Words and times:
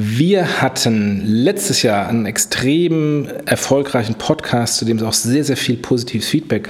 Wir 0.00 0.62
hatten 0.62 1.22
letztes 1.26 1.82
Jahr 1.82 2.08
einen 2.08 2.24
extrem 2.24 3.26
erfolgreichen 3.46 4.14
Podcast, 4.14 4.76
zu 4.76 4.84
dem 4.84 4.98
es 4.98 5.02
auch 5.02 5.12
sehr, 5.12 5.42
sehr 5.42 5.56
viel 5.56 5.76
positives 5.76 6.28
Feedback 6.28 6.68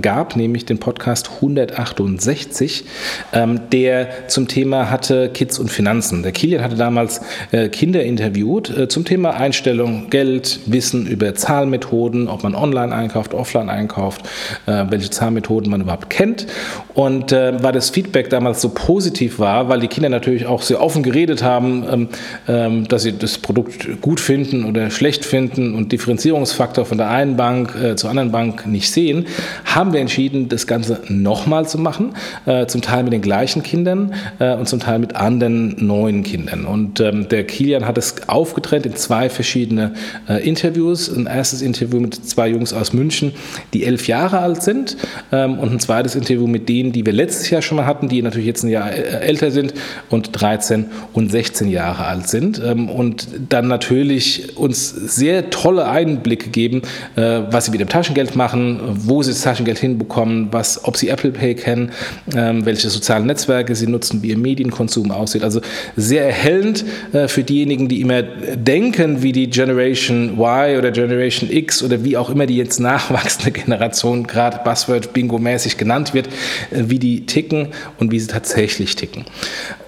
gab, 0.00 0.36
nämlich 0.36 0.64
den 0.64 0.78
Podcast 0.78 1.28
168, 1.34 2.84
ähm, 3.32 3.62
der 3.72 4.28
zum 4.28 4.46
Thema 4.46 4.90
hatte 4.90 5.28
Kids 5.30 5.58
und 5.58 5.72
Finanzen. 5.72 6.22
Der 6.22 6.30
Kilian 6.30 6.62
hatte 6.62 6.76
damals 6.76 7.20
äh, 7.50 7.68
Kinder 7.68 8.04
interviewt 8.04 8.70
äh, 8.70 8.86
zum 8.86 9.04
Thema 9.04 9.30
Einstellung, 9.30 10.08
Geld, 10.08 10.60
Wissen 10.66 11.08
über 11.08 11.34
Zahlmethoden, 11.34 12.28
ob 12.28 12.44
man 12.44 12.54
online 12.54 12.94
einkauft, 12.94 13.34
offline 13.34 13.70
einkauft, 13.70 14.22
äh, 14.66 14.84
welche 14.88 15.10
Zahlmethoden 15.10 15.68
man 15.68 15.80
überhaupt 15.80 16.10
kennt. 16.10 16.46
Und 16.94 17.32
äh, 17.32 17.60
war 17.60 17.72
das 17.72 17.90
Feedback 17.90 18.30
damals 18.30 18.60
so 18.60 18.68
positiv 18.68 19.40
war, 19.40 19.68
weil 19.68 19.80
die 19.80 19.88
Kinder 19.88 20.10
natürlich 20.10 20.46
auch 20.46 20.62
sehr 20.62 20.80
offen 20.80 21.02
geredet 21.02 21.42
haben, 21.42 21.84
ähm, 21.90 22.08
ähm, 22.46 22.67
dass 22.88 23.02
sie 23.02 23.12
das 23.12 23.38
Produkt 23.38 24.00
gut 24.00 24.20
finden 24.20 24.64
oder 24.64 24.90
schlecht 24.90 25.24
finden 25.24 25.74
und 25.74 25.92
Differenzierungsfaktor 25.92 26.84
von 26.84 26.98
der 26.98 27.10
einen 27.10 27.36
Bank 27.36 27.74
äh, 27.74 27.96
zur 27.96 28.10
anderen 28.10 28.30
Bank 28.30 28.66
nicht 28.66 28.90
sehen, 28.90 29.26
haben 29.64 29.92
wir 29.92 30.00
entschieden, 30.00 30.48
das 30.48 30.66
Ganze 30.66 31.00
nochmal 31.08 31.68
zu 31.68 31.78
machen, 31.78 32.14
äh, 32.46 32.66
zum 32.66 32.82
Teil 32.82 33.04
mit 33.04 33.12
den 33.12 33.22
gleichen 33.22 33.62
Kindern 33.62 34.14
äh, 34.38 34.54
und 34.54 34.68
zum 34.68 34.80
Teil 34.80 34.98
mit 34.98 35.16
anderen 35.16 35.74
neuen 35.84 36.22
Kindern. 36.22 36.64
Und 36.64 37.00
ähm, 37.00 37.28
der 37.28 37.44
Kilian 37.44 37.86
hat 37.86 37.98
es 37.98 38.28
aufgetrennt 38.28 38.86
in 38.86 38.96
zwei 38.96 39.28
verschiedene 39.30 39.94
äh, 40.28 40.46
Interviews. 40.46 41.14
Ein 41.14 41.26
erstes 41.26 41.62
Interview 41.62 42.00
mit 42.00 42.14
zwei 42.14 42.48
Jungs 42.48 42.72
aus 42.72 42.92
München, 42.92 43.32
die 43.74 43.84
elf 43.84 44.08
Jahre 44.08 44.38
alt 44.38 44.62
sind 44.62 44.96
ähm, 45.32 45.58
und 45.58 45.72
ein 45.72 45.80
zweites 45.80 46.14
Interview 46.14 46.46
mit 46.46 46.68
denen, 46.68 46.92
die 46.92 47.04
wir 47.04 47.12
letztes 47.12 47.50
Jahr 47.50 47.62
schon 47.62 47.76
mal 47.76 47.86
hatten, 47.86 48.08
die 48.08 48.22
natürlich 48.22 48.46
jetzt 48.46 48.62
ein 48.62 48.70
Jahr 48.70 48.92
äh, 48.92 49.20
älter 49.20 49.50
sind 49.50 49.74
und 50.10 50.30
13 50.32 50.86
und 51.12 51.30
16 51.30 51.68
Jahre 51.68 52.04
alt 52.04 52.28
sind 52.28 52.57
ähm, 52.64 52.88
und 52.88 53.28
dann 53.48 53.68
natürlich 53.68 54.56
uns 54.56 54.90
sehr 54.90 55.50
tolle 55.50 55.88
Einblicke 55.88 56.50
geben, 56.50 56.82
äh, 57.16 57.40
was 57.50 57.66
sie 57.66 57.70
mit 57.70 57.80
dem 57.80 57.88
Taschengeld 57.88 58.36
machen, 58.36 58.80
wo 58.94 59.22
sie 59.22 59.30
das 59.30 59.42
Taschengeld 59.42 59.78
hinbekommen, 59.78 60.48
was, 60.50 60.84
ob 60.84 60.96
sie 60.96 61.08
Apple 61.08 61.30
Pay 61.30 61.54
kennen, 61.54 61.92
ähm, 62.34 62.64
welche 62.64 62.90
sozialen 62.90 63.26
Netzwerke 63.26 63.74
sie 63.74 63.86
nutzen, 63.86 64.22
wie 64.22 64.28
ihr 64.28 64.38
Medienkonsum 64.38 65.10
aussieht. 65.10 65.42
Also 65.42 65.60
sehr 65.96 66.24
erhellend 66.24 66.84
äh, 67.12 67.28
für 67.28 67.42
diejenigen, 67.42 67.88
die 67.88 68.00
immer 68.00 68.22
denken, 68.22 69.22
wie 69.22 69.32
die 69.32 69.50
Generation 69.50 70.38
Y 70.38 70.78
oder 70.78 70.90
Generation 70.90 71.50
X 71.50 71.82
oder 71.82 72.04
wie 72.04 72.16
auch 72.16 72.30
immer 72.30 72.46
die 72.46 72.56
jetzt 72.56 72.80
nachwachsende 72.80 73.50
Generation 73.52 74.26
gerade 74.26 74.60
Buzzword 74.64 75.12
Bingo-mäßig 75.12 75.76
genannt 75.76 76.14
wird, 76.14 76.28
wie 76.70 76.98
die 76.98 77.26
ticken 77.26 77.68
und 77.98 78.12
wie 78.12 78.20
sie 78.20 78.28
tatsächlich 78.28 78.96
ticken. 78.96 79.24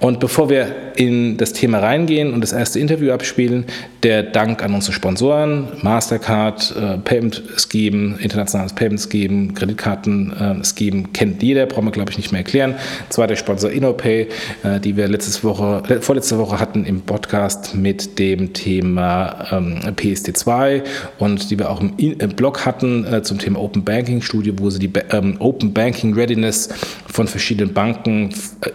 Und 0.01 0.21
bevor 0.21 0.49
wir 0.49 0.67
in 0.97 1.37
das 1.37 1.53
Thema 1.53 1.79
reingehen 1.79 2.33
und 2.33 2.41
das 2.41 2.50
erste 2.53 2.79
Interview 2.79 3.13
abspielen, 3.13 3.65
der 4.03 4.23
Dank 4.23 4.63
an 4.63 4.75
unsere 4.75 4.93
Sponsoren, 4.93 5.69
Mastercard, 5.83 6.75
äh, 6.77 6.99
Payment 6.99 7.43
Scheme, 7.57 8.17
internationales 8.21 8.73
Payment 8.73 9.01
Scheme, 9.01 9.53
Kreditkarten 9.53 10.33
äh, 10.33 10.65
Scheme, 10.65 11.05
kennt 11.13 11.43
jeder, 11.43 11.67
brauchen 11.67 11.87
wir 11.87 11.93
glaube 11.93 12.11
ich 12.11 12.17
nicht 12.17 12.33
mehr 12.33 12.41
erklären. 12.41 12.75
Zweiter 13.09 13.37
Sponsor 13.37 13.71
InnoPay, 13.71 14.29
äh, 14.63 14.81
die 14.81 14.97
wir 14.97 15.09
letzte 15.09 15.43
Woche, 15.43 15.83
vorletzte 16.01 16.39
Woche 16.39 16.59
hatten 16.59 16.85
im 16.85 17.03
Podcast 17.03 17.75
mit 17.75 18.19
dem 18.19 18.53
Thema 18.53 19.47
ähm, 19.51 19.81
PSD2 19.97 20.83
und 21.19 21.51
die 21.51 21.59
wir 21.59 21.71
auch 21.71 21.81
im, 21.81 21.95
im 21.97 22.31
Blog 22.31 22.65
hatten 22.65 23.05
äh, 23.05 23.23
zum 23.23 23.39
Thema 23.39 23.61
Open 23.61 23.85
Banking 23.85 24.23
Studie, 24.23 24.53
wo 24.57 24.71
sie 24.71 24.79
die 24.79 24.91
ähm, 25.11 25.37
Open 25.39 25.73
Banking 25.73 26.15
Readiness 26.15 26.69
von 27.07 27.27
verschiedenen 27.27 27.75
Banken 27.75 28.31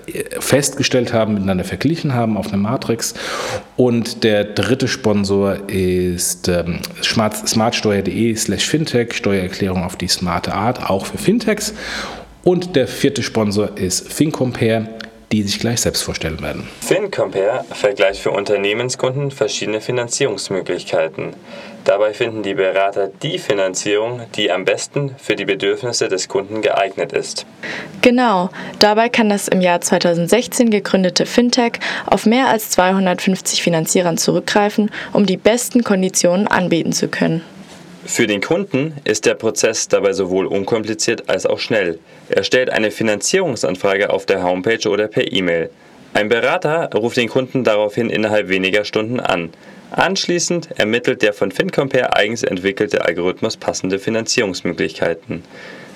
äh, 0.07 0.39
festgestellt 0.39 1.13
haben, 1.13 1.33
miteinander 1.33 1.63
verglichen 1.63 2.13
haben 2.13 2.37
auf 2.37 2.47
einer 2.47 2.57
Matrix. 2.57 3.13
Und 3.77 4.23
der 4.23 4.45
dritte 4.45 4.87
Sponsor 4.87 5.69
ist 5.69 6.47
ähm, 6.47 6.79
smartsteuer.de 7.01 8.35
slash 8.35 8.67
fintech, 8.67 9.13
Steuererklärung 9.13 9.83
auf 9.83 9.97
die 9.97 10.07
smarte 10.07 10.53
Art, 10.53 10.89
auch 10.89 11.05
für 11.05 11.17
Fintechs. 11.17 11.73
Und 12.43 12.75
der 12.75 12.87
vierte 12.87 13.21
Sponsor 13.23 13.77
ist 13.77 14.11
FinCompare, 14.13 14.87
die 15.31 15.43
sich 15.43 15.59
gleich 15.59 15.81
selbst 15.81 16.03
vorstellen 16.03 16.41
werden. 16.41 16.67
FinCompare 16.81 17.65
vergleicht 17.71 18.21
für 18.21 18.31
Unternehmenskunden 18.31 19.31
verschiedene 19.31 19.81
Finanzierungsmöglichkeiten. 19.81 21.33
Dabei 21.83 22.13
finden 22.13 22.41
die 22.41 22.55
Berater 22.55 23.11
die 23.21 23.37
Finanzierung, 23.37 24.21
die 24.35 24.51
am 24.51 24.65
besten 24.65 25.15
für 25.19 25.35
die 25.35 25.45
Bedürfnisse 25.45 26.07
des 26.07 26.27
Kunden 26.27 26.63
geeignet 26.63 27.13
ist. 27.13 27.45
Genau, 28.01 28.49
dabei 28.79 29.09
kann 29.09 29.29
das 29.29 29.47
im 29.47 29.61
Jahr 29.61 29.81
2016 29.81 30.71
gegründete 30.71 31.27
Fintech 31.27 31.73
auf 32.07 32.25
mehr 32.25 32.47
als 32.47 32.71
250 32.71 33.61
Finanzierern 33.61 34.17
zurückgreifen, 34.17 34.89
um 35.13 35.27
die 35.27 35.37
besten 35.37 35.83
Konditionen 35.83 36.47
anbieten 36.47 36.91
zu 36.91 37.07
können. 37.07 37.43
Für 38.07 38.27
den 38.27 38.39
Kunden 38.39 38.93
ist 39.03 39.25
der 39.25 39.33
Prozess 39.33 39.87
dabei 39.87 40.13
sowohl 40.13 40.45
unkompliziert 40.45 41.27
als 41.27 41.47
auch 41.47 41.57
schnell. 41.57 41.97
Er 42.29 42.43
stellt 42.43 42.69
eine 42.69 42.91
Finanzierungsanfrage 42.91 44.11
auf 44.11 44.27
der 44.27 44.43
Homepage 44.43 44.87
oder 44.87 45.07
per 45.07 45.31
E-Mail. 45.31 45.71
Ein 46.13 46.29
Berater 46.29 46.91
ruft 46.93 47.17
den 47.17 47.29
Kunden 47.29 47.63
daraufhin 47.63 48.11
innerhalb 48.11 48.47
weniger 48.47 48.85
Stunden 48.85 49.19
an. 49.19 49.49
Anschließend 49.89 50.69
ermittelt 50.77 51.23
der 51.23 51.33
von 51.33 51.51
FinCompare 51.51 52.15
eigens 52.15 52.43
entwickelte 52.43 53.03
Algorithmus 53.03 53.57
passende 53.57 53.97
Finanzierungsmöglichkeiten. 53.97 55.43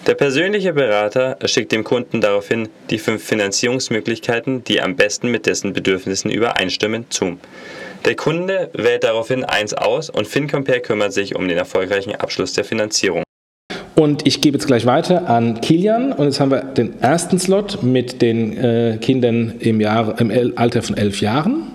Der 0.07 0.15
persönliche 0.15 0.73
Berater 0.73 1.37
schickt 1.45 1.71
dem 1.71 1.83
Kunden 1.83 2.21
daraufhin 2.21 2.69
die 2.89 2.97
fünf 2.97 3.23
Finanzierungsmöglichkeiten, 3.23 4.63
die 4.63 4.81
am 4.81 4.95
besten 4.95 5.29
mit 5.29 5.45
dessen 5.45 5.73
Bedürfnissen 5.73 6.31
übereinstimmen, 6.31 7.05
zu. 7.09 7.37
Der 8.05 8.15
Kunde 8.15 8.69
wählt 8.73 9.03
daraufhin 9.03 9.43
eins 9.43 9.73
aus 9.73 10.09
und 10.09 10.27
FinCompare 10.27 10.79
kümmert 10.79 11.13
sich 11.13 11.35
um 11.35 11.47
den 11.47 11.57
erfolgreichen 11.57 12.15
Abschluss 12.15 12.53
der 12.53 12.63
Finanzierung. 12.63 13.23
Und 13.95 14.25
ich 14.25 14.39
gebe 14.39 14.57
jetzt 14.57 14.65
gleich 14.65 14.85
weiter 14.85 15.27
an 15.29 15.59
Kilian. 15.59 16.13
Und 16.13 16.25
jetzt 16.25 16.39
haben 16.39 16.51
wir 16.51 16.61
den 16.61 17.01
ersten 17.01 17.37
Slot 17.37 17.83
mit 17.83 18.21
den 18.21 18.57
äh, 18.57 18.97
Kindern 19.01 19.55
im, 19.59 19.81
Jahr, 19.81 20.19
im 20.21 20.53
Alter 20.55 20.81
von 20.81 20.95
elf 20.95 21.19
Jahren. 21.19 21.67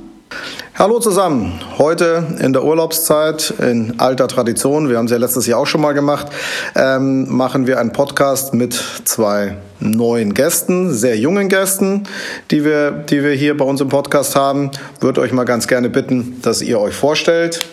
Hallo 0.76 0.98
zusammen. 0.98 1.60
Heute 1.78 2.26
in 2.40 2.52
der 2.52 2.64
Urlaubszeit 2.64 3.54
in 3.60 4.00
alter 4.00 4.26
Tradition, 4.26 4.88
wir 4.88 4.98
haben 4.98 5.04
es 5.04 5.12
ja 5.12 5.18
letztes 5.18 5.46
Jahr 5.46 5.60
auch 5.60 5.68
schon 5.68 5.80
mal 5.80 5.92
gemacht, 5.92 6.26
ähm, 6.74 7.28
machen 7.32 7.68
wir 7.68 7.78
einen 7.78 7.92
Podcast 7.92 8.54
mit 8.54 8.74
zwei 9.04 9.56
neuen 9.78 10.34
Gästen, 10.34 10.92
sehr 10.92 11.16
jungen 11.16 11.48
Gästen, 11.48 12.08
die 12.50 12.64
wir, 12.64 12.90
die 12.90 13.22
wir 13.22 13.30
hier 13.30 13.56
bei 13.56 13.64
uns 13.64 13.80
im 13.82 13.88
Podcast 13.88 14.34
haben. 14.34 14.72
Würde 14.98 15.20
euch 15.20 15.30
mal 15.30 15.44
ganz 15.44 15.68
gerne 15.68 15.88
bitten, 15.90 16.42
dass 16.42 16.60
ihr 16.60 16.80
euch 16.80 16.94
vorstellt. 16.94 17.64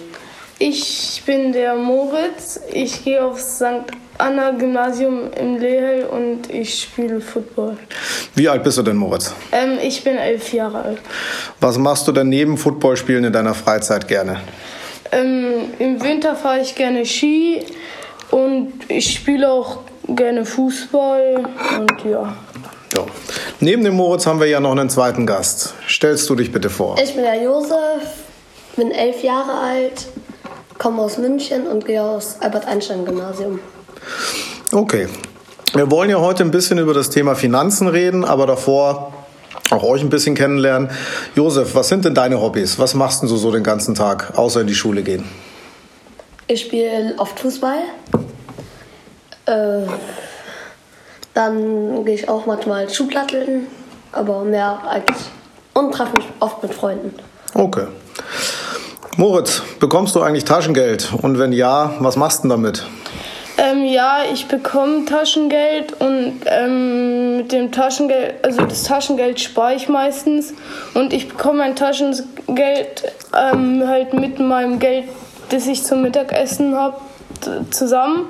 Ich 0.59 1.23
bin 1.25 1.53
der 1.53 1.73
Moritz. 1.73 2.59
Ich 2.71 3.03
gehe 3.03 3.25
auf 3.25 3.41
St. 3.41 3.89
Anna 4.21 4.51
Gymnasium 4.51 5.31
in 5.33 5.59
Lehel 5.59 6.05
und 6.05 6.49
ich 6.49 6.83
spiele 6.83 7.19
Football. 7.19 7.77
Wie 8.35 8.47
alt 8.47 8.63
bist 8.63 8.77
du 8.77 8.83
denn, 8.83 8.95
Moritz? 8.95 9.33
Ähm, 9.51 9.79
ich 9.81 10.03
bin 10.03 10.15
elf 10.15 10.53
Jahre 10.53 10.83
alt. 10.83 10.99
Was 11.59 11.77
machst 11.79 12.07
du 12.07 12.11
denn 12.11 12.29
neben 12.29 12.57
Footballspielen 12.57 13.23
in 13.23 13.33
deiner 13.33 13.55
Freizeit 13.55 14.07
gerne? 14.07 14.39
Ähm, 15.11 15.71
Im 15.79 16.03
Winter 16.03 16.35
fahre 16.35 16.61
ich 16.61 16.75
gerne 16.75 17.05
Ski 17.05 17.65
und 18.29 18.71
ich 18.89 19.11
spiele 19.11 19.51
auch 19.51 19.79
gerne 20.07 20.45
Fußball 20.45 21.43
und 21.79 22.05
ja. 22.05 22.35
ja. 22.95 23.05
Neben 23.59 23.83
dem 23.83 23.95
Moritz 23.95 24.27
haben 24.27 24.39
wir 24.39 24.47
ja 24.47 24.59
noch 24.59 24.71
einen 24.71 24.89
zweiten 24.89 25.25
Gast. 25.25 25.73
Stellst 25.87 26.29
du 26.29 26.35
dich 26.35 26.51
bitte 26.51 26.69
vor? 26.69 26.97
Ich 27.03 27.15
bin 27.15 27.23
der 27.23 27.41
Josef, 27.41 27.73
bin 28.75 28.91
elf 28.91 29.23
Jahre 29.23 29.53
alt, 29.53 30.07
komme 30.77 31.01
aus 31.01 31.17
München 31.17 31.65
und 31.67 31.85
gehe 31.85 32.01
aus 32.01 32.37
Albert-Einstein-Gymnasium. 32.39 33.59
Okay. 34.71 35.07
Wir 35.73 35.89
wollen 35.89 36.09
ja 36.09 36.19
heute 36.19 36.43
ein 36.43 36.51
bisschen 36.51 36.77
über 36.79 36.93
das 36.93 37.09
Thema 37.09 37.35
Finanzen 37.35 37.87
reden, 37.87 38.25
aber 38.25 38.45
davor 38.45 39.13
auch 39.69 39.83
euch 39.83 40.01
ein 40.01 40.09
bisschen 40.09 40.35
kennenlernen. 40.35 40.89
Josef, 41.35 41.75
was 41.75 41.87
sind 41.87 42.03
denn 42.03 42.13
deine 42.13 42.41
Hobbys? 42.41 42.77
Was 42.77 42.93
machst 42.93 43.23
du 43.23 43.27
so 43.27 43.51
den 43.51 43.63
ganzen 43.63 43.95
Tag, 43.95 44.37
außer 44.37 44.61
in 44.61 44.67
die 44.67 44.75
Schule 44.75 45.01
gehen? 45.01 45.23
Ich 46.47 46.61
spiele 46.61 47.15
oft 47.17 47.39
Fußball. 47.39 47.77
Äh, 49.45 49.87
dann 51.33 52.03
gehe 52.03 52.15
ich 52.15 52.27
auch 52.27 52.45
manchmal 52.45 52.89
Schuhplatteln, 52.89 53.67
aber 54.11 54.43
mehr 54.43 54.81
als 54.85 55.05
und 55.73 55.93
treffe 55.93 56.17
mich 56.17 56.25
oft 56.41 56.61
mit 56.61 56.73
Freunden. 56.73 57.13
Okay. 57.53 57.87
Moritz, 59.17 59.61
bekommst 59.79 60.15
du 60.15 60.21
eigentlich 60.21 60.45
Taschengeld? 60.45 61.13
Und 61.21 61.39
wenn 61.39 61.53
ja, 61.53 61.95
was 61.99 62.15
machst 62.17 62.43
du 62.43 62.49
damit? 62.49 62.85
Ähm, 63.57 63.85
ja, 63.85 64.19
ich 64.31 64.47
bekomme 64.47 65.05
Taschengeld 65.05 65.93
und 65.99 66.41
ähm, 66.45 67.37
mit 67.37 67.51
dem 67.51 67.71
Taschengeld, 67.71 68.43
also 68.43 68.63
das 68.63 68.83
Taschengeld 68.83 69.39
spare 69.39 69.75
ich 69.75 69.89
meistens 69.89 70.53
und 70.93 71.13
ich 71.13 71.27
bekomme 71.27 71.59
mein 71.59 71.75
Taschengeld 71.75 73.13
ähm, 73.37 73.83
halt 73.87 74.13
mit 74.13 74.39
meinem 74.39 74.79
Geld, 74.79 75.05
das 75.49 75.67
ich 75.67 75.83
zum 75.83 76.01
Mittagessen 76.01 76.75
habe, 76.75 76.97
zusammen. 77.71 78.27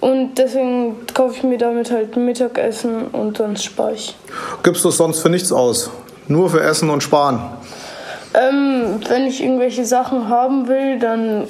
Und 0.00 0.36
deswegen 0.38 1.06
kaufe 1.12 1.36
ich 1.36 1.42
mir 1.42 1.58
damit 1.58 1.90
halt 1.90 2.16
Mittagessen 2.16 3.08
und 3.08 3.38
sonst 3.38 3.64
spare 3.64 3.94
ich. 3.94 4.16
Gibst 4.62 4.84
du 4.84 4.90
es 4.90 4.96
sonst 4.96 5.20
für 5.20 5.28
nichts 5.28 5.50
aus? 5.50 5.90
Nur 6.28 6.50
für 6.50 6.60
Essen 6.60 6.90
und 6.90 7.02
Sparen? 7.02 7.40
Ähm, 8.34 9.00
wenn 9.08 9.26
ich 9.26 9.42
irgendwelche 9.42 9.84
Sachen 9.84 10.28
haben 10.28 10.68
will, 10.68 10.98
dann 10.98 11.44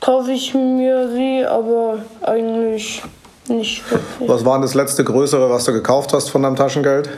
kaufe 0.00 0.32
ich 0.32 0.54
mir 0.54 1.10
sie, 1.12 1.44
aber 1.44 1.98
eigentlich 2.22 3.02
nicht 3.48 3.90
wirklich. 3.90 4.28
Was 4.28 4.44
war 4.44 4.54
denn 4.54 4.62
das 4.62 4.74
letzte 4.74 5.04
größere, 5.04 5.50
was 5.50 5.64
du 5.64 5.72
gekauft 5.72 6.12
hast 6.12 6.30
von 6.30 6.42
deinem 6.42 6.56
Taschengeld? 6.56 7.10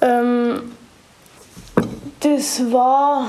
Ähm, 0.00 0.72
das 2.20 2.60
war. 2.72 3.26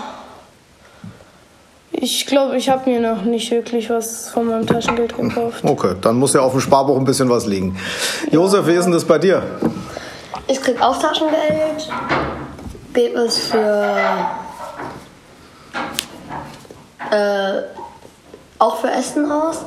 Ich 1.92 2.26
glaube, 2.28 2.58
ich 2.58 2.70
habe 2.70 2.90
mir 2.90 3.00
noch 3.00 3.24
nicht 3.24 3.52
wirklich 3.52 3.90
was 3.90 4.30
von 4.30 4.48
meinem 4.48 4.68
Taschengeld 4.68 5.16
gekauft. 5.16 5.64
Okay, 5.64 5.96
dann 6.02 6.18
muss 6.18 6.34
ja 6.34 6.42
auf 6.42 6.52
dem 6.52 6.60
Sparbuch 6.60 6.98
ein 6.98 7.06
bisschen 7.06 7.30
was 7.30 7.46
liegen. 7.46 7.78
Josef, 8.32 8.68
wie 8.68 8.74
ist 8.74 8.84
denn 8.84 8.92
das 8.92 9.06
bei 9.06 9.18
dir? 9.18 9.42
Ich 10.48 10.62
krieg 10.62 10.80
auch 10.82 11.00
Taschengeld, 11.00 11.90
gebe 12.94 13.20
es 13.20 13.38
für 13.38 13.86
äh, 17.12 17.62
auch 18.60 18.78
für 18.78 18.90
Essen 18.90 19.32
aus, 19.32 19.62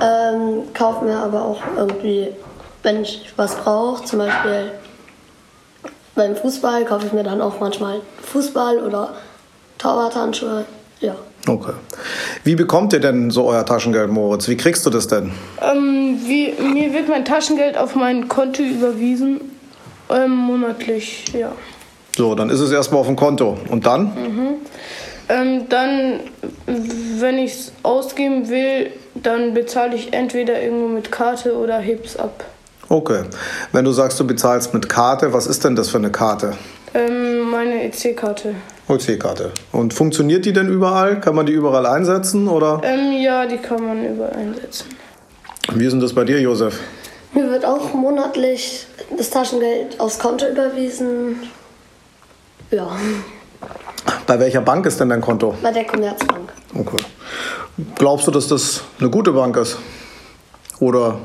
ähm, 0.00 0.62
kaufe 0.74 1.04
mir 1.04 1.16
aber 1.16 1.42
auch 1.42 1.60
irgendwie, 1.76 2.28
wenn 2.82 3.02
ich 3.02 3.32
was 3.36 3.56
brauche, 3.56 4.04
zum 4.04 4.20
Beispiel 4.20 4.72
beim 6.14 6.36
Fußball 6.36 6.84
kaufe 6.84 7.06
ich 7.06 7.12
mir 7.12 7.22
dann 7.22 7.40
auch 7.40 7.60
manchmal 7.60 8.00
Fußball 8.22 8.78
oder 8.78 9.14
Torwarthandschuhe, 9.78 10.64
ja. 11.00 11.14
Okay. 11.46 11.72
Wie 12.44 12.56
bekommt 12.56 12.92
ihr 12.92 13.00
denn 13.00 13.30
so 13.30 13.44
euer 13.46 13.64
Taschengeld, 13.64 14.10
Moritz? 14.10 14.48
Wie 14.48 14.56
kriegst 14.56 14.84
du 14.84 14.90
das 14.90 15.06
denn? 15.06 15.32
Ähm, 15.62 16.18
wie, 16.24 16.52
mir 16.60 16.92
wird 16.92 17.08
mein 17.08 17.24
Taschengeld 17.24 17.78
auf 17.78 17.94
mein 17.94 18.28
Konto 18.28 18.62
überwiesen, 18.62 19.40
ähm, 20.10 20.30
monatlich, 20.30 21.24
ja. 21.32 21.52
So, 22.16 22.34
dann 22.34 22.50
ist 22.50 22.60
es 22.60 22.72
erstmal 22.72 23.00
auf 23.00 23.06
dem 23.06 23.16
Konto. 23.16 23.56
Und 23.68 23.86
dann? 23.86 24.58
Ähm, 25.28 25.68
dann, 25.68 26.20
wenn 26.66 27.38
ich 27.38 27.52
es 27.52 27.72
ausgeben 27.82 28.48
will, 28.48 28.90
dann 29.14 29.52
bezahle 29.54 29.94
ich 29.94 30.12
entweder 30.12 30.60
irgendwo 30.62 30.88
mit 30.88 31.12
Karte 31.12 31.56
oder 31.56 31.78
heb's 31.78 32.16
ab. 32.16 32.44
Okay. 32.88 33.22
Wenn 33.72 33.84
du 33.84 33.92
sagst, 33.92 34.18
du 34.18 34.26
bezahlst 34.26 34.72
mit 34.72 34.88
Karte, 34.88 35.32
was 35.32 35.46
ist 35.46 35.64
denn 35.64 35.76
das 35.76 35.90
für 35.90 35.98
eine 35.98 36.10
Karte? 36.10 36.54
Ähm, 36.94 37.50
meine 37.50 37.84
EC-Karte. 37.84 38.54
OC-Karte. 38.88 39.52
Und 39.72 39.92
funktioniert 39.92 40.46
die 40.46 40.54
denn 40.54 40.68
überall? 40.68 41.20
Kann 41.20 41.34
man 41.34 41.44
die 41.44 41.52
überall 41.52 41.84
einsetzen? 41.84 42.48
Oder 42.48 42.80
Ähm, 42.82 43.12
ja, 43.20 43.44
die 43.44 43.58
kann 43.58 43.84
man 43.84 44.02
überall 44.14 44.32
einsetzen. 44.34 44.86
wie 45.74 45.84
ist 45.84 45.92
denn 45.92 46.00
das 46.00 46.14
bei 46.14 46.24
dir, 46.24 46.40
Josef? 46.40 46.80
Mir 47.34 47.50
wird 47.50 47.66
auch 47.66 47.92
monatlich 47.92 48.86
das 49.14 49.28
Taschengeld 49.28 50.00
aufs 50.00 50.18
Konto 50.18 50.46
überwiesen. 50.46 51.36
Ja, 52.70 52.90
Bei 54.26 54.38
welcher 54.38 54.60
Bank 54.60 54.86
ist 54.86 55.00
denn 55.00 55.08
dein 55.08 55.20
Konto? 55.20 55.54
bei 55.62 55.72
der 55.72 55.84
Commerzbank. 55.84 56.52
Okay. 56.74 56.98
Glaubst 57.94 58.26
du, 58.26 58.30
dass 58.30 58.48
das 58.48 58.82
eine 59.00 59.10
gute 59.10 59.32
Bank 59.32 59.56
ist? 59.56 59.78
Oder 60.80 61.18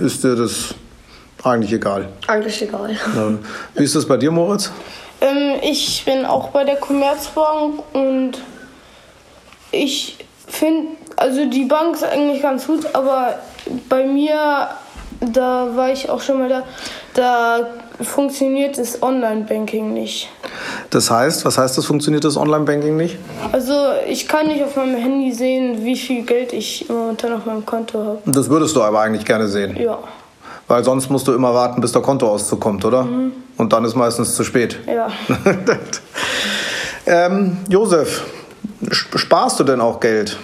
ist 0.00 0.22
dir 0.24 0.36
das 0.36 0.74
eigentlich 1.42 1.72
egal? 1.72 2.08
Eigentlich 2.26 2.62
egal. 2.62 2.92
Ja. 2.92 3.32
Wie 3.74 3.84
ist 3.84 3.94
das 3.94 4.06
bei 4.06 4.16
dir, 4.16 4.30
Moritz? 4.30 4.70
Ähm, 5.20 5.58
ich 5.62 6.04
bin 6.04 6.24
auch 6.24 6.50
bei 6.50 6.64
der 6.64 6.76
Commerzbank 6.76 7.82
und 7.92 8.32
ich 9.72 10.16
finde, 10.46 10.92
also 11.16 11.44
die 11.46 11.64
Bank 11.64 11.96
ist 11.96 12.04
eigentlich 12.04 12.42
ganz 12.42 12.66
gut, 12.66 12.86
aber 12.94 13.38
bei 13.88 14.04
mir, 14.04 14.68
da 15.20 15.68
war 15.74 15.90
ich 15.90 16.08
auch 16.08 16.20
schon 16.20 16.38
mal 16.38 16.48
da, 16.48 16.62
da 17.14 17.66
funktioniert 18.00 18.78
das 18.78 19.02
Online-Banking 19.02 19.92
nicht. 19.92 20.28
Das 20.90 21.10
heißt, 21.10 21.44
was 21.44 21.58
heißt 21.58 21.76
das, 21.78 21.86
funktioniert 21.86 22.24
das 22.24 22.36
Online-Banking 22.36 22.96
nicht? 22.96 23.16
Also 23.52 23.72
ich 24.08 24.28
kann 24.28 24.46
nicht 24.48 24.62
auf 24.62 24.76
meinem 24.76 24.96
Handy 24.96 25.32
sehen, 25.32 25.84
wie 25.84 25.96
viel 25.96 26.24
Geld 26.24 26.52
ich 26.52 26.86
momentan 26.88 27.32
auf 27.34 27.44
meinem 27.46 27.66
Konto 27.66 27.98
habe. 27.98 28.18
Das 28.26 28.48
würdest 28.48 28.74
du 28.76 28.82
aber 28.82 29.00
eigentlich 29.00 29.24
gerne 29.24 29.48
sehen. 29.48 29.76
Ja, 29.80 29.98
Weil 30.68 30.84
sonst 30.84 31.10
musst 31.10 31.26
du 31.28 31.32
immer 31.34 31.52
warten, 31.54 31.80
bis 31.80 31.92
der 31.92 32.02
Kontoauszug 32.02 32.60
kommt, 32.60 32.84
oder? 32.84 33.06
Und 33.56 33.72
dann 33.72 33.84
ist 33.84 33.94
meistens 33.96 34.36
zu 34.36 34.44
spät. 34.44 34.78
ja. 34.86 35.08
ähm, 37.06 37.58
Josef, 37.68 38.24
sp- 38.92 39.18
sparst 39.18 39.58
du 39.60 39.64
denn 39.64 39.80
auch 39.80 39.98
Geld? 40.00 40.36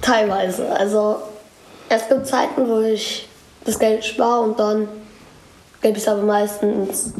Teilweise. 0.00 0.70
Also 0.74 1.16
es 1.88 2.08
gibt 2.08 2.26
Zeiten, 2.26 2.66
wo 2.68 2.80
ich 2.80 3.28
das 3.64 3.78
Geld 3.78 4.04
spare 4.04 4.40
und 4.40 4.58
dann 4.58 4.88
gebe 5.82 5.98
ich 5.98 6.04
es 6.04 6.08
aber 6.08 6.22
meistens 6.22 7.12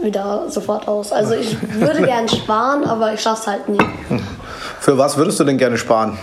wieder 0.00 0.44
sofort 0.48 0.86
aus. 0.86 1.12
Also 1.12 1.34
ich 1.34 1.56
würde 1.80 2.02
gern 2.06 2.28
sparen, 2.28 2.84
aber 2.84 3.14
ich 3.14 3.20
schaffe 3.20 3.40
es 3.40 3.46
halt 3.46 3.68
nie. 3.68 3.78
Für 4.80 4.96
was 4.98 5.16
würdest 5.16 5.40
du 5.40 5.44
denn 5.44 5.58
gerne 5.58 5.78
sparen? 5.78 6.18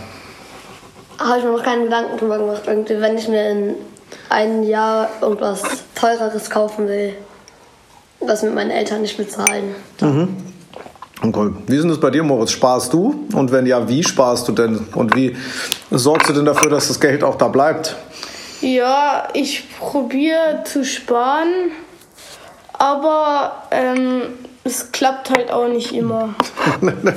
Habe 1.20 1.40
ich 1.40 1.44
mir 1.44 1.52
noch 1.52 1.64
keinen 1.64 1.84
Gedanken 1.86 2.18
drüber 2.18 2.38
gemacht. 2.38 2.62
Irgendwie, 2.68 3.00
wenn 3.02 3.18
ich 3.18 3.28
mir 3.28 3.50
in 3.50 3.76
einem 4.30 4.64
Jahr 4.64 5.10
irgendwas 5.22 5.62
teureres 5.96 6.50
kaufen 6.50 6.88
will, 6.88 7.14
was 8.20 8.44
mit 8.44 8.54
meinen 8.54 8.72
Eltern 8.72 9.02
nicht 9.02 9.18
bezahlen. 9.18 9.76
Okay. 11.24 11.52
Wie 11.68 11.76
ist 11.76 11.88
das 11.88 12.00
bei 12.00 12.10
dir, 12.10 12.24
Moritz? 12.24 12.52
Sparst 12.52 12.94
du? 12.94 13.28
Und 13.34 13.52
wenn 13.52 13.66
ja, 13.68 13.88
wie 13.88 14.04
sparst 14.04 14.48
du 14.48 14.52
denn? 14.52 14.88
Und 14.96 15.16
wie 15.16 15.36
sorgst 15.92 16.30
du 16.30 16.34
denn 16.34 16.46
dafür, 16.46 16.70
dass 16.70 16.88
das 16.88 17.00
Geld 17.00 17.24
auch 17.24 17.36
da 17.36 17.48
bleibt? 17.48 17.96
Ja, 18.62 19.28
ich 19.34 19.64
probiere 19.80 20.64
zu 20.66 20.86
sparen, 20.86 21.72
aber 22.74 23.64
ähm, 23.72 24.22
es 24.64 24.92
klappt 24.92 25.32
halt 25.32 25.52
auch 25.52 25.68
nicht 25.68 25.94
immer. 25.94 26.36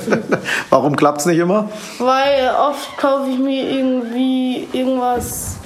Warum 0.71 0.95
klappt 0.95 1.19
es 1.21 1.25
nicht 1.27 1.37
immer? 1.37 1.69
Weil 1.99 2.49
oft 2.59 2.97
kaufe 2.97 3.29
ich 3.29 3.37
mir 3.37 3.69
irgendwie 3.69 4.67
irgendwas, 4.73 5.57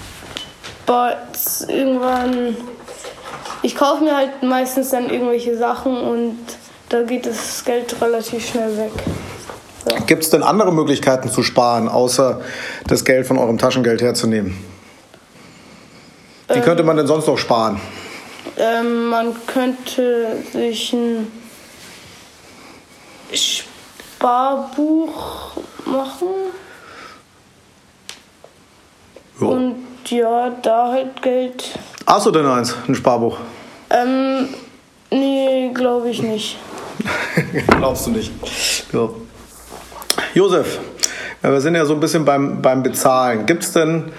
bei- 0.86 1.16
irgendwann. 1.68 2.58
Ich 3.62 3.76
kaufe 3.76 4.04
mir 4.04 4.16
halt 4.16 4.44
meistens 4.44 4.90
dann 4.90 5.10
irgendwelche 5.10 5.58
Sachen 5.58 5.98
und 5.98 6.38
da 6.90 7.04
geht 7.04 7.26
das 7.26 7.64
Geld 7.64 7.96
relativ 8.02 8.46
schnell 8.50 8.76
weg. 8.78 8.92
Gibt 10.08 10.24
es 10.24 10.30
denn 10.30 10.44
andere 10.44 10.74
Möglichkeiten 10.74 11.30
zu 11.30 11.42
sparen, 11.44 11.88
außer 11.88 12.42
das 12.88 13.06
Geld 13.06 13.26
von 13.28 13.38
eurem 13.38 13.58
Taschengeld 13.58 14.02
herzunehmen? 14.02 14.58
Wie 16.52 16.62
könnte 16.62 16.84
man 16.84 16.98
denn 16.98 17.08
sonst 17.08 17.28
noch 17.28 17.38
sparen? 17.38 17.80
Ähm, 18.58 19.08
man 19.08 19.36
könnte 19.46 20.38
sich 20.52 20.94
ein 20.94 21.32
Sparbuch 24.20 25.58
machen 25.86 26.28
und 29.40 29.76
ja, 30.08 30.50
da 30.62 30.92
halt 30.92 31.22
Geld. 31.22 31.64
Hast 32.06 32.26
du 32.26 32.32
denn 32.32 32.46
eins, 32.46 32.76
ein 32.88 32.96
Sparbuch? 32.96 33.38
Ähm, 33.90 34.50
nee, 35.12 35.72
glaube 35.74 36.10
ich 36.10 36.22
nicht. 36.22 36.58
Glaubst 37.68 38.08
du 38.08 38.12
nicht. 38.12 38.32
Ja. 38.92 39.10
Josef, 40.34 40.80
ja, 41.42 41.52
wir 41.52 41.62
sind 41.62 41.76
ja 41.76 41.86
so 41.86 41.94
ein 41.94 42.00
bisschen 42.00 42.26
beim, 42.26 42.62
beim 42.62 42.84
Bezahlen. 42.84 43.46
Gibt 43.46 43.64
es 43.64 43.72
denn 43.72 44.12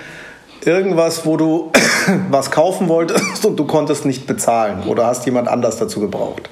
irgendwas, 0.64 1.26
wo 1.26 1.36
du 1.36 1.72
was 2.30 2.50
kaufen 2.50 2.88
wolltest 2.88 3.44
und 3.44 3.56
du 3.56 3.64
konntest 3.66 4.04
nicht 4.04 4.26
bezahlen? 4.26 4.84
Oder 4.86 5.06
hast 5.06 5.26
jemand 5.26 5.48
anders 5.48 5.76
dazu 5.76 6.00
gebraucht? 6.00 6.48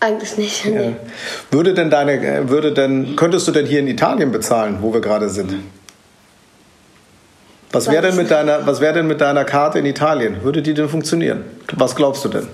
Eigentlich 0.00 0.36
nicht. 0.36 0.64
Ja. 0.66 0.92
Würde 1.50 1.72
denn 1.72 1.88
deine, 1.88 2.12
äh, 2.14 2.48
würde 2.50 2.72
denn, 2.72 3.16
könntest 3.16 3.48
du 3.48 3.52
denn 3.52 3.64
hier 3.64 3.80
in 3.80 3.88
Italien 3.88 4.32
bezahlen, 4.32 4.78
wo 4.82 4.92
wir 4.92 5.00
gerade 5.00 5.30
sind? 5.30 5.54
Was 7.72 7.90
wäre 7.90 8.06
denn 8.06 8.16
mit 8.16 8.30
deiner, 8.30 8.66
was 8.66 8.80
wäre 8.80 8.92
denn 8.92 9.06
mit 9.06 9.20
deiner 9.20 9.44
Karte 9.44 9.78
in 9.78 9.86
Italien? 9.86 10.44
Würde 10.44 10.62
die 10.62 10.74
denn 10.74 10.88
funktionieren? 10.88 11.44
Was 11.72 11.96
glaubst 11.96 12.24
du 12.24 12.28
denn? 12.28 12.48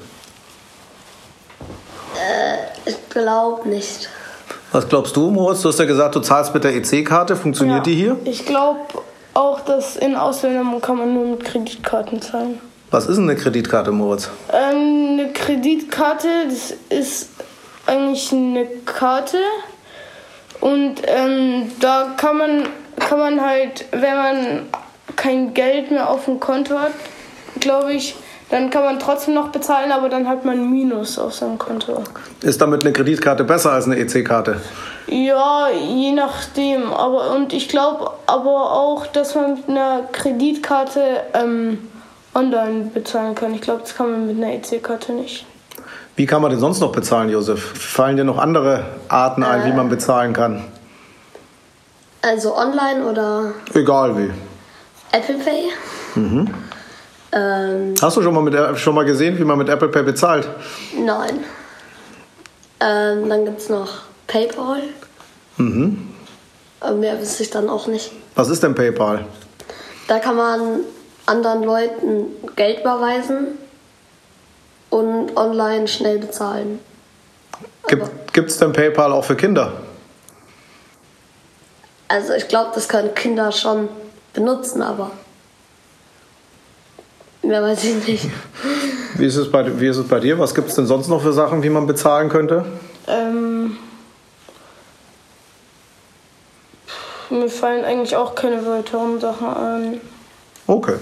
Ich 2.86 2.96
glaube 3.10 3.68
nicht. 3.68 4.08
Was 4.72 4.88
glaubst 4.88 5.16
du, 5.16 5.30
Moritz? 5.30 5.62
Du 5.62 5.68
hast 5.68 5.78
ja 5.78 5.84
gesagt, 5.84 6.14
du 6.14 6.20
zahlst 6.20 6.54
mit 6.54 6.62
der 6.62 6.74
EC-Karte. 6.76 7.34
Funktioniert 7.34 7.86
die 7.86 7.94
hier? 7.94 8.16
Ich 8.24 8.46
glaube 8.46 8.80
auch, 9.34 9.60
dass 9.60 9.96
in 9.96 10.14
Ausländern 10.14 10.80
kann 10.80 10.96
man 10.96 11.12
nur 11.12 11.26
mit 11.26 11.44
Kreditkarten 11.44 12.22
zahlen. 12.22 12.60
Was 12.90 13.06
ist 13.06 13.16
denn 13.16 13.30
eine 13.30 13.36
Kreditkarte, 13.36 13.92
Moritz? 13.92 14.30
Ähm, 14.52 15.18
eine 15.18 15.32
Kreditkarte, 15.32 16.28
das 16.48 16.74
ist 16.88 17.30
eigentlich 17.86 18.32
eine 18.32 18.66
Karte 18.84 19.38
und 20.60 20.96
ähm, 21.06 21.70
da 21.80 22.14
kann 22.16 22.38
man 22.38 22.68
kann 22.98 23.18
man 23.18 23.40
halt, 23.40 23.86
wenn 23.92 24.16
man 24.16 24.68
kein 25.16 25.54
Geld 25.54 25.90
mehr 25.90 26.08
auf 26.08 26.26
dem 26.26 26.38
Konto 26.38 26.78
hat, 26.78 26.92
glaube 27.58 27.94
ich, 27.94 28.14
dann 28.50 28.70
kann 28.70 28.82
man 28.84 28.98
trotzdem 28.98 29.34
noch 29.34 29.48
bezahlen, 29.48 29.92
aber 29.92 30.08
dann 30.08 30.28
hat 30.28 30.44
man 30.44 30.70
Minus 30.70 31.18
auf 31.18 31.34
seinem 31.34 31.58
Konto. 31.58 32.02
Ist 32.42 32.60
damit 32.60 32.84
eine 32.84 32.92
Kreditkarte 32.92 33.44
besser 33.44 33.72
als 33.72 33.86
eine 33.86 33.96
EC-Karte? 33.98 34.60
Ja, 35.06 35.68
je 35.70 36.12
nachdem. 36.12 36.92
Aber 36.92 37.34
und 37.34 37.52
ich 37.52 37.68
glaube 37.68 38.10
aber 38.26 38.72
auch, 38.72 39.06
dass 39.06 39.34
man 39.34 39.54
mit 39.54 39.68
einer 39.68 40.02
Kreditkarte 40.10 41.00
ähm, 41.34 41.78
online 42.34 42.90
bezahlen 42.92 43.34
kann. 43.34 43.54
Ich 43.54 43.60
glaube, 43.60 43.82
das 43.82 43.94
kann 43.96 44.10
man 44.10 44.26
mit 44.26 44.36
einer 44.36 44.52
EC-Karte 44.54 45.12
nicht. 45.12 45.46
Wie 46.16 46.26
kann 46.26 46.42
man 46.42 46.50
denn 46.50 46.60
sonst 46.60 46.80
noch 46.80 46.92
bezahlen, 46.92 47.30
Josef? 47.30 47.60
Fallen 47.60 48.16
dir 48.16 48.24
noch 48.24 48.38
andere 48.38 48.84
Arten 49.08 49.42
ein, 49.42 49.64
wie 49.64 49.72
man 49.72 49.88
bezahlen 49.88 50.32
kann? 50.32 50.64
Also 52.20 52.56
online 52.56 53.04
oder 53.04 53.52
Egal 53.72 54.18
wie. 54.18 54.30
Apple 55.12 55.36
Pay. 55.36 55.70
Ähm, 57.32 57.94
Hast 58.00 58.16
du 58.16 58.22
schon 58.22 58.34
mal, 58.34 58.42
mit, 58.42 58.78
schon 58.78 58.94
mal 58.94 59.04
gesehen, 59.04 59.38
wie 59.38 59.44
man 59.44 59.58
mit 59.58 59.68
Apple 59.68 59.88
Pay 59.88 60.02
bezahlt? 60.02 60.48
nein. 60.96 61.44
Ähm, 62.82 63.28
dann 63.28 63.44
gibt 63.44 63.60
es 63.60 63.68
noch 63.68 63.88
PayPal. 64.26 64.82
Mhm. 65.58 66.08
Mehr 66.98 67.20
wüsste 67.20 67.42
ich 67.42 67.50
dann 67.50 67.68
auch 67.68 67.86
nicht. 67.86 68.10
Was 68.34 68.48
ist 68.48 68.62
denn 68.62 68.74
PayPal? 68.74 69.26
Da 70.08 70.18
kann 70.18 70.34
man 70.36 70.80
anderen 71.26 71.62
Leuten 71.62 72.26
Geld 72.56 72.80
überweisen 72.80 73.58
und 74.88 75.36
online 75.36 75.86
schnell 75.88 76.18
bezahlen. 76.18 76.80
Gibt 78.32 78.50
es 78.50 78.56
denn 78.58 78.72
PayPal 78.72 79.12
auch 79.12 79.24
für 79.24 79.36
Kinder? 79.36 79.72
Also 82.08 82.32
ich 82.32 82.48
glaube, 82.48 82.70
das 82.74 82.88
können 82.88 83.14
Kinder 83.14 83.52
schon 83.52 83.88
benutzen, 84.32 84.82
aber 84.82 85.10
mehr 87.42 87.62
weiß 87.62 87.84
ich 87.84 88.06
nicht. 88.06 88.30
Wie 89.16 89.26
ist 89.26 89.36
es 89.36 89.50
bei, 89.50 89.80
wie 89.80 89.88
ist 89.88 89.96
es 89.96 90.08
bei 90.08 90.20
dir? 90.20 90.38
Was 90.38 90.54
gibt 90.54 90.68
es 90.68 90.74
denn 90.74 90.86
sonst 90.86 91.08
noch 91.08 91.22
für 91.22 91.32
Sachen, 91.32 91.62
wie 91.62 91.70
man 91.70 91.86
bezahlen 91.86 92.28
könnte? 92.28 92.64
Ähm, 93.06 93.76
mir 97.30 97.48
fallen 97.48 97.84
eigentlich 97.84 98.16
auch 98.16 98.34
keine 98.34 98.64
weiteren 98.66 99.20
Sachen 99.20 99.48
ein. 99.48 100.00
Okay. 100.66 100.94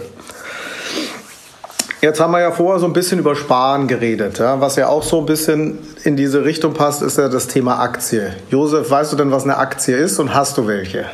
Jetzt 2.00 2.20
haben 2.20 2.30
wir 2.30 2.40
ja 2.40 2.52
vorher 2.52 2.78
so 2.78 2.86
ein 2.86 2.92
bisschen 2.92 3.18
über 3.18 3.34
Sparen 3.34 3.88
geredet. 3.88 4.38
Ja? 4.38 4.60
Was 4.60 4.76
ja 4.76 4.88
auch 4.88 5.02
so 5.02 5.18
ein 5.18 5.26
bisschen 5.26 5.78
in 6.04 6.16
diese 6.16 6.44
Richtung 6.44 6.72
passt, 6.72 7.02
ist 7.02 7.18
ja 7.18 7.28
das 7.28 7.48
Thema 7.48 7.80
Aktie. 7.80 8.34
Josef, 8.50 8.88
weißt 8.88 9.12
du 9.12 9.16
denn, 9.16 9.32
was 9.32 9.42
eine 9.42 9.56
Aktie 9.56 9.96
ist 9.96 10.18
und 10.20 10.32
hast 10.32 10.56
du 10.56 10.66
welche? 10.68 11.06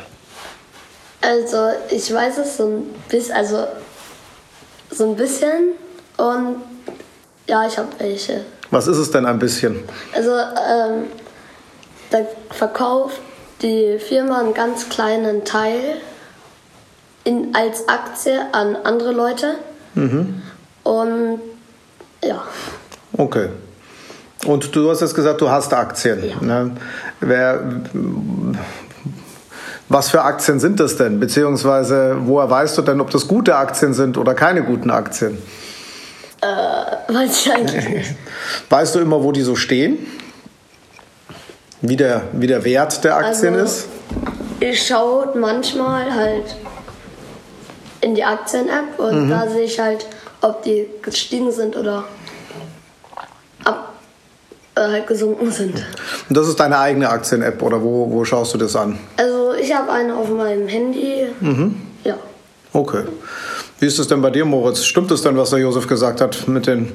Also 1.21 1.69
ich 1.89 2.13
weiß 2.13 2.37
es 2.37 2.57
so 2.57 2.67
ein 2.67 2.83
bisschen, 3.09 3.35
also 3.35 3.65
so 4.95 5.09
ein 5.09 5.15
bisschen 5.15 5.73
und 6.17 6.57
ja, 7.47 7.67
ich 7.67 7.77
habe 7.77 7.89
welche. 7.99 8.45
Was 8.71 8.87
ist 8.87 8.97
es 8.97 9.11
denn 9.11 9.25
ein 9.25 9.39
bisschen? 9.39 9.83
Also 10.13 10.31
ähm, 10.31 11.05
da 12.09 12.19
verkauft 12.51 13.19
die 13.61 13.99
Firma 13.99 14.39
einen 14.39 14.53
ganz 14.53 14.89
kleinen 14.89 15.45
Teil 15.45 15.97
in, 17.23 17.55
als 17.55 17.87
Aktie 17.87 18.41
an 18.53 18.75
andere 18.75 19.11
Leute. 19.11 19.55
Und 20.83 21.39
ja, 22.23 22.43
Okay. 23.17 23.49
Und 24.45 24.75
du 24.75 24.89
hast 24.89 25.01
jetzt 25.01 25.15
gesagt, 25.15 25.41
du 25.41 25.49
hast 25.49 25.73
Aktien. 25.73 26.23
Ja. 26.23 26.41
Ne? 26.41 26.71
Wer, 27.19 27.63
was 29.89 30.09
für 30.09 30.21
Aktien 30.23 30.59
sind 30.59 30.79
das 30.79 30.97
denn? 30.97 31.19
Beziehungsweise 31.19 32.17
woher 32.21 32.49
weißt 32.49 32.77
du 32.77 32.81
denn, 32.81 32.99
ob 33.01 33.09
das 33.11 33.27
gute 33.27 33.55
Aktien 33.55 33.93
sind 33.93 34.17
oder 34.17 34.33
keine 34.33 34.63
guten 34.63 34.89
Aktien? 34.89 35.37
weiß 37.07 37.45
ich 37.45 37.51
eigentlich 37.53 37.89
nicht. 37.89 38.15
Weißt 38.69 38.93
du 38.93 38.99
immer, 38.99 39.23
wo 39.23 39.31
die 39.31 39.41
so 39.41 39.55
stehen? 39.55 39.97
Wie 41.81 41.95
der, 41.95 42.21
wie 42.33 42.45
der 42.45 42.63
Wert 42.63 43.03
der 43.03 43.15
Aktien 43.17 43.55
Also- 43.55 43.65
ist? 43.65 43.87
Ich 44.59 44.85
schaue 44.87 45.35
manchmal 45.37 46.13
halt 46.13 46.55
in 48.01 48.13
die 48.15 48.23
Aktien-App 48.23 48.97
und 48.99 49.29
da 49.29 49.47
sehe 49.49 49.63
ich 49.63 49.79
halt, 49.79 50.05
ob 50.41 50.61
die 50.63 50.87
gestiegen 51.01 51.51
sind 51.51 51.75
oder 51.75 52.03
ab, 53.63 53.93
äh, 54.75 54.81
halt 54.81 55.07
gesunken 55.07 55.51
sind. 55.51 55.75
Und 56.29 56.37
das 56.37 56.47
ist 56.47 56.59
deine 56.59 56.77
eigene 56.77 57.09
Aktien-App 57.09 57.61
oder 57.61 57.81
wo, 57.81 58.09
wo 58.11 58.23
schaust 58.23 58.53
du 58.53 58.57
das 58.59 58.75
an? 58.75 58.97
Also 59.17 59.34
ich 59.65 59.73
habe 59.73 59.91
eine 59.91 60.15
auf 60.15 60.29
meinem 60.29 60.67
Handy. 60.67 61.25
Ja. 62.03 62.17
Okay. 62.71 63.03
Wie 63.79 63.87
ist 63.87 63.97
es 63.97 64.07
denn 64.07 64.21
bei 64.21 64.29
dir, 64.29 64.45
Moritz? 64.45 64.83
Stimmt 64.83 65.09
es 65.11 65.23
denn, 65.23 65.35
was 65.37 65.49
der 65.49 65.59
Josef 65.59 65.87
gesagt 65.87 66.21
hat 66.21 66.47
mit 66.47 66.67
den, 66.67 66.93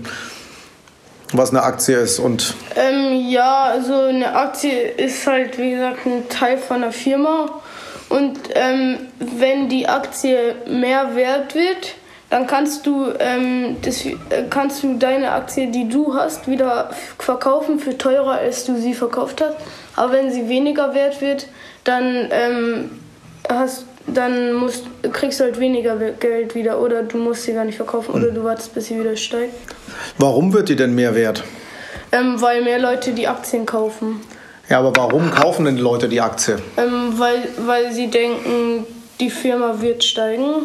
was 1.32 1.50
eine 1.50 1.62
Aktie 1.62 1.96
ist? 1.96 2.20
Und 2.20 2.54
Ähm, 2.76 3.28
ja, 3.28 3.64
also 3.64 3.94
eine 3.94 4.34
Aktie 4.36 4.88
ist 4.88 5.26
halt, 5.26 5.58
wie 5.58 5.72
gesagt, 5.72 6.06
ein 6.06 6.28
Teil 6.28 6.58
von 6.58 6.76
einer 6.76 6.92
Firma. 6.92 7.60
Und 8.08 8.38
ähm, 8.54 8.98
wenn 9.18 9.68
die 9.68 9.88
Aktie 9.88 10.54
mehr 10.68 11.16
wert 11.16 11.54
wird, 11.54 11.94
dann 12.28 12.46
kannst 12.46 12.86
du, 12.86 13.08
ähm, 13.18 13.76
das, 13.82 14.04
äh, 14.04 14.14
kannst 14.48 14.84
du 14.84 14.96
deine 14.96 15.32
Aktie, 15.32 15.70
die 15.72 15.88
du 15.88 16.14
hast, 16.14 16.46
wieder 16.46 16.90
verkaufen 17.18 17.80
für 17.80 17.98
teurer, 17.98 18.34
als 18.34 18.64
du 18.64 18.80
sie 18.80 18.94
verkauft 18.94 19.40
hast. 19.40 19.56
Aber 19.96 20.12
wenn 20.12 20.30
sie 20.32 20.48
weniger 20.48 20.94
wert 20.94 21.20
wird, 21.20 21.48
dann, 21.84 22.28
ähm, 22.30 22.90
hast, 23.48 23.86
dann 24.06 24.54
musst, 24.54 24.84
kriegst 25.12 25.40
du 25.40 25.44
halt 25.44 25.60
weniger 25.60 25.96
Geld 25.96 26.54
wieder. 26.54 26.80
Oder 26.80 27.02
du 27.02 27.18
musst 27.18 27.44
sie 27.44 27.52
gar 27.52 27.64
nicht 27.64 27.76
verkaufen. 27.76 28.14
Oder 28.14 28.30
du 28.30 28.44
wartest, 28.44 28.74
bis 28.74 28.86
sie 28.86 28.98
wieder 28.98 29.16
steigt. 29.16 29.54
warum 30.18 30.52
wird 30.52 30.68
die 30.68 30.76
denn 30.76 30.94
mehr 30.94 31.14
wert? 31.14 31.44
Ähm, 32.12 32.40
weil 32.40 32.62
mehr 32.62 32.78
Leute 32.78 33.12
die 33.12 33.28
Aktien 33.28 33.66
kaufen. 33.66 34.20
Ja, 34.68 34.78
aber 34.78 34.92
warum 34.96 35.30
kaufen 35.30 35.64
denn 35.64 35.76
die 35.76 35.82
Leute 35.82 36.08
die 36.08 36.20
Aktie? 36.20 36.56
Ähm, 36.76 37.18
weil, 37.18 37.48
weil 37.58 37.92
sie 37.92 38.08
denken, 38.08 38.86
die 39.18 39.30
Firma 39.30 39.80
wird 39.80 40.04
steigen. 40.04 40.64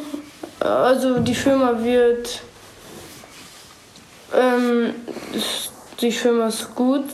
Also 0.59 1.19
die 1.19 1.35
Firma 1.35 1.83
wird. 1.83 2.41
Ähm, 4.35 4.93
die 6.01 6.11
Firma 6.11 6.47
ist 6.47 6.73
gut. 6.75 7.05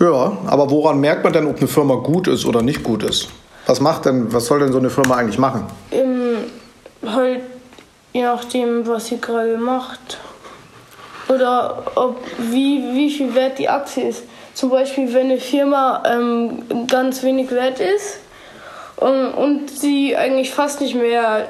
Ja, 0.00 0.36
aber 0.46 0.70
woran 0.70 1.00
merkt 1.00 1.24
man 1.24 1.32
denn, 1.32 1.46
ob 1.46 1.58
eine 1.58 1.68
Firma 1.68 1.94
gut 1.94 2.26
ist 2.28 2.46
oder 2.46 2.62
nicht 2.62 2.82
gut 2.82 3.02
ist? 3.02 3.28
Was 3.66 3.80
macht 3.80 4.04
denn, 4.04 4.32
was 4.32 4.46
soll 4.46 4.60
denn 4.60 4.72
so 4.72 4.78
eine 4.78 4.90
Firma 4.90 5.16
eigentlich 5.16 5.38
machen? 5.38 5.66
Ähm, 5.92 6.36
halt 7.06 7.40
je 8.14 8.22
nachdem, 8.22 8.86
was 8.86 9.06
sie 9.06 9.20
gerade 9.20 9.58
macht. 9.58 10.18
Oder 11.28 11.82
ob, 11.96 12.16
wie, 12.38 12.82
wie 12.94 13.10
viel 13.10 13.34
wert 13.34 13.58
die 13.58 13.68
Aktie 13.68 14.08
ist. 14.08 14.22
Zum 14.54 14.70
Beispiel, 14.70 15.12
wenn 15.12 15.26
eine 15.26 15.40
Firma 15.40 16.02
ähm, 16.06 16.62
ganz 16.86 17.22
wenig 17.22 17.50
wert 17.50 17.80
ist 17.80 18.20
und, 18.96 19.32
und 19.32 19.70
sie 19.70 20.16
eigentlich 20.16 20.52
fast 20.52 20.80
nicht 20.80 20.94
mehr 20.94 21.48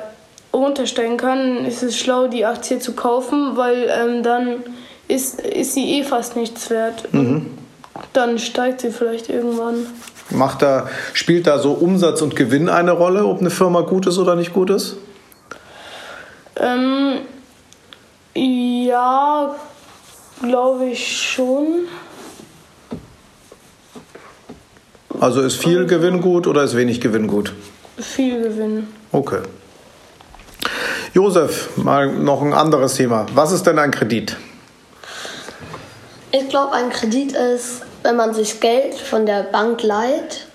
runtersteigen 0.55 1.17
kann, 1.19 1.67
ist 1.67 1.83
es 1.83 1.99
schlau, 1.99 2.29
die 2.29 2.47
Aktie 2.47 2.79
zu 2.79 2.95
kaufen, 2.95 3.57
weil 3.57 3.91
ähm, 3.91 4.23
dann 4.23 4.63
ist, 5.07 5.41
ist 5.41 5.75
sie 5.75 5.99
eh 5.99 6.03
fast 6.03 6.37
nichts 6.37 6.71
wert. 6.71 7.05
Dann 8.13 8.39
steigt 8.39 8.81
sie 8.81 8.91
vielleicht 8.91 9.29
irgendwann. 9.29 9.87
Macht 10.31 10.63
da, 10.63 10.89
spielt 11.13 11.47
da 11.47 11.59
so 11.59 11.73
Umsatz 11.73 12.23
und 12.23 12.35
Gewinn 12.35 12.69
eine 12.69 12.93
Rolle, 12.93 13.25
ob 13.27 13.41
eine 13.41 13.51
Firma 13.51 13.83
gut 13.83 14.07
ist 14.07 14.19
oder 14.19 14.37
nicht 14.37 14.53
gut 14.53 14.71
ist? 14.71 14.97
Ähm, 16.57 17.21
ja, 18.35 19.55
glaube 20.43 20.87
ich 20.87 21.23
schon. 21.23 21.87
Also 25.21 25.41
ist 25.43 25.57
viel 25.57 25.87
Gewinn 25.87 26.21
gut 26.21 26.47
oder 26.47 26.65
ist 26.65 26.77
wenig 26.77 27.01
Gewinn 27.01 27.27
gut? 27.27 27.53
Viel 27.99 28.43
Gewinn. 28.43 28.89
Okay. 29.13 29.41
Josef, 31.13 31.77
mal 31.77 32.13
noch 32.13 32.43
ein 32.43 32.53
anderes 32.53 32.95
Thema. 32.95 33.27
Was 33.35 33.53
ist 33.53 33.65
denn 33.67 33.79
ein 33.79 33.93
Kredit? 33.93 34.37
Ich 36.37 36.49
glaube, 36.49 36.73
ein 36.73 36.91
Kredit 36.91 37.31
ist, 37.31 37.83
wenn 38.03 38.17
man 38.17 38.35
sich 38.35 38.59
Geld 38.59 38.97
von 38.97 39.25
der 39.25 39.45
Bank 39.45 39.85
leiht 39.85 40.49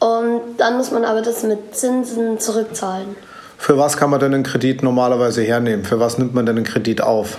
und 0.00 0.56
dann 0.56 0.76
muss 0.76 0.90
man 0.90 1.04
aber 1.04 1.22
das 1.22 1.44
mit 1.44 1.76
Zinsen 1.76 2.40
zurückzahlen. 2.40 3.14
Für 3.58 3.78
was 3.78 3.96
kann 3.96 4.10
man 4.10 4.18
denn 4.18 4.34
einen 4.34 4.42
Kredit 4.42 4.82
normalerweise 4.82 5.42
hernehmen? 5.42 5.84
Für 5.84 6.00
was 6.00 6.18
nimmt 6.18 6.34
man 6.34 6.46
denn 6.46 6.56
einen 6.56 6.66
Kredit 6.66 7.00
auf? 7.00 7.36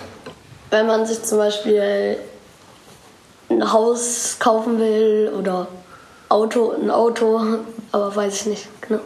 Wenn 0.70 0.88
man 0.88 1.06
sich 1.06 1.22
zum 1.22 1.40
Beispiel 1.40 2.16
ein 3.50 3.74
Haus 3.74 4.38
kaufen 4.40 4.80
will 4.80 5.34
oder 5.38 5.68
Auto, 6.30 6.72
ein 6.82 6.90
Auto, 6.90 7.42
aber 7.92 8.16
weiß 8.16 8.34
ich 8.36 8.46
nicht 8.46 8.82
genau. 8.88 9.02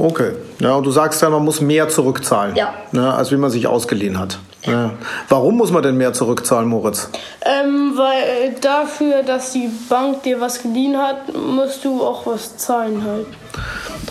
Okay. 0.00 0.32
Ja, 0.60 0.74
und 0.76 0.84
du 0.86 0.90
sagst 0.90 1.20
ja, 1.20 1.28
man 1.28 1.44
muss 1.44 1.60
mehr 1.60 1.88
zurückzahlen, 1.90 2.56
Ja. 2.56 2.72
ne, 2.92 3.12
als 3.12 3.30
wie 3.32 3.36
man 3.36 3.50
sich 3.50 3.66
ausgeliehen 3.66 4.18
hat. 4.18 4.38
Ja. 4.64 4.92
Warum 5.28 5.56
muss 5.56 5.70
man 5.70 5.82
denn 5.82 5.96
mehr 5.96 6.12
zurückzahlen, 6.12 6.68
Moritz? 6.68 7.10
Ähm, 7.42 7.92
weil 7.96 8.22
äh, 8.22 8.60
dafür, 8.60 9.22
dass 9.22 9.52
die 9.52 9.68
Bank 9.88 10.22
dir 10.22 10.40
was 10.40 10.62
geliehen 10.62 10.96
hat, 10.96 11.34
musst 11.34 11.84
du 11.84 12.02
auch 12.02 12.26
was 12.26 12.56
zahlen 12.56 13.02
halt. 13.06 13.26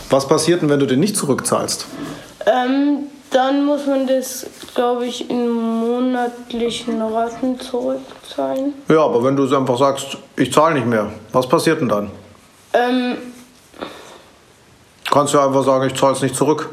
Was 0.10 0.28
passiert 0.28 0.62
denn, 0.62 0.70
wenn 0.70 0.80
du 0.80 0.86
den 0.88 1.00
nicht 1.00 1.16
zurückzahlst? 1.18 1.86
Ähm, 2.46 3.06
dann 3.32 3.66
muss 3.66 3.86
man 3.86 4.06
das, 4.08 4.46
glaube 4.76 5.06
ich, 5.06 5.30
in 5.30 5.50
monatlichen 5.50 7.02
Raten 7.02 7.60
zurückzahlen. 7.60 8.74
Ja, 8.90 9.04
aber 9.06 9.24
wenn 9.24 9.36
du 9.36 9.44
einfach 9.56 9.78
sagst, 9.78 10.18
ich 10.36 10.52
zahle 10.52 10.76
nicht 10.76 10.88
mehr, 10.88 11.08
was 11.32 11.48
passiert 11.48 11.82
denn 11.82 11.90
dann? 11.90 12.12
Ähm, 12.74 13.18
Kannst 15.12 15.34
du 15.34 15.40
einfach 15.40 15.64
sagen, 15.64 15.88
ich 15.88 16.00
zahle 16.00 16.14
es 16.14 16.22
nicht 16.22 16.36
zurück. 16.36 16.70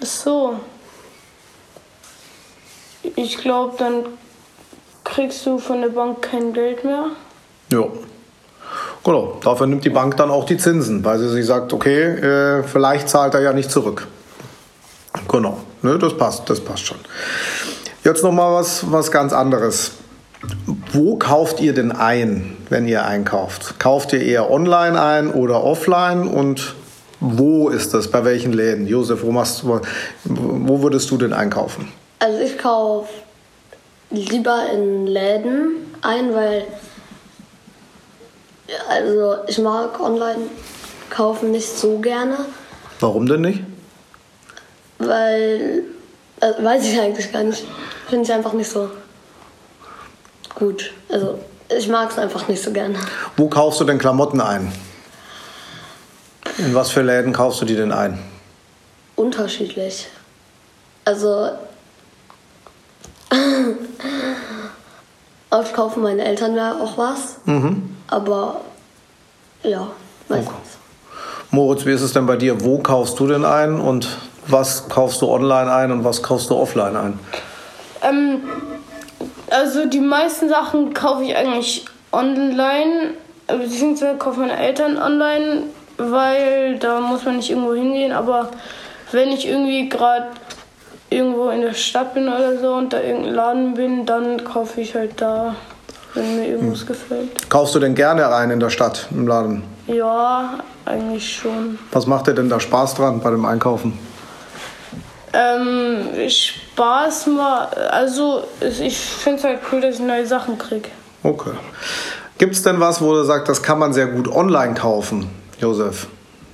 ach 0.00 0.06
so. 0.06 0.60
Ich 3.16 3.38
glaube, 3.38 3.74
dann 3.78 4.06
kriegst 5.04 5.44
du 5.44 5.58
von 5.58 5.82
der 5.82 5.88
Bank 5.88 6.22
kein 6.22 6.52
Geld 6.52 6.84
mehr. 6.84 7.06
Ja. 7.70 7.84
Genau, 9.04 9.38
dafür 9.42 9.66
nimmt 9.66 9.84
die 9.84 9.90
Bank 9.90 10.16
dann 10.16 10.30
auch 10.30 10.44
die 10.44 10.56
Zinsen, 10.56 11.04
weil 11.04 11.18
sie 11.18 11.28
sich 11.28 11.44
sagt, 11.44 11.72
okay, 11.72 12.02
äh, 12.02 12.62
vielleicht 12.62 13.08
zahlt 13.08 13.34
er 13.34 13.40
ja 13.40 13.52
nicht 13.52 13.70
zurück. 13.70 14.06
Genau, 15.28 15.58
ne, 15.82 15.98
das 15.98 16.16
passt, 16.16 16.48
das 16.48 16.60
passt 16.60 16.86
schon. 16.86 16.98
Jetzt 18.04 18.22
noch 18.22 18.32
mal 18.32 18.54
was, 18.54 18.90
was 18.90 19.10
ganz 19.10 19.32
anderes. 19.32 19.92
Wo 20.92 21.16
kauft 21.16 21.60
ihr 21.60 21.74
denn 21.74 21.92
ein, 21.92 22.56
wenn 22.68 22.86
ihr 22.86 23.04
einkauft? 23.04 23.78
Kauft 23.78 24.12
ihr 24.12 24.22
eher 24.22 24.50
online 24.50 25.00
ein 25.00 25.30
oder 25.30 25.64
offline 25.64 26.26
und 26.26 26.74
wo 27.24 27.68
ist 27.68 27.94
das? 27.94 28.10
Bei 28.10 28.24
welchen 28.24 28.52
Läden? 28.52 28.86
Josef, 28.86 29.22
wo, 29.22 29.30
machst, 29.30 29.64
wo, 29.66 29.80
wo 30.24 30.82
würdest 30.82 31.08
du 31.10 31.16
denn 31.16 31.32
einkaufen? 31.32 31.86
Also 32.18 32.38
ich 32.40 32.58
kaufe 32.58 33.08
lieber 34.10 34.66
in 34.72 35.06
Läden 35.06 35.94
ein, 36.02 36.34
weil 36.34 36.64
also 38.88 39.36
ich 39.46 39.58
mag 39.58 40.00
online 40.00 40.42
kaufen 41.10 41.50
nicht 41.52 41.68
so 41.68 41.98
gerne, 41.98 42.36
Warum 43.00 43.26
denn 43.26 43.42
nicht? 43.42 43.60
weil 44.98 45.82
äh, 46.40 46.64
weiß 46.64 46.84
ich 46.84 47.00
eigentlich 47.00 47.32
gar 47.32 47.42
nicht. 47.42 47.64
Finde 48.08 48.24
ich 48.24 48.32
einfach 48.32 48.52
nicht 48.52 48.70
so 48.70 48.88
gut. 50.54 50.92
Also 51.08 51.38
ich 51.76 51.88
mag 51.88 52.10
es 52.10 52.18
einfach 52.18 52.46
nicht 52.48 52.62
so 52.62 52.70
gerne. 52.72 52.94
Wo 53.36 53.48
kaufst 53.48 53.80
du 53.80 53.84
denn 53.84 53.98
Klamotten 53.98 54.40
ein? 54.40 54.72
In 56.58 56.74
was 56.74 56.90
für 56.90 57.02
Läden 57.02 57.32
kaufst 57.32 57.60
du 57.60 57.64
die 57.64 57.76
denn 57.76 57.92
ein? 57.92 58.18
Unterschiedlich. 59.16 60.08
Also 61.04 61.50
oft 65.50 65.74
kaufen 65.74 66.02
meine 66.02 66.24
Eltern 66.24 66.54
ja 66.54 66.72
auch 66.72 66.96
was, 66.98 67.36
aber 68.08 68.60
ja, 69.62 69.88
meistens. 70.28 70.54
Moritz, 71.50 71.84
wie 71.84 71.92
ist 71.92 72.02
es 72.02 72.12
denn 72.12 72.26
bei 72.26 72.36
dir? 72.36 72.62
Wo 72.64 72.78
kaufst 72.78 73.18
du 73.18 73.26
denn 73.26 73.44
ein 73.44 73.80
und 73.80 74.08
was 74.46 74.88
kaufst 74.88 75.22
du 75.22 75.28
online 75.28 75.72
ein 75.72 75.92
und 75.92 76.04
was 76.04 76.22
kaufst 76.22 76.50
du 76.50 76.56
offline 76.56 76.96
ein? 76.96 77.18
Ähm, 78.02 78.42
also 79.50 79.86
die 79.86 80.00
meisten 80.00 80.48
Sachen 80.48 80.94
kaufe 80.94 81.24
ich 81.24 81.36
eigentlich 81.36 81.84
online, 82.12 83.14
beziehungsweise 83.46 84.16
kaufen 84.16 84.40
meine 84.40 84.56
Eltern 84.56 84.98
online, 84.98 85.64
weil 85.98 86.78
da 86.78 87.00
muss 87.00 87.24
man 87.24 87.36
nicht 87.36 87.50
irgendwo 87.50 87.74
hingehen. 87.74 88.12
Aber 88.12 88.50
wenn 89.12 89.30
ich 89.30 89.46
irgendwie 89.46 89.88
gerade 89.88 90.28
irgendwo 91.10 91.50
in 91.50 91.60
der 91.60 91.74
Stadt 91.74 92.14
bin 92.14 92.28
oder 92.28 92.58
so 92.58 92.74
und 92.74 92.92
da 92.92 93.00
irgendein 93.00 93.34
Laden 93.34 93.74
bin, 93.74 94.06
dann 94.06 94.42
kaufe 94.44 94.80
ich 94.80 94.94
halt 94.94 95.20
da, 95.20 95.54
wenn 96.14 96.36
mir 96.36 96.48
irgendwas 96.48 96.86
gefällt. 96.86 97.48
Kaufst 97.48 97.74
du 97.74 97.78
denn 97.78 97.94
gerne 97.94 98.34
ein 98.34 98.50
in 98.50 98.60
der 98.60 98.70
Stadt, 98.70 99.08
im 99.10 99.26
Laden? 99.26 99.62
Ja, 99.86 100.58
eigentlich 100.84 101.36
schon. 101.36 101.78
Was 101.92 102.06
macht 102.06 102.26
dir 102.26 102.34
denn 102.34 102.48
da 102.48 102.60
Spaß 102.60 102.94
dran 102.94 103.20
bei 103.20 103.30
dem 103.30 103.44
Einkaufen? 103.44 103.98
Ähm, 105.34 106.28
Spaß 106.28 107.28
mal, 107.28 107.66
also 107.90 108.44
ich 108.60 108.98
finde 108.98 109.38
es 109.38 109.44
halt 109.44 109.60
cool, 109.70 109.80
dass 109.80 109.94
ich 109.94 110.00
neue 110.00 110.26
Sachen 110.26 110.58
kriege. 110.58 110.90
Okay. 111.22 111.52
Gibt 112.38 112.54
es 112.54 112.62
denn 112.62 112.80
was, 112.80 113.00
wo 113.00 113.12
du 113.14 113.22
sagst, 113.22 113.48
das 113.48 113.62
kann 113.62 113.78
man 113.78 113.92
sehr 113.92 114.06
gut 114.06 114.28
online 114.28 114.74
kaufen, 114.74 115.30
Josef? 115.62 116.08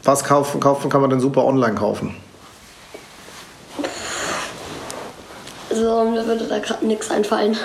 Was 0.05 0.23
kaufen, 0.23 0.61
kaufen 0.61 0.91
kann 0.91 1.01
man 1.01 1.09
denn 1.09 1.21
super 1.21 1.45
online 1.45 1.75
kaufen? 1.75 2.15
Also 5.71 6.05
mir 6.05 6.27
würde 6.27 6.45
da 6.47 6.59
gerade 6.59 6.87
nichts 6.87 7.11
einfallen. 7.11 7.57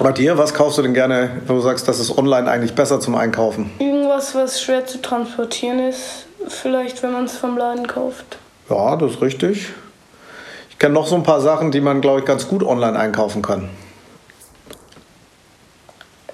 Bei 0.00 0.10
dir, 0.12 0.36
was 0.38 0.54
kaufst 0.54 0.78
du 0.78 0.82
denn 0.82 0.94
gerne, 0.94 1.42
wo 1.46 1.54
du 1.54 1.60
sagst, 1.60 1.86
das 1.86 2.00
ist 2.00 2.16
online 2.16 2.50
eigentlich 2.50 2.74
besser 2.74 2.98
zum 3.00 3.14
Einkaufen? 3.14 3.70
Irgendwas, 3.78 4.34
was 4.34 4.60
schwer 4.60 4.86
zu 4.86 5.00
transportieren 5.00 5.78
ist, 5.78 6.26
vielleicht 6.48 7.02
wenn 7.02 7.12
man 7.12 7.26
es 7.26 7.36
vom 7.36 7.56
Laden 7.56 7.86
kauft. 7.86 8.38
Ja, 8.68 8.96
das 8.96 9.12
ist 9.12 9.22
richtig. 9.22 9.68
Ich 10.70 10.78
kenne 10.78 10.94
noch 10.94 11.06
so 11.06 11.14
ein 11.14 11.22
paar 11.22 11.40
Sachen, 11.40 11.70
die 11.70 11.80
man, 11.80 12.00
glaube 12.00 12.20
ich, 12.20 12.26
ganz 12.26 12.48
gut 12.48 12.62
online 12.64 12.98
einkaufen 12.98 13.42
kann. 13.42 13.68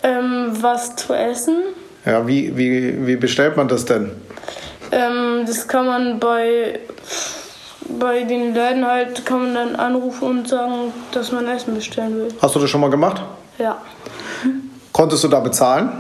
Ähm, 0.03 0.57
was 0.61 0.95
zu 0.97 1.13
essen. 1.13 1.63
Ja, 2.07 2.27
wie, 2.27 2.57
wie, 2.57 3.07
wie 3.07 3.17
bestellt 3.17 3.57
man 3.57 3.67
das 3.67 3.85
denn? 3.85 4.13
Ähm, 4.93 5.45
das 5.45 5.67
kann 5.67 5.87
man 5.87 6.21
bei, 6.21 6.79
bei 7.99 8.23
den 8.23 8.55
Läden 8.55 8.87
halt, 8.87 9.27
kann 9.27 9.43
man 9.43 9.55
dann 9.55 9.77
anrufen 9.77 10.29
und 10.29 10.49
sagen, 10.49 10.93
dass 11.11 11.33
man 11.33 11.49
Essen 11.49 11.75
bestellen 11.75 12.17
will. 12.17 12.29
Hast 12.41 12.55
du 12.55 12.61
das 12.61 12.71
schon 12.71 12.81
mal 12.81 12.91
gemacht? 12.91 13.21
Ja. 13.59 13.79
Konntest 14.93 15.25
du 15.25 15.29
da 15.29 15.41
bezahlen? 15.41 15.91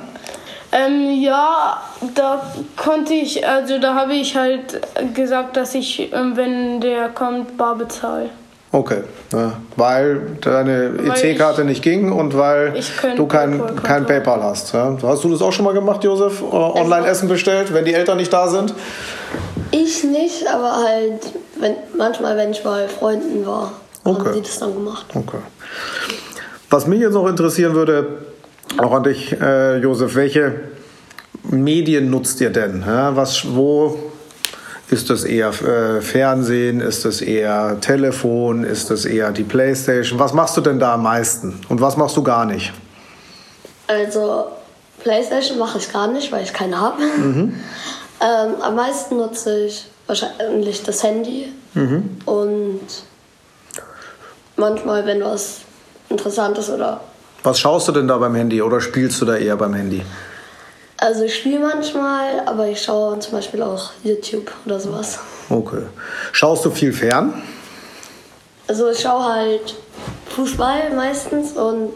Ähm, 0.70 1.20
ja, 1.20 1.80
da 2.14 2.52
konnte 2.76 3.14
ich, 3.14 3.46
also 3.46 3.78
da 3.78 3.94
habe 3.94 4.14
ich 4.14 4.36
halt 4.36 4.80
gesagt, 5.14 5.56
dass 5.56 5.74
ich, 5.74 6.12
ähm, 6.12 6.36
wenn 6.36 6.80
der 6.80 7.08
kommt, 7.08 7.56
bar 7.56 7.74
bezahle. 7.74 8.30
Okay. 8.76 8.98
Ja, 9.32 9.54
weil 9.76 10.36
deine 10.42 10.92
EC-Karte 10.98 11.64
nicht 11.64 11.82
ging 11.82 12.12
und 12.12 12.36
weil 12.36 12.74
du 13.16 13.26
kein, 13.26 13.52
PayPal-Konto 13.52 13.82
kein 13.82 14.06
PayPal 14.06 14.42
hast. 14.42 14.74
Ja? 14.74 14.94
Hast 15.02 15.24
du 15.24 15.30
das 15.30 15.40
auch 15.40 15.52
schon 15.52 15.64
mal 15.64 15.72
gemacht, 15.72 16.04
Josef? 16.04 16.42
Äh, 16.42 16.44
Online 16.54 17.06
Essen 17.06 17.26
bestellt, 17.26 17.72
wenn 17.72 17.86
die 17.86 17.94
Eltern 17.94 18.18
nicht 18.18 18.30
da 18.30 18.48
sind? 18.48 18.74
Ich 19.70 20.04
nicht, 20.04 20.46
aber 20.46 20.76
halt 20.76 21.22
wenn, 21.58 21.74
manchmal, 21.96 22.36
wenn 22.36 22.50
ich 22.50 22.62
bei 22.62 22.86
Freunden 22.86 23.46
war, 23.46 23.72
Okay. 24.04 24.18
haben 24.26 24.34
die 24.34 24.42
das 24.42 24.58
dann 24.58 24.74
gemacht. 24.74 25.06
Okay. 25.14 25.38
Was 26.68 26.86
mich 26.86 27.00
jetzt 27.00 27.14
noch 27.14 27.26
interessieren 27.26 27.74
würde, 27.74 28.18
auch 28.76 28.92
an 28.92 29.04
dich, 29.04 29.32
äh, 29.40 29.78
Josef, 29.78 30.14
welche 30.14 30.60
Medien 31.44 32.10
nutzt 32.10 32.40
ihr 32.42 32.50
denn? 32.50 32.84
Ja, 32.86 33.16
was, 33.16 33.56
wo 33.56 33.98
ist 34.88 35.10
das 35.10 35.24
eher 35.24 35.48
äh, 35.48 36.00
Fernsehen? 36.00 36.80
Ist 36.80 37.04
das 37.04 37.20
eher 37.20 37.80
Telefon? 37.80 38.64
Ist 38.64 38.90
das 38.90 39.04
eher 39.04 39.32
die 39.32 39.42
Playstation? 39.42 40.18
Was 40.18 40.32
machst 40.32 40.56
du 40.56 40.60
denn 40.60 40.78
da 40.78 40.94
am 40.94 41.02
meisten? 41.02 41.60
Und 41.68 41.80
was 41.80 41.96
machst 41.96 42.16
du 42.16 42.22
gar 42.22 42.44
nicht? 42.44 42.72
Also 43.88 44.46
Playstation 45.02 45.58
mache 45.58 45.78
ich 45.78 45.92
gar 45.92 46.06
nicht, 46.08 46.30
weil 46.32 46.44
ich 46.44 46.52
keine 46.52 46.80
habe. 46.80 47.02
Ähm, 48.18 48.54
am 48.62 48.74
meisten 48.76 49.18
nutze 49.18 49.66
ich 49.66 49.84
wahrscheinlich 50.06 50.82
das 50.82 51.02
Handy 51.02 51.52
und 52.24 52.80
manchmal, 54.56 55.04
wenn 55.04 55.22
was 55.22 55.58
Interessantes 56.08 56.70
oder 56.70 57.02
Was 57.42 57.60
schaust 57.60 57.88
du 57.88 57.92
denn 57.92 58.08
da 58.08 58.16
beim 58.16 58.34
Handy 58.34 58.62
oder 58.62 58.80
spielst 58.80 59.20
du 59.20 59.26
da 59.26 59.36
eher 59.36 59.56
beim 59.56 59.74
Handy? 59.74 60.02
Also 61.06 61.22
ich 61.22 61.36
spiele 61.36 61.60
manchmal, 61.60 62.40
aber 62.46 62.66
ich 62.66 62.82
schaue 62.82 63.16
zum 63.20 63.32
Beispiel 63.34 63.62
auch 63.62 63.90
YouTube 64.02 64.50
oder 64.64 64.80
sowas. 64.80 65.20
Okay. 65.48 65.82
Schaust 66.32 66.64
du 66.64 66.70
viel 66.70 66.92
fern? 66.92 67.42
Also 68.66 68.90
ich 68.90 68.98
schaue 68.98 69.24
halt 69.24 69.76
Fußball 70.34 70.92
meistens 70.96 71.52
und 71.52 71.92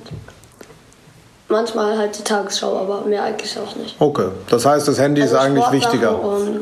manchmal 1.49 1.99
halt 1.99 2.17
die 2.17 2.23
Tagesschau, 2.23 2.79
aber 2.79 3.01
mehr 3.01 3.25
eigentlich 3.25 3.59
auch 3.59 3.75
nicht. 3.75 3.97
Okay. 3.99 4.29
Das 4.49 4.65
heißt, 4.65 4.87
das 4.87 5.01
Handy 5.01 5.23
ist 5.23 5.35
Also 5.35 5.45
eigentlich 5.45 5.65
Sportsachen 5.65 5.93
wichtiger. 5.93 6.23
Und 6.23 6.61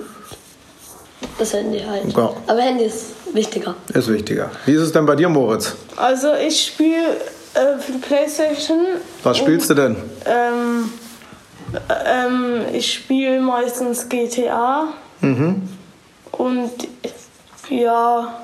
das 1.38 1.52
Handy 1.52 1.80
halt. 1.80 2.16
Ja. 2.16 2.32
Aber 2.46 2.60
Handy 2.62 2.84
ist 2.84 3.08
wichtiger. 3.34 3.74
Ist 3.92 4.08
wichtiger. 4.08 4.50
Wie 4.64 4.72
ist 4.72 4.80
es 4.80 4.92
denn 4.92 5.04
bei 5.04 5.16
dir, 5.16 5.28
Moritz? 5.28 5.74
Also 5.96 6.32
ich 6.32 6.64
spiele 6.64 7.08
äh, 7.52 7.78
für 7.78 7.92
die 7.92 7.98
Playstation. 7.98 8.86
Was 9.22 9.36
spielst 9.36 9.68
du 9.68 9.74
denn? 9.74 9.96
Ähm, 10.24 10.90
ähm, 12.06 12.62
ich 12.72 12.92
spiele 12.94 13.40
meistens 13.40 14.08
GTA. 14.08 14.88
Und 16.32 16.70
ja, 17.70 18.34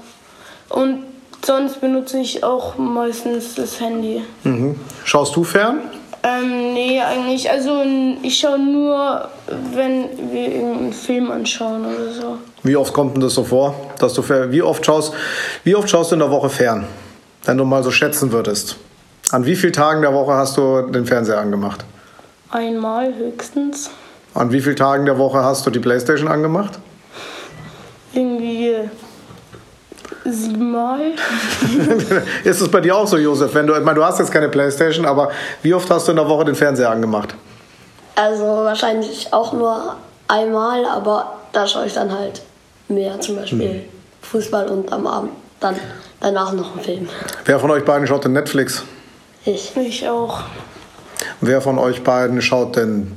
und 0.70 1.04
sonst 1.44 1.80
benutze 1.80 2.18
ich 2.18 2.42
auch 2.42 2.76
meistens 2.78 3.54
das 3.54 3.80
Handy. 3.80 4.22
Mhm. 4.44 4.78
Schaust 5.04 5.36
du 5.36 5.44
fern? 5.44 5.78
Ähm, 6.22 6.72
nee, 6.72 7.00
eigentlich, 7.00 7.50
also 7.50 7.82
ich 8.22 8.38
schaue 8.38 8.58
nur, 8.58 9.28
wenn 9.74 10.08
wir 10.32 10.52
irgendeinen 10.54 10.92
Film 10.94 11.30
anschauen 11.30 11.84
oder 11.84 12.12
so. 12.12 12.38
Wie 12.62 12.76
oft 12.76 12.94
kommt 12.94 13.14
denn 13.14 13.20
das 13.20 13.34
so 13.34 13.44
vor, 13.44 13.74
dass 13.98 14.14
du 14.14 14.22
fer- 14.22 14.50
wie 14.50 14.62
oft 14.62 14.84
schaust, 14.86 15.12
wie 15.64 15.74
oft 15.76 15.88
schaust 15.90 16.10
du 16.12 16.14
in 16.14 16.20
der 16.20 16.30
Woche 16.30 16.48
fern? 16.48 16.86
Wenn 17.44 17.58
du 17.58 17.64
mal 17.66 17.82
so 17.82 17.90
schätzen 17.90 18.32
würdest. 18.32 18.76
An 19.30 19.44
wie 19.44 19.54
vielen 19.54 19.74
Tagen 19.74 20.00
der 20.00 20.14
Woche 20.14 20.32
hast 20.32 20.56
du 20.56 20.80
den 20.90 21.04
Fernseher 21.04 21.38
angemacht? 21.38 21.84
Einmal 22.54 23.12
höchstens. 23.16 23.90
An 24.32 24.52
wie 24.52 24.60
vielen 24.60 24.76
Tagen 24.76 25.06
der 25.06 25.18
Woche 25.18 25.42
hast 25.42 25.66
du 25.66 25.70
die 25.70 25.80
Playstation 25.80 26.28
angemacht? 26.28 26.78
Irgendwie 28.12 28.76
siebenmal. 30.24 31.00
Ist 32.44 32.60
es 32.60 32.68
bei 32.70 32.80
dir 32.80 32.96
auch 32.96 33.08
so, 33.08 33.16
Josef? 33.16 33.52
Wenn 33.54 33.66
du, 33.66 33.74
ich 33.74 33.82
meine, 33.82 33.96
du 33.96 34.04
hast 34.04 34.20
jetzt 34.20 34.30
keine 34.30 34.48
Playstation, 34.48 35.04
aber 35.04 35.32
wie 35.62 35.74
oft 35.74 35.90
hast 35.90 36.06
du 36.06 36.12
in 36.12 36.16
der 36.16 36.28
Woche 36.28 36.44
den 36.44 36.54
Fernseher 36.54 36.90
angemacht? 36.90 37.34
Also 38.14 38.44
wahrscheinlich 38.44 39.32
auch 39.32 39.52
nur 39.52 39.96
einmal, 40.28 40.86
aber 40.86 41.32
da 41.50 41.66
schaue 41.66 41.86
ich 41.86 41.94
dann 41.94 42.16
halt 42.16 42.42
mehr, 42.86 43.20
zum 43.20 43.34
Beispiel 43.34 43.82
Fußball 44.22 44.68
und 44.68 44.92
am 44.92 45.08
Abend 45.08 45.32
dann 45.58 45.74
danach 46.20 46.52
noch 46.52 46.74
einen 46.74 46.84
Film. 46.84 47.08
Wer 47.46 47.58
von 47.58 47.72
euch 47.72 47.84
beiden 47.84 48.06
schaut 48.06 48.24
denn 48.24 48.32
Netflix? 48.32 48.84
Ich. 49.44 49.76
Ich 49.76 50.08
auch. 50.08 50.44
Wer 51.40 51.60
von 51.60 51.78
euch 51.78 52.02
beiden 52.02 52.40
schaut 52.42 52.76
denn 52.76 53.12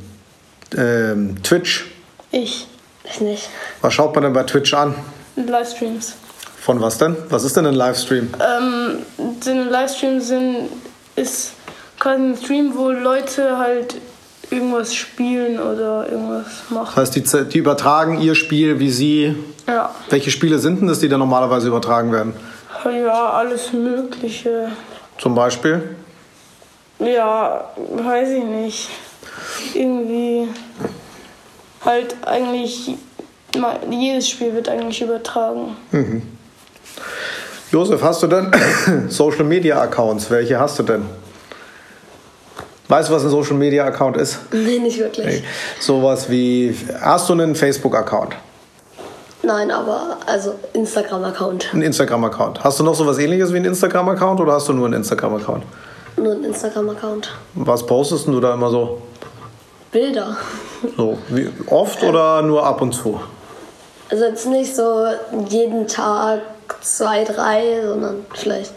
ähm, 0.77 1.41
Twitch? 1.43 1.85
Ich. 2.31 2.67
Ich 3.09 3.21
nicht. 3.21 3.49
Was 3.81 3.93
schaut 3.93 4.13
man 4.15 4.23
denn 4.25 4.33
bei 4.33 4.43
Twitch 4.43 4.73
an? 4.73 4.95
Livestreams. 5.35 6.15
Von 6.59 6.81
was 6.81 6.97
denn? 6.97 7.15
Was 7.29 7.43
ist 7.45 7.55
denn 7.55 7.65
ein 7.65 7.73
Livestream? 7.75 8.29
Ähm, 8.39 8.97
ein 9.45 9.69
Livestream 9.69 10.19
sind, 10.19 10.69
ist 11.15 11.53
quasi 11.99 12.21
ein 12.21 12.37
Stream, 12.37 12.73
wo 12.75 12.89
Leute 12.89 13.57
halt 13.57 13.95
irgendwas 14.49 14.93
spielen 14.93 15.59
oder 15.59 16.09
irgendwas 16.09 16.45
Das 16.45 16.69
machen. 16.69 16.95
heißt, 16.97 17.15
die, 17.15 17.23
die 17.49 17.57
übertragen 17.57 18.19
ihr 18.19 18.35
Spiel, 18.35 18.79
wie 18.79 18.91
sie. 18.91 19.35
Ja. 19.67 19.93
Welche 20.09 20.31
Spiele 20.31 20.59
sind 20.59 20.81
denn 20.81 20.87
das, 20.87 20.99
die 20.99 21.07
da 21.07 21.17
normalerweise 21.17 21.67
übertragen 21.67 22.11
werden? 22.11 22.33
Ja, 22.85 23.29
alles 23.31 23.71
Mögliche. 23.73 24.69
Zum 25.17 25.35
Beispiel? 25.35 25.95
Ja, 26.99 27.71
weiß 27.77 28.29
ich 28.29 28.43
nicht. 28.43 28.89
Irgendwie 29.73 30.47
halt 31.85 32.15
eigentlich 32.25 32.95
mal- 33.57 33.79
jedes 33.89 34.29
Spiel 34.29 34.53
wird 34.53 34.67
eigentlich 34.69 35.01
übertragen. 35.01 35.75
Josef, 37.71 38.01
hast 38.01 38.23
du 38.23 38.27
denn 38.27 38.51
Social 39.09 39.43
Media 39.43 39.79
Accounts? 39.81 40.29
Welche 40.31 40.59
hast 40.59 40.79
du 40.79 40.83
denn? 40.83 41.05
Weißt 42.87 43.09
du, 43.09 43.13
was 43.13 43.23
ein 43.23 43.29
Social 43.29 43.55
Media 43.55 43.85
Account 43.85 44.15
ist? 44.17 44.39
Nee, 44.53 44.79
nicht 44.79 44.97
wirklich. 44.97 45.43
Sowas 45.79 46.29
wie. 46.29 46.75
Hast 47.01 47.27
du 47.27 47.33
einen 47.33 47.53
Facebook-Account? 47.53 48.33
Nein, 49.43 49.69
aber 49.71 50.17
also 50.25 50.55
Instagram-Account. 50.73 51.73
Einen 51.73 51.81
Instagram-Account? 51.83 52.63
Hast 52.63 52.79
du 52.79 52.83
noch 52.83 52.95
sowas 52.95 53.17
ähnliches 53.19 53.51
wie 53.51 53.57
einen 53.57 53.65
Instagram-Account 53.65 54.39
oder 54.39 54.53
hast 54.53 54.69
du 54.69 54.73
nur 54.73 54.85
einen 54.85 54.95
Instagram-Account? 54.95 55.63
Nur 56.17 56.33
ein 56.33 56.43
Instagram-Account. 56.43 57.31
Was 57.53 57.85
postest 57.85 58.27
du 58.27 58.39
da 58.39 58.53
immer 58.53 58.69
so? 58.71 59.01
Bilder. 59.91 60.35
So, 60.97 61.17
wie 61.29 61.49
oft 61.67 62.03
oder 62.03 62.41
nur 62.41 62.65
ab 62.65 62.81
und 62.81 62.93
zu? 62.93 63.19
Also 64.09 64.25
jetzt 64.25 64.47
nicht 64.47 64.75
so 64.75 65.05
jeden 65.47 65.87
Tag 65.87 66.41
zwei, 66.81 67.23
drei, 67.23 67.81
sondern 67.85 68.25
vielleicht 68.33 68.73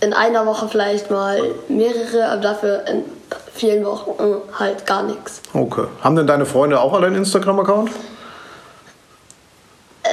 in 0.00 0.12
einer 0.12 0.44
Woche 0.44 0.68
vielleicht 0.68 1.10
mal 1.10 1.40
mehrere, 1.68 2.26
aber 2.28 2.40
dafür 2.42 2.86
in 2.86 3.04
vielen 3.54 3.84
Wochen 3.84 4.12
halt 4.58 4.84
gar 4.86 5.02
nichts. 5.02 5.40
Okay. 5.54 5.86
Haben 6.02 6.16
denn 6.16 6.26
deine 6.26 6.44
Freunde 6.46 6.80
auch 6.80 6.92
alle 6.92 7.06
einen 7.06 7.16
Instagram-Account? 7.16 7.90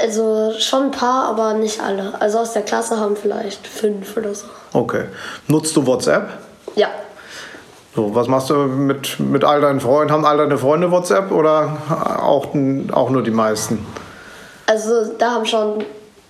Also 0.02 0.54
schon 0.60 0.86
ein 0.86 0.92
paar, 0.92 1.26
aber 1.26 1.54
nicht 1.54 1.80
alle. 1.82 2.20
Also 2.20 2.40
aus 2.40 2.54
der 2.54 2.64
Klasse 2.64 3.00
haben 3.00 3.16
vielleicht 3.16 3.68
fünf 3.68 4.18
oder 4.18 4.34
so. 4.34 4.48
Okay. 4.74 5.06
Nutzt 5.48 5.76
du 5.76 5.86
WhatsApp? 5.86 6.30
Ja. 6.76 6.88
So, 7.96 8.16
was 8.16 8.28
machst 8.28 8.50
du 8.50 8.56
mit, 8.56 9.20
mit 9.20 9.44
all 9.44 9.62
deinen 9.62 9.80
Freunden? 9.80 10.14
Haben 10.14 10.26
all 10.26 10.38
deine 10.38 10.58
Freunde 10.58 10.92
WhatsApp 10.92 11.32
oder 11.32 11.78
auch, 12.22 12.48
auch 12.94 13.10
nur 13.10 13.22
die 13.22 13.32
meisten? 13.32 13.86
Also 14.66 15.14
da 15.18 15.32
haben 15.32 15.46
schon 15.46 15.84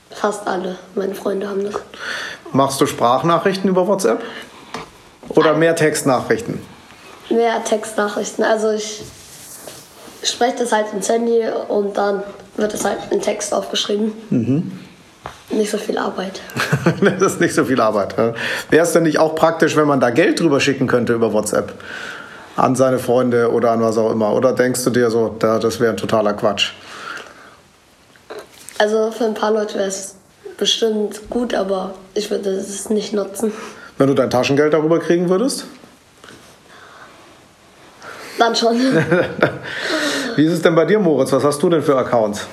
fast 0.10 0.47
alle 0.47 0.77
meine 0.95 1.15
Freunde 1.15 1.47
haben 1.47 1.63
das. 1.63 1.75
Machst 2.51 2.81
du 2.81 2.86
Sprachnachrichten 2.86 3.69
über 3.69 3.88
WhatsApp? 3.88 4.21
Oder 5.29 5.53
mehr 5.53 5.75
Textnachrichten? 5.75 6.62
Mehr 7.29 7.63
Textnachrichten. 7.63 8.43
Also 8.43 8.71
ich 8.71 9.03
spreche 10.23 10.57
das 10.57 10.71
halt 10.71 10.91
ins 10.93 11.07
Handy 11.07 11.43
und 11.67 11.95
dann 11.95 12.23
wird 12.57 12.73
es 12.73 12.83
halt 12.83 12.99
in 13.11 13.21
Text 13.21 13.53
aufgeschrieben. 13.53 14.13
Nicht 15.49 15.71
so 15.71 15.77
viel 15.77 15.97
Arbeit. 15.97 16.41
das 17.19 17.33
ist 17.33 17.41
nicht 17.41 17.53
so 17.53 17.65
viel 17.65 17.81
Arbeit. 17.81 18.15
Wäre 18.17 18.83
es 18.83 18.93
denn 18.93 19.03
nicht 19.03 19.19
auch 19.19 19.35
praktisch, 19.35 19.75
wenn 19.75 19.87
man 19.87 19.99
da 19.99 20.09
Geld 20.09 20.39
drüber 20.39 20.59
schicken 20.59 20.87
könnte 20.87 21.13
über 21.13 21.33
WhatsApp? 21.33 21.73
An 22.55 22.75
seine 22.75 22.99
Freunde 22.99 23.51
oder 23.51 23.71
an 23.71 23.81
was 23.81 23.97
auch 23.97 24.11
immer? 24.11 24.33
Oder 24.33 24.53
denkst 24.53 24.83
du 24.83 24.89
dir 24.89 25.09
so, 25.09 25.35
da, 25.39 25.59
das 25.59 25.79
wäre 25.79 25.91
ein 25.91 25.97
totaler 25.97 26.33
Quatsch? 26.33 26.73
Also 28.77 29.11
für 29.11 29.25
ein 29.25 29.33
paar 29.33 29.51
Leute 29.51 29.75
wäre 29.75 29.87
es 29.87 30.15
bestimmt 30.57 31.29
gut, 31.29 31.53
aber 31.53 31.93
ich 32.13 32.31
würde 32.31 32.49
es 32.49 32.89
nicht 32.89 33.13
nutzen. 33.13 33.51
Wenn 33.97 34.07
du 34.07 34.13
dein 34.13 34.29
Taschengeld 34.29 34.73
darüber 34.73 34.99
kriegen 34.99 35.29
würdest? 35.29 35.65
Dann 38.39 38.55
schon. 38.55 38.75
Wie 40.41 40.45
ist 40.47 40.54
es 40.54 40.62
denn 40.63 40.73
bei 40.73 40.86
dir, 40.86 40.97
Moritz? 40.97 41.32
Was 41.34 41.43
hast 41.43 41.62
du 41.62 41.69
denn 41.69 41.84
für 41.84 41.95
Accounts? 41.95 42.47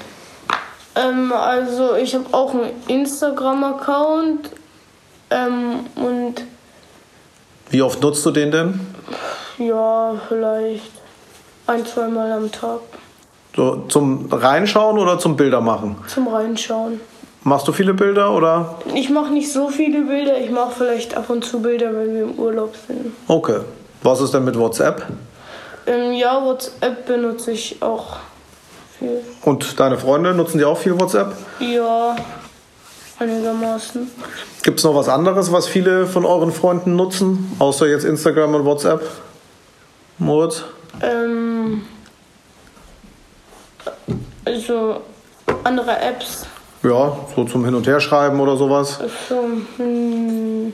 Ähm, 0.94 1.32
also 1.32 1.94
ich 1.94 2.14
habe 2.14 2.26
auch 2.32 2.52
einen 2.52 2.68
Instagram-Account 2.86 4.50
ähm, 5.30 5.86
und 5.96 6.34
Wie 7.70 7.80
oft 7.80 8.02
nutzt 8.02 8.26
du 8.26 8.30
den 8.30 8.50
denn? 8.50 8.80
ja, 9.56 10.12
vielleicht 10.28 10.92
ein, 11.66 11.86
zweimal 11.86 12.30
am 12.30 12.52
Tag 12.52 12.80
So 13.56 13.76
zum 13.88 14.30
Reinschauen 14.30 14.98
oder 14.98 15.18
zum 15.18 15.34
Bilder 15.38 15.62
machen? 15.62 15.96
zum 16.08 16.28
Reinschauen. 16.28 17.00
Machst 17.42 17.66
du 17.68 17.72
viele 17.72 17.94
Bilder 17.94 18.34
oder? 18.34 18.74
Ich 18.94 19.08
mache 19.08 19.32
nicht 19.32 19.50
so 19.50 19.70
viele 19.70 20.02
Bilder, 20.02 20.38
ich 20.38 20.50
mache 20.50 20.72
vielleicht 20.76 21.16
ab 21.16 21.30
und 21.30 21.42
zu 21.42 21.62
Bilder, 21.62 21.86
wenn 21.94 22.14
wir 22.14 22.22
im 22.24 22.32
Urlaub 22.38 22.74
sind. 22.86 23.14
Okay. 23.28 23.60
Was 24.02 24.20
ist 24.20 24.34
denn 24.34 24.44
mit 24.44 24.58
WhatsApp? 24.58 25.06
Ähm, 25.88 26.12
ja, 26.12 26.44
WhatsApp 26.44 27.06
benutze 27.06 27.52
ich 27.52 27.80
auch 27.80 28.18
viel. 28.98 29.22
Und 29.44 29.80
deine 29.80 29.96
Freunde 29.96 30.34
nutzen 30.34 30.58
die 30.58 30.64
auch 30.64 30.76
viel 30.76 30.98
WhatsApp? 31.00 31.34
Ja, 31.60 32.14
einigermaßen. 33.18 34.10
Gibt 34.62 34.80
es 34.80 34.84
noch 34.84 34.94
was 34.94 35.08
anderes, 35.08 35.50
was 35.50 35.66
viele 35.66 36.06
von 36.06 36.26
euren 36.26 36.52
Freunden 36.52 36.94
nutzen, 36.94 37.56
außer 37.58 37.86
jetzt 37.86 38.04
Instagram 38.04 38.54
und 38.54 38.64
WhatsApp? 38.66 39.02
Moritz? 40.18 40.64
Ähm, 41.00 41.82
also 44.44 45.00
andere 45.64 45.98
Apps. 46.00 46.44
Ja, 46.82 47.16
so 47.34 47.44
zum 47.44 47.64
Hin- 47.64 47.74
und 47.74 47.86
Herschreiben 47.86 48.38
oder 48.40 48.56
sowas. 48.56 49.00
Also, 49.00 49.42
hm, 49.78 50.72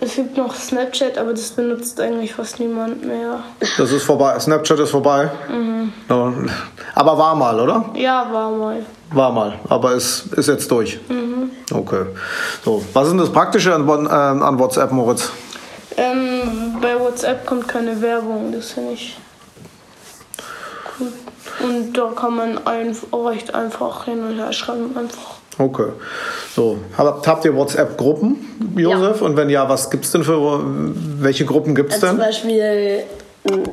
es 0.00 0.16
gibt 0.16 0.36
noch 0.36 0.54
Snapchat, 0.54 1.18
aber 1.18 1.32
das 1.32 1.50
benutzt 1.50 2.00
eigentlich 2.00 2.34
fast 2.34 2.60
niemand 2.60 3.04
mehr. 3.04 3.40
Das 3.76 3.92
ist 3.92 4.04
vorbei. 4.04 4.38
Snapchat 4.38 4.78
ist 4.80 4.90
vorbei. 4.90 5.30
Ja. 6.08 6.32
Aber 6.94 7.18
war 7.18 7.34
mal, 7.34 7.58
oder? 7.60 7.90
Ja, 7.94 8.26
war 8.32 8.50
mal. 8.50 8.84
War 9.10 9.32
mal. 9.32 9.58
Aber 9.68 9.94
ist, 9.94 10.32
ist 10.34 10.48
jetzt 10.48 10.70
durch. 10.70 10.98
Okay. 11.72 12.06
So, 12.64 12.84
was 12.92 13.04
ist 13.04 13.10
denn 13.12 13.18
das 13.18 13.32
Praktische 13.32 13.74
an, 13.74 13.82
ähm, 13.88 14.42
an 14.42 14.58
WhatsApp, 14.58 14.92
Moritz? 14.92 15.30
Ähm, 15.96 16.76
bei 16.80 16.98
WhatsApp 16.98 17.46
kommt 17.46 17.66
keine 17.66 18.00
Werbung, 18.00 18.52
das 18.52 18.72
finde 18.72 18.92
ich 18.92 19.16
gut. 20.98 21.12
Und 21.60 21.92
da 21.92 22.12
kann 22.14 22.36
man 22.36 22.66
ein, 22.66 22.96
recht 23.12 23.54
einfach 23.54 24.04
hin 24.04 24.22
und 24.22 24.36
her 24.36 24.52
schreiben, 24.52 24.96
einfach. 24.96 25.37
Okay. 25.58 25.88
So, 26.54 26.78
habt, 26.96 27.26
habt 27.26 27.44
ihr 27.44 27.54
WhatsApp-Gruppen, 27.54 28.74
Josef? 28.76 29.22
Und 29.22 29.36
wenn 29.36 29.50
ja, 29.50 29.68
was 29.68 29.90
gibt's 29.90 30.12
denn 30.12 30.22
für 30.22 30.60
welche 31.20 31.44
Gruppen 31.44 31.74
gibt's 31.74 31.94
Also 31.94 32.06
zum 32.06 32.16
denn? 32.16 32.26
Beispiel 32.26 33.02
ein 33.50 33.68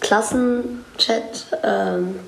Klassenchat. 0.00 1.46
Ähm, 1.62 2.18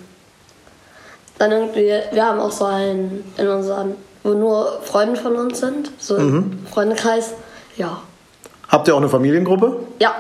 dann 1.39 1.53
irgendwie, 1.53 1.93
wir 2.13 2.25
haben 2.25 2.39
auch 2.39 2.53
so 2.53 2.67
einen 2.67 3.25
in 3.39 3.49
unserem, 3.49 3.95
wo 4.23 4.35
nur 4.35 4.81
Freunde 4.83 5.19
von 5.19 5.37
uns 5.37 5.61
sind, 5.61 5.91
so 5.99 6.17
ein 6.17 6.67
Freundekreis. 6.71 7.33
Ja. 7.79 8.03
Habt 8.69 8.89
ihr 8.89 8.95
auch 8.95 8.99
eine 8.99 9.09
Familiengruppe? 9.09 9.79
Ja. 10.01 10.15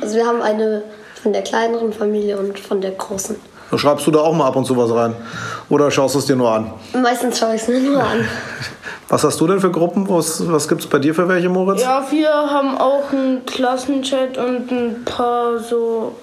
Also 0.00 0.16
wir 0.16 0.26
haben 0.26 0.42
eine 0.42 0.82
von 1.22 1.32
der 1.32 1.42
kleineren 1.42 1.92
Familie 1.92 2.36
und 2.38 2.58
von 2.58 2.80
der 2.80 2.92
großen. 2.92 3.36
Da 3.70 3.78
schreibst 3.78 4.06
du 4.06 4.10
da 4.10 4.20
auch 4.20 4.34
mal 4.34 4.46
ab 4.46 4.56
und 4.56 4.64
zu 4.64 4.76
was 4.76 4.92
rein? 4.92 5.14
Oder 5.68 5.90
schaust 5.90 6.14
du 6.14 6.18
es 6.18 6.26
dir 6.26 6.36
nur 6.36 6.50
an? 6.50 6.72
Meistens 7.00 7.38
schaue 7.38 7.54
ich 7.54 7.62
es 7.62 7.68
mir 7.68 7.80
nur 7.80 8.02
an. 8.02 8.26
Was 9.08 9.24
hast 9.24 9.40
du 9.40 9.46
denn 9.48 9.58
für 9.58 9.72
Gruppen? 9.72 10.08
Was, 10.08 10.48
was 10.52 10.68
gibt's 10.68 10.86
bei 10.86 11.00
dir 11.00 11.12
für 11.12 11.26
welche, 11.26 11.48
Moritz? 11.48 11.82
Ja, 11.82 12.06
wir 12.12 12.30
haben 12.30 12.78
auch 12.78 13.10
einen 13.10 13.44
Klassenchat 13.44 14.38
und 14.38 14.70
ein 14.70 15.04
paar 15.04 15.58
so 15.58 16.14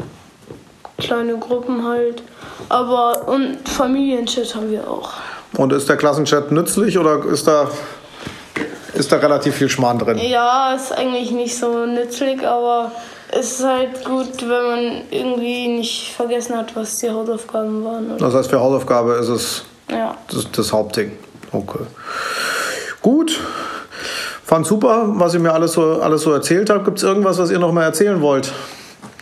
kleine 0.97 1.37
Gruppen 1.37 1.85
halt. 1.85 2.23
Aber 2.69 3.27
und 3.27 3.67
Familienchat 3.67 4.55
haben 4.55 4.71
wir 4.71 4.89
auch. 4.89 5.11
Und 5.57 5.73
ist 5.73 5.89
der 5.89 5.97
Klassenchat 5.97 6.53
nützlich 6.53 6.97
oder 6.97 7.25
ist 7.25 7.45
da, 7.45 7.67
ist 8.93 9.11
da 9.11 9.17
relativ 9.17 9.55
viel 9.55 9.67
Schmarrn 9.67 9.99
drin? 9.99 10.17
Ja, 10.19 10.73
ist 10.73 10.97
eigentlich 10.97 11.31
nicht 11.31 11.57
so 11.57 11.85
nützlich, 11.85 12.47
aber 12.47 12.93
es 13.39 13.59
ist 13.59 13.65
halt 13.65 14.03
gut, 14.03 14.41
wenn 14.41 14.47
man 14.47 15.01
irgendwie 15.11 15.67
nicht 15.67 16.13
vergessen 16.15 16.57
hat, 16.57 16.75
was 16.75 16.99
die 16.99 17.09
Hausaufgaben 17.09 17.83
waren. 17.83 18.17
Das 18.17 18.33
heißt, 18.33 18.49
für 18.49 18.59
Hausaufgabe 18.59 19.13
ist 19.13 19.29
es 19.29 19.63
Ja. 19.89 20.15
das, 20.31 20.49
das 20.51 20.71
Hauptding. 20.73 21.11
Okay. 21.51 21.79
Gut. 23.01 23.39
Fand 24.43 24.65
super, 24.65 25.05
was 25.15 25.33
ihr 25.33 25.39
mir 25.41 25.53
alles 25.53 25.73
so, 25.73 26.01
alles 26.01 26.21
so 26.21 26.31
erzählt 26.31 26.69
habt. 26.69 26.85
Gibt 26.85 26.97
es 26.99 27.03
irgendwas, 27.03 27.37
was 27.37 27.51
ihr 27.51 27.59
noch 27.59 27.73
mal 27.73 27.83
erzählen 27.83 28.21
wollt? 28.21 28.51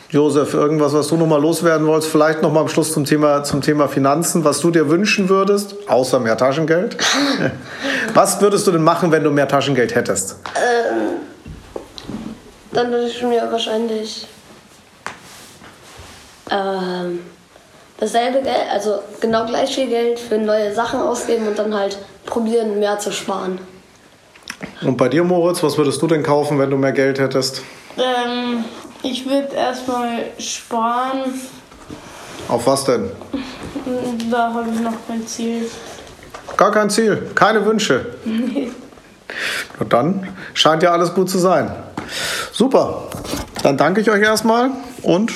Josef, 0.10 0.54
irgendwas, 0.54 0.94
was 0.94 1.08
du 1.08 1.18
noch 1.18 1.26
mal 1.26 1.42
loswerden 1.42 1.88
wolltest? 1.88 2.12
Vielleicht 2.12 2.42
noch 2.42 2.54
mal 2.54 2.62
am 2.62 2.68
Schluss 2.70 2.94
zum 2.94 3.06
Thema, 3.06 3.44
zum 3.44 3.62
Thema 3.62 3.88
Finanzen, 3.88 4.46
was 4.46 4.60
du 4.62 4.70
dir 4.72 4.90
wünschen 4.90 5.28
würdest, 5.30 5.76
außer 5.90 6.20
mehr 6.20 6.38
Taschengeld. 6.38 6.96
was 8.14 8.40
würdest 8.40 8.68
du 8.68 8.72
denn 8.72 8.84
machen, 8.84 9.12
wenn 9.12 9.24
du 9.24 9.32
mehr 9.32 9.48
Taschengeld 9.48 9.96
hättest? 9.96 10.38
Dann 12.76 12.92
würde 12.92 13.08
ich 13.08 13.24
mir 13.24 13.50
wahrscheinlich 13.50 14.28
ähm, 16.52 17.22
dasselbe 17.98 18.42
Geld, 18.42 18.70
also 18.70 19.00
genau 19.22 19.46
gleich 19.46 19.74
viel 19.74 19.88
Geld 19.88 20.20
für 20.20 20.38
neue 20.38 20.76
Sachen 20.76 21.00
ausgeben 21.00 21.48
und 21.48 21.58
dann 21.58 21.74
halt 21.74 21.98
probieren, 22.26 22.78
mehr 22.78 23.00
zu 23.00 23.14
sparen. 23.14 23.60
Und 24.82 24.98
bei 24.98 25.08
dir, 25.08 25.24
Moritz, 25.24 25.64
was 25.64 25.78
würdest 25.78 26.02
du 26.02 26.08
denn 26.08 26.22
kaufen, 26.22 26.60
wenn 26.60 26.70
du 26.70 26.76
mehr 26.76 26.92
Geld 26.92 27.18
hättest? 27.18 27.62
Ähm, 27.98 28.66
ich 29.04 29.26
würde 29.26 29.56
erstmal 29.56 30.26
sparen. 30.38 31.34
Auf 32.50 32.68
was 32.68 32.84
denn? 32.84 33.10
Da 34.30 34.54
habe 34.54 34.70
ich 34.74 34.82
noch 34.82 35.08
kein 35.08 35.26
Ziel. 35.26 35.70
Gar 36.58 36.74
kein 36.74 36.90
Ziel, 36.90 37.32
keine 37.36 37.66
Wünsche. 37.66 38.18
Und 39.80 39.94
dann 39.94 40.28
scheint 40.54 40.84
ja 40.84 40.92
alles 40.92 41.14
gut 41.14 41.30
zu 41.30 41.38
sein. 41.38 41.74
Super. 42.52 43.10
Dann 43.64 43.78
danke 43.78 44.02
ich 44.02 44.10
euch 44.10 44.22
erstmal 44.22 44.72
und 45.02 45.32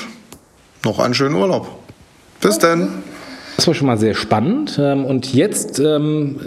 noch 0.84 0.98
einen 0.98 1.14
schönen 1.14 1.34
Urlaub. 1.34 1.68
Bis 2.40 2.58
denn. 2.58 2.88
Das 3.56 3.66
war 3.66 3.74
schon 3.74 3.88
mal 3.88 3.98
sehr 3.98 4.14
spannend. 4.14 4.78
Ähm, 4.80 5.04
Und 5.04 5.34
jetzt 5.34 5.78
ähm, 5.78 6.40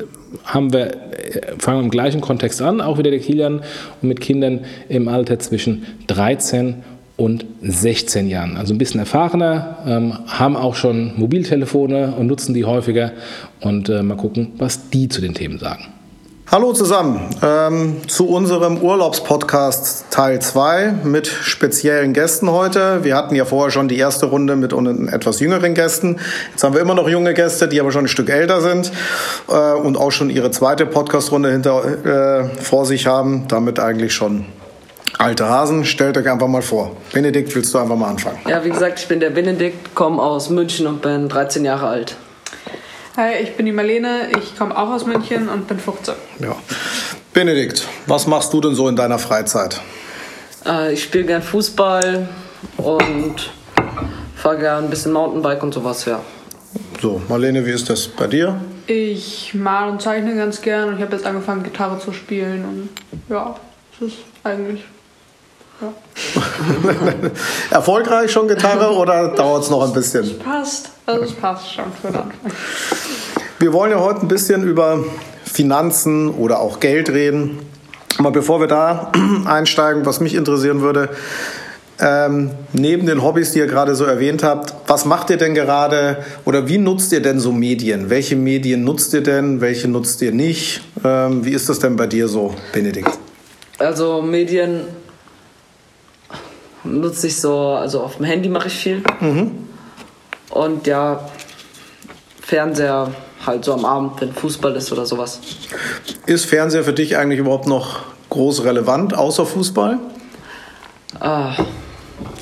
haben 0.45 0.73
wir, 0.73 0.87
äh, 0.87 1.41
fangen 1.59 1.79
wir 1.79 1.83
im 1.83 1.91
gleichen 1.91 2.21
Kontext 2.21 2.61
an, 2.61 2.81
auch 2.81 2.97
wieder 2.97 3.11
der 3.11 3.19
Kilian 3.19 3.61
und 4.01 4.07
mit 4.07 4.19
Kindern 4.19 4.61
im 4.89 5.07
Alter 5.07 5.37
zwischen 5.37 5.85
13 6.07 6.83
und 7.15 7.45
16 7.61 8.27
Jahren. 8.27 8.57
Also 8.57 8.73
ein 8.73 8.79
bisschen 8.79 8.99
erfahrener, 8.99 9.77
ähm, 9.85 10.17
haben 10.25 10.55
auch 10.55 10.73
schon 10.73 11.13
Mobiltelefone 11.15 12.15
und 12.17 12.25
nutzen 12.25 12.55
die 12.55 12.65
häufiger. 12.65 13.11
Und 13.61 13.89
äh, 13.89 14.01
mal 14.01 14.17
gucken, 14.17 14.53
was 14.57 14.89
die 14.89 15.09
zu 15.09 15.21
den 15.21 15.35
Themen 15.35 15.59
sagen. 15.59 15.85
Hallo 16.51 16.73
zusammen 16.73 17.29
ähm, 17.41 18.07
zu 18.07 18.27
unserem 18.27 18.77
Urlaubspodcast 18.77 20.11
Teil 20.11 20.39
2 20.39 20.93
mit 21.03 21.25
speziellen 21.25 22.13
Gästen 22.13 22.51
heute. 22.51 23.03
Wir 23.03 23.15
hatten 23.15 23.33
ja 23.33 23.45
vorher 23.45 23.71
schon 23.71 23.87
die 23.87 23.97
erste 23.97 24.27
Runde 24.27 24.55
mit 24.55 24.73
etwas 24.73 25.39
jüngeren 25.39 25.73
Gästen. 25.73 26.19
Jetzt 26.51 26.63
haben 26.63 26.75
wir 26.75 26.81
immer 26.81 26.95
noch 26.95 27.09
junge 27.09 27.33
Gäste, 27.33 27.67
die 27.67 27.79
aber 27.79 27.91
schon 27.91 28.05
ein 28.05 28.09
Stück 28.09 28.29
älter 28.29 28.61
sind 28.61 28.91
äh, 29.49 29.73
und 29.73 29.97
auch 29.97 30.11
schon 30.11 30.29
ihre 30.29 30.51
zweite 30.51 30.85
Podcastrunde 30.85 31.49
hinter 31.49 32.43
äh, 32.43 32.61
vor 32.61 32.85
sich 32.85 33.07
haben. 33.07 33.47
Damit 33.47 33.79
eigentlich 33.79 34.13
schon 34.13 34.45
alte 35.17 35.47
Hasen. 35.47 35.85
Stellt 35.85 36.17
euch 36.17 36.29
einfach 36.29 36.47
mal 36.47 36.61
vor. 36.61 36.91
Benedikt, 37.13 37.55
willst 37.55 37.73
du 37.73 37.79
einfach 37.79 37.95
mal 37.95 38.09
anfangen? 38.09 38.37
Ja, 38.47 38.63
wie 38.63 38.69
gesagt, 38.69 38.99
ich 38.99 39.07
bin 39.07 39.21
der 39.21 39.29
Benedikt, 39.29 39.95
komme 39.95 40.21
aus 40.21 40.49
München 40.49 40.87
und 40.87 41.01
bin 41.01 41.29
13 41.29 41.65
Jahre 41.65 41.87
alt. 41.87 42.17
Hi, 43.15 43.35
ich 43.43 43.55
bin 43.55 43.67
die 43.67 43.71
Marlene, 43.71 44.31
ich 44.39 44.57
komme 44.57 44.75
auch 44.75 44.89
aus 44.89 45.05
München 45.05 45.47
und 45.47 45.67
bin 45.67 45.77
15. 45.77 46.15
Ja. 46.39 46.55
Benedikt, 47.31 47.87
was 48.07 48.25
machst 48.25 48.51
du 48.53 48.59
denn 48.59 48.73
so 48.73 48.87
in 48.89 48.95
deiner 48.95 49.19
Freizeit? 49.19 49.79
Äh, 50.65 50.93
ich 50.93 51.03
spiele 51.03 51.25
gern 51.25 51.43
Fußball 51.43 52.27
und 52.77 53.51
fahre 54.35 54.57
gern 54.57 54.85
ein 54.85 54.89
bisschen 54.89 55.11
Mountainbike 55.11 55.61
und 55.61 55.75
sowas, 55.75 56.05
ja. 56.05 56.21
So, 57.03 57.21
Marlene, 57.29 57.63
wie 57.63 57.69
ist 57.69 57.87
das 57.87 58.07
bei 58.07 58.25
dir? 58.25 58.59
Ich 58.87 59.53
mal 59.53 59.89
und 59.89 60.01
zeichne 60.01 60.35
ganz 60.35 60.59
gern 60.59 60.89
und 60.89 60.95
ich 60.95 61.01
habe 61.03 61.15
jetzt 61.15 61.27
angefangen, 61.27 61.61
Gitarre 61.61 61.99
zu 61.99 62.13
spielen 62.13 62.65
und 62.65 62.89
ja, 63.29 63.55
es 63.93 64.07
ist 64.07 64.17
eigentlich. 64.43 64.83
Erfolgreich 67.71 68.31
schon 68.31 68.47
Gitarre 68.47 68.95
oder 68.95 69.29
dauert 69.29 69.63
es 69.63 69.69
noch 69.69 69.85
ein 69.85 69.93
bisschen? 69.93 70.39
Passt. 70.39 70.89
Also 71.05 71.23
es 71.23 71.33
passt 71.33 71.73
schon 71.73 71.85
für 72.01 72.07
den 72.07 72.15
Anfang. 72.17 72.51
Wir 73.59 73.73
wollen 73.73 73.91
ja 73.91 73.99
heute 73.99 74.21
ein 74.21 74.27
bisschen 74.27 74.63
über 74.63 75.03
Finanzen 75.45 76.29
oder 76.29 76.59
auch 76.59 76.79
Geld 76.79 77.09
reden. 77.09 77.59
Aber 78.17 78.31
bevor 78.31 78.59
wir 78.59 78.67
da 78.67 79.11
einsteigen, 79.45 80.05
was 80.05 80.19
mich 80.19 80.35
interessieren 80.35 80.81
würde, 80.81 81.09
ähm, 81.99 82.51
neben 82.73 83.05
den 83.05 83.23
Hobbys, 83.23 83.51
die 83.51 83.59
ihr 83.59 83.67
gerade 83.67 83.95
so 83.95 84.05
erwähnt 84.05 84.43
habt, 84.43 84.73
was 84.87 85.05
macht 85.05 85.29
ihr 85.29 85.37
denn 85.37 85.53
gerade 85.53 86.17
oder 86.43 86.67
wie 86.67 86.77
nutzt 86.77 87.11
ihr 87.13 87.21
denn 87.21 87.39
so 87.39 87.51
Medien? 87.51 88.09
Welche 88.09 88.35
Medien 88.35 88.83
nutzt 88.83 89.13
ihr 89.13 89.21
denn? 89.21 89.61
Welche 89.61 89.87
nutzt 89.87 90.21
ihr 90.21 90.31
nicht? 90.31 90.81
Ähm, 91.03 91.45
wie 91.45 91.51
ist 91.51 91.69
das 91.69 91.79
denn 91.79 91.95
bei 91.95 92.07
dir 92.07 92.27
so, 92.27 92.55
Benedikt? 92.73 93.17
Also 93.77 94.21
Medien 94.21 94.81
nutze 96.83 97.27
ich 97.27 97.39
so, 97.39 97.57
also 97.69 98.01
auf 98.01 98.17
dem 98.17 98.25
Handy 98.25 98.49
mache 98.49 98.67
ich 98.67 98.73
viel. 98.73 99.03
Und 100.49 100.87
ja, 100.87 101.19
Fernseher 102.41 103.11
halt 103.45 103.65
so 103.65 103.73
am 103.73 103.85
Abend, 103.85 104.21
wenn 104.21 104.33
Fußball 104.33 104.75
ist 104.75 104.91
oder 104.91 105.05
sowas. 105.05 105.39
Ist 106.25 106.45
Fernseher 106.45 106.83
für 106.83 106.93
dich 106.93 107.17
eigentlich 107.17 107.39
überhaupt 107.39 107.67
noch 107.67 107.99
groß 108.29 108.63
relevant, 108.63 109.13
außer 109.15 109.45
Fußball? 109.45 109.99
Ah, 111.19 111.55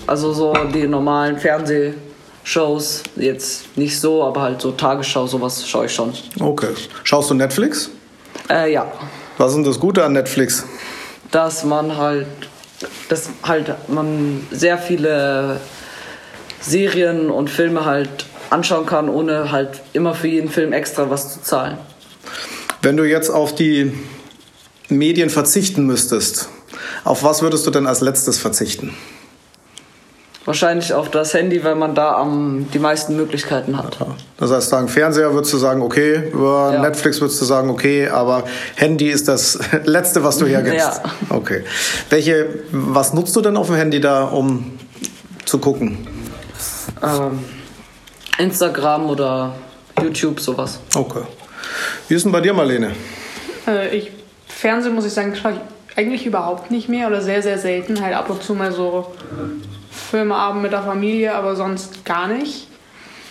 also 0.07 0.31
so 0.33 0.53
die 0.73 0.87
normalen 0.87 1.37
Fernsehshows 1.37 3.03
jetzt 3.15 3.77
nicht 3.77 3.99
so, 3.99 4.23
aber 4.23 4.41
halt 4.41 4.61
so 4.61 4.71
Tagesschau, 4.71 5.27
sowas 5.27 5.67
schaue 5.67 5.85
ich 5.87 5.93
schon. 5.93 6.13
Okay. 6.39 6.69
Schaust 7.03 7.29
du 7.29 7.33
Netflix? 7.33 7.89
Äh, 8.49 8.73
ja, 8.73 8.91
Was 9.37 9.49
ist 9.51 9.55
denn 9.57 9.63
das 9.63 9.79
Gute 9.79 10.03
an 10.03 10.13
Netflix? 10.13 10.65
dass 11.31 11.63
man 11.63 11.95
halt, 11.95 12.27
dass 13.11 13.29
halt 13.43 13.89
man 13.89 14.47
sehr 14.51 14.77
viele 14.77 15.59
Serien 16.61 17.29
und 17.29 17.49
Filme 17.49 17.83
halt 17.83 18.25
anschauen 18.49 18.85
kann, 18.85 19.09
ohne 19.09 19.51
halt 19.51 19.81
immer 19.91 20.13
für 20.13 20.29
jeden 20.29 20.49
Film 20.49 20.71
extra 20.71 21.09
was 21.09 21.33
zu 21.33 21.41
zahlen. 21.41 21.77
Wenn 22.81 22.95
du 22.95 23.03
jetzt 23.03 23.29
auf 23.29 23.53
die 23.53 23.91
Medien 24.87 25.29
verzichten 25.29 25.85
müsstest, 25.85 26.47
auf 27.03 27.21
was 27.23 27.41
würdest 27.41 27.67
du 27.67 27.71
denn 27.71 27.85
als 27.85 27.99
letztes 27.99 28.37
verzichten? 28.37 28.95
Wahrscheinlich 30.43 30.91
auf 30.93 31.11
das 31.11 31.35
Handy, 31.35 31.63
weil 31.63 31.75
man 31.75 31.93
da 31.93 32.15
am, 32.15 32.65
die 32.73 32.79
meisten 32.79 33.15
Möglichkeiten 33.15 33.77
hat. 33.77 33.97
Das 34.37 34.51
heißt, 34.51 34.69
sagen 34.69 34.87
Fernseher 34.87 35.33
würdest 35.33 35.53
du 35.53 35.57
sagen, 35.57 35.83
okay, 35.83 36.31
über 36.33 36.71
Ja. 36.73 36.81
Netflix 36.81 37.21
würdest 37.21 37.39
du 37.41 37.45
sagen, 37.45 37.69
okay, 37.69 38.07
aber 38.07 38.43
Handy 38.75 39.09
ist 39.09 39.27
das 39.27 39.59
Letzte, 39.83 40.23
was 40.23 40.39
du 40.39 40.47
hergibst. 40.47 40.79
Ja. 41.03 41.03
Okay. 41.29 41.63
Welche, 42.09 42.47
was 42.71 43.13
nutzt 43.13 43.35
du 43.35 43.41
denn 43.41 43.55
auf 43.55 43.67
dem 43.67 43.75
Handy 43.75 44.01
da, 44.01 44.23
um 44.23 44.79
zu 45.45 45.59
gucken? 45.59 46.07
Ähm, 47.03 47.39
Instagram 48.39 49.09
oder 49.11 49.53
YouTube, 50.01 50.39
sowas. 50.39 50.79
Okay. 50.95 51.21
Wie 52.07 52.15
ist 52.15 52.23
denn 52.25 52.31
bei 52.31 52.41
dir, 52.41 52.53
Marlene? 52.53 52.91
Äh, 53.67 53.95
ich, 53.95 54.11
Fernsehen 54.47 54.95
muss 54.95 55.05
ich 55.05 55.13
sagen, 55.13 55.35
schaue 55.35 55.51
ich 55.53 55.97
eigentlich 55.97 56.25
überhaupt 56.25 56.71
nicht 56.71 56.89
mehr 56.89 57.07
oder 57.07 57.21
sehr, 57.21 57.43
sehr 57.43 57.59
selten. 57.59 58.01
Halt 58.01 58.15
ab 58.15 58.29
und 58.31 58.41
zu 58.41 58.55
mal 58.55 58.71
so 58.71 59.11
Filmeabend 60.11 60.61
mit 60.61 60.73
der 60.73 60.83
Familie, 60.83 61.33
aber 61.33 61.55
sonst 61.55 62.03
gar 62.03 62.27
nicht. 62.27 62.67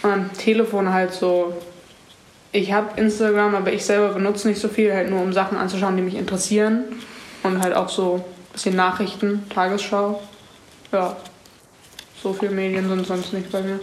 Und 0.03 0.33
Telefon 0.39 0.93
halt 0.93 1.13
so. 1.13 1.53
Ich 2.53 2.73
habe 2.73 2.99
Instagram, 2.99 3.55
aber 3.55 3.73
ich 3.73 3.85
selber 3.85 4.09
benutze 4.09 4.49
nicht 4.49 4.61
so 4.61 4.69
viel, 4.69 4.93
halt 4.93 5.11
nur 5.11 5.21
um 5.21 5.33
Sachen 5.33 5.57
anzuschauen, 5.57 5.97
die 5.97 6.03
mich 6.03 6.17
interessieren. 6.17 6.85
Und 7.43 7.63
halt 7.63 7.75
auch 7.75 7.91
so 7.91 8.17
ein 8.17 8.53
bisschen 8.55 8.77
Nachrichten, 8.77 9.45
Tagesschau. 9.55 10.21
Ja. 10.91 11.17
So 12.23 12.33
viele 12.33 12.53
Medien 12.53 12.89
sind 12.89 13.07
sonst 13.07 13.33
nicht 13.33 13.53
bei 13.53 13.63
mir. 13.63 13.79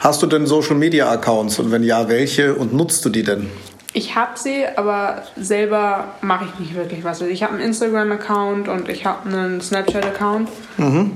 Hast 0.00 0.22
du 0.22 0.26
denn 0.26 0.46
Social 0.46 0.76
Media 0.76 1.10
Accounts 1.10 1.58
und 1.58 1.70
wenn 1.70 1.82
ja, 1.82 2.08
welche 2.08 2.54
und 2.54 2.72
nutzt 2.72 3.04
du 3.04 3.08
die 3.08 3.22
denn? 3.22 3.50
Ich 3.94 4.14
habe 4.14 4.38
sie, 4.38 4.64
aber 4.76 5.22
selber 5.36 6.14
mache 6.20 6.44
ich 6.44 6.60
nicht 6.60 6.74
wirklich 6.74 7.04
was. 7.04 7.20
Also 7.20 7.32
ich 7.32 7.42
habe 7.42 7.54
einen 7.54 7.62
Instagram-Account 7.62 8.68
und 8.68 8.88
ich 8.88 9.04
habe 9.06 9.28
einen 9.28 9.60
Snapchat-Account. 9.60 10.48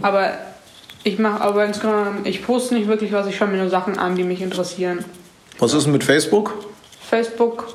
Aber 0.02 0.30
ich 1.04 1.18
mache 1.18 1.40
aber 1.40 1.64
Instagram, 1.64 2.24
ich 2.24 2.44
poste 2.44 2.74
nicht 2.74 2.88
wirklich 2.88 3.12
was, 3.12 3.26
ich 3.26 3.36
schaue 3.36 3.48
mir 3.48 3.58
nur 3.58 3.68
Sachen 3.68 3.98
an, 3.98 4.14
die 4.14 4.24
mich 4.24 4.40
interessieren. 4.40 5.04
Was 5.58 5.74
ist 5.74 5.84
denn 5.84 5.92
mit 5.92 6.04
Facebook? 6.04 6.54
Facebook 7.08 7.74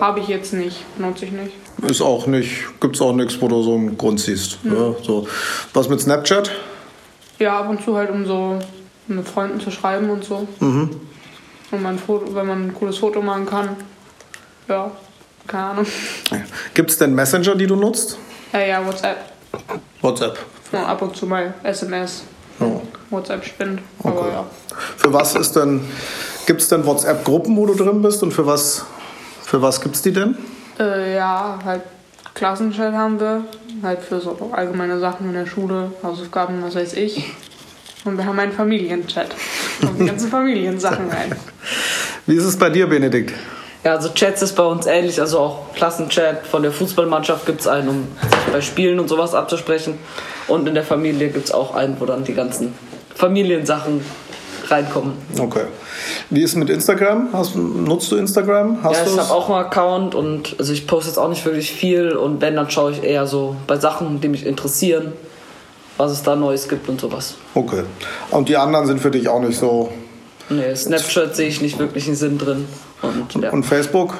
habe 0.00 0.20
ich 0.20 0.28
jetzt 0.28 0.52
nicht, 0.52 0.84
nutze 0.98 1.26
ich 1.26 1.32
nicht. 1.32 1.52
Ist 1.88 2.00
auch 2.00 2.26
nicht, 2.26 2.80
gibt's 2.80 3.00
auch 3.00 3.12
nichts, 3.12 3.40
wo 3.40 3.48
du 3.48 3.62
so 3.62 3.74
einen 3.74 3.98
Grund 3.98 4.20
siehst. 4.20 4.58
Ja, 4.64 4.94
so. 5.02 5.26
Was 5.72 5.88
mit 5.88 6.00
Snapchat? 6.00 6.50
Ja, 7.38 7.60
ab 7.60 7.68
und 7.68 7.84
zu 7.84 7.96
halt, 7.96 8.10
um 8.10 8.24
so 8.24 8.58
mit 9.08 9.28
Freunden 9.28 9.60
zu 9.60 9.70
schreiben 9.70 10.08
und 10.08 10.24
so. 10.24 10.46
Und 10.60 11.82
man 11.82 11.98
Foto, 11.98 12.34
wenn 12.34 12.46
man 12.46 12.68
ein 12.68 12.74
cooles 12.74 12.98
Foto 12.98 13.20
machen 13.20 13.46
kann. 13.46 13.76
Ja, 14.68 14.90
keine 15.46 15.64
Ahnung. 15.64 15.86
Gibt's 16.72 16.96
denn 16.96 17.14
Messenger, 17.14 17.54
die 17.56 17.66
du 17.66 17.76
nutzt? 17.76 18.16
Ja, 18.52 18.60
ja, 18.60 18.86
WhatsApp. 18.86 19.18
WhatsApp. 20.00 20.38
Und 20.78 20.84
ab 20.86 21.02
und 21.02 21.16
zu 21.16 21.26
mal 21.26 21.54
SMS, 21.62 22.22
Oh. 22.60 22.80
WhatsApp 23.10 23.44
spinnt. 23.44 23.80
Aber 24.02 24.20
Okay. 24.20 24.28
ja. 24.32 24.46
Für 24.96 25.12
was 25.12 25.34
ist 25.34 25.56
denn, 25.56 25.80
gibt 26.46 26.60
es 26.60 26.68
denn 26.68 26.86
WhatsApp-Gruppen, 26.86 27.56
wo 27.56 27.66
du 27.66 27.74
drin 27.74 28.00
bist 28.00 28.22
und 28.22 28.32
für 28.32 28.46
was, 28.46 28.84
für 29.42 29.60
was 29.60 29.80
gibt 29.80 29.96
es 29.96 30.02
die 30.02 30.12
denn? 30.12 30.36
Äh, 30.78 31.16
ja, 31.16 31.58
halt 31.64 31.82
Klassenchat 32.34 32.92
haben 32.94 33.18
wir. 33.20 33.44
Halt 33.82 34.00
für 34.02 34.20
so 34.20 34.50
allgemeine 34.52 34.98
Sachen 35.00 35.28
in 35.28 35.34
der 35.34 35.46
Schule, 35.46 35.92
Hausaufgaben, 36.02 36.62
was 36.62 36.74
weiß 36.76 36.94
ich. 36.94 37.32
Und 38.04 38.16
wir 38.16 38.24
haben 38.24 38.38
einen 38.38 38.52
Familienchat. 38.52 39.28
Da 39.80 39.86
kommen 39.88 39.98
die 39.98 40.06
ganzen 40.06 40.28
Familiensachen 40.30 41.08
rein. 41.10 41.34
Wie 42.26 42.36
ist 42.36 42.44
es 42.44 42.56
bei 42.56 42.70
dir, 42.70 42.86
Benedikt? 42.86 43.32
Ja, 43.84 43.92
also 43.92 44.08
Chats 44.08 44.40
ist 44.40 44.56
bei 44.56 44.62
uns 44.62 44.86
ähnlich, 44.86 45.20
also 45.20 45.38
auch 45.38 45.74
Klassenchat 45.74 46.46
von 46.46 46.62
der 46.62 46.72
Fußballmannschaft 46.72 47.44
gibt 47.44 47.60
es 47.60 47.66
einen, 47.66 47.88
um 47.88 48.08
sich 48.22 48.52
bei 48.52 48.60
Spielen 48.62 48.98
und 48.98 49.08
sowas 49.08 49.34
abzusprechen. 49.34 49.98
Und 50.48 50.66
in 50.66 50.74
der 50.74 50.84
Familie 50.84 51.28
gibt 51.28 51.46
es 51.46 51.52
auch 51.52 51.74
einen, 51.74 52.00
wo 52.00 52.06
dann 52.06 52.24
die 52.24 52.32
ganzen 52.32 52.74
Familiensachen 53.14 54.00
reinkommen. 54.68 55.12
Okay. 55.38 55.64
Wie 56.30 56.42
ist 56.42 56.50
es 56.52 56.56
mit 56.56 56.70
Instagram? 56.70 57.28
Hast, 57.34 57.56
nutzt 57.56 58.10
du 58.10 58.16
Instagram? 58.16 58.82
Hast 58.82 59.06
ja, 59.06 59.12
ich 59.12 59.18
habe 59.18 59.30
auch 59.30 59.50
einen 59.50 59.66
Account 59.66 60.14
und 60.14 60.56
also 60.58 60.72
ich 60.72 60.86
poste 60.86 61.10
jetzt 61.10 61.18
auch 61.18 61.28
nicht 61.28 61.44
wirklich 61.44 61.70
viel 61.70 62.16
und 62.16 62.40
wenn, 62.40 62.56
dann 62.56 62.70
schaue 62.70 62.92
ich 62.92 63.02
eher 63.02 63.26
so 63.26 63.54
bei 63.66 63.76
Sachen, 63.76 64.22
die 64.22 64.28
mich 64.28 64.46
interessieren, 64.46 65.12
was 65.98 66.10
es 66.10 66.22
da 66.22 66.36
Neues 66.36 66.70
gibt 66.70 66.88
und 66.88 67.02
sowas. 67.02 67.34
Okay. 67.54 67.82
Und 68.30 68.48
die 68.48 68.56
anderen 68.56 68.86
sind 68.86 69.00
für 69.00 69.10
dich 69.10 69.28
auch 69.28 69.40
nicht 69.40 69.58
so. 69.58 69.92
Nee, 70.48 70.74
Snapchat 70.74 71.36
sehe 71.36 71.48
ich 71.48 71.60
nicht 71.60 71.78
wirklich 71.78 72.06
einen 72.06 72.16
Sinn 72.16 72.38
drin 72.38 72.66
und 73.04 73.42
ja, 73.42 73.50
Und 73.50 73.64
Facebook? 73.64 74.14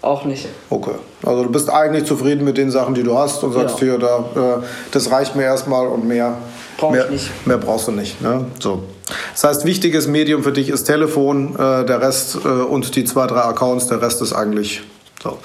auch 0.00 0.24
nicht. 0.24 0.46
Okay. 0.70 0.94
Also 1.26 1.42
du 1.42 1.50
bist 1.50 1.68
eigentlich 1.70 2.04
zufrieden 2.04 2.44
mit 2.44 2.56
den 2.56 2.70
Sachen, 2.70 2.94
die 2.94 3.02
du 3.02 3.18
hast 3.18 3.42
und 3.42 3.52
sagst 3.52 3.80
Ja. 3.80 3.86
hier, 3.86 3.98
da, 3.98 4.18
äh, 4.60 4.62
das 4.92 5.10
reicht 5.10 5.34
mir 5.34 5.42
erstmal 5.42 5.88
und 5.88 6.06
mehr. 6.06 6.36
Brauch 6.76 6.90
ich 6.90 6.96
mehr, 7.00 7.10
nicht. 7.10 7.46
mehr 7.46 7.58
brauchst 7.58 7.88
du 7.88 7.92
nicht. 7.92 8.20
Ne? 8.22 8.46
So. 8.60 8.84
Das 9.32 9.42
heißt, 9.42 9.64
wichtiges 9.64 10.06
Medium 10.06 10.44
für 10.44 10.52
dich 10.52 10.68
ist 10.68 10.84
Telefon, 10.84 11.54
äh, 11.56 11.84
der 11.84 12.00
Rest 12.00 12.36
äh, 12.44 12.48
und 12.48 12.94
die 12.94 13.04
zwei, 13.04 13.26
drei 13.26 13.40
Accounts, 13.40 13.88
der 13.88 14.00
Rest 14.00 14.22
ist 14.22 14.32
eigentlich 14.32 14.82
so. 15.20 15.38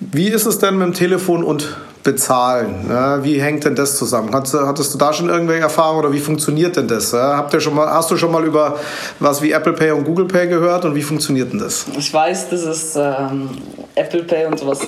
Wie 0.00 0.28
ist 0.28 0.44
es 0.44 0.58
denn 0.58 0.76
mit 0.76 0.88
dem 0.88 0.92
Telefon 0.94 1.42
und 1.42 1.74
Bezahlen? 2.06 2.86
Ne? 2.86 3.18
Wie 3.22 3.40
hängt 3.40 3.64
denn 3.64 3.74
das 3.74 3.96
zusammen? 3.98 4.32
Hattest 4.32 4.54
du, 4.54 4.60
hattest 4.60 4.94
du 4.94 4.98
da 4.98 5.12
schon 5.12 5.28
irgendwelche 5.28 5.62
Erfahrungen 5.64 5.98
oder 6.04 6.12
wie 6.12 6.20
funktioniert 6.20 6.76
denn 6.76 6.86
das? 6.86 7.10
Ja? 7.10 7.36
Habt 7.36 7.52
ihr 7.52 7.60
schon 7.60 7.74
mal, 7.74 7.88
hast 7.90 8.08
du 8.12 8.16
schon 8.16 8.30
mal 8.30 8.44
über 8.44 8.78
was 9.18 9.42
wie 9.42 9.50
Apple 9.50 9.72
Pay 9.72 9.90
und 9.90 10.04
Google 10.04 10.26
Pay 10.26 10.46
gehört 10.46 10.84
und 10.84 10.94
wie 10.94 11.02
funktioniert 11.02 11.52
denn 11.52 11.58
das? 11.58 11.84
Ich 11.98 12.14
weiß, 12.14 12.50
dass 12.50 12.62
es 12.62 12.94
ähm, 12.94 13.50
Apple 13.96 14.22
Pay 14.22 14.46
und 14.46 14.56
sowas 14.58 14.78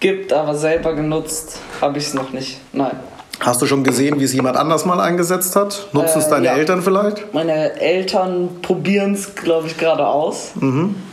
gibt, 0.00 0.34
aber 0.34 0.54
selber 0.54 0.92
genutzt 0.94 1.58
habe 1.80 1.96
ich 1.96 2.08
es 2.08 2.14
noch 2.14 2.32
nicht. 2.32 2.60
Nein. 2.74 2.92
Hast 3.40 3.62
du 3.62 3.66
schon 3.66 3.82
gesehen, 3.82 4.20
wie 4.20 4.24
es 4.24 4.34
jemand 4.34 4.58
anders 4.58 4.84
mal 4.84 5.00
eingesetzt 5.00 5.56
hat? 5.56 5.88
Nutzen 5.92 6.18
es 6.20 6.26
Äh, 6.26 6.30
deine 6.30 6.46
ja. 6.46 6.56
Eltern 6.56 6.82
vielleicht? 6.82 7.32
Meine 7.32 7.80
Eltern 7.80 8.48
probieren 8.60 9.14
es, 9.14 9.34
glaube 9.34 9.66
ich, 9.66 9.78
gerade 9.78 10.06
aus. 10.06 10.52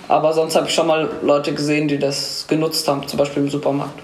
Aber 0.09 0.33
sonst 0.33 0.55
habe 0.55 0.67
ich 0.67 0.73
schon 0.73 0.87
mal 0.87 1.09
Leute 1.21 1.53
gesehen, 1.53 1.87
die 1.87 1.99
das 1.99 2.45
genutzt 2.47 2.85
haben, 2.87 3.07
zum 3.07 3.17
Beispiel 3.17 3.43
im 3.43 3.49
Supermarkt. 3.49 4.01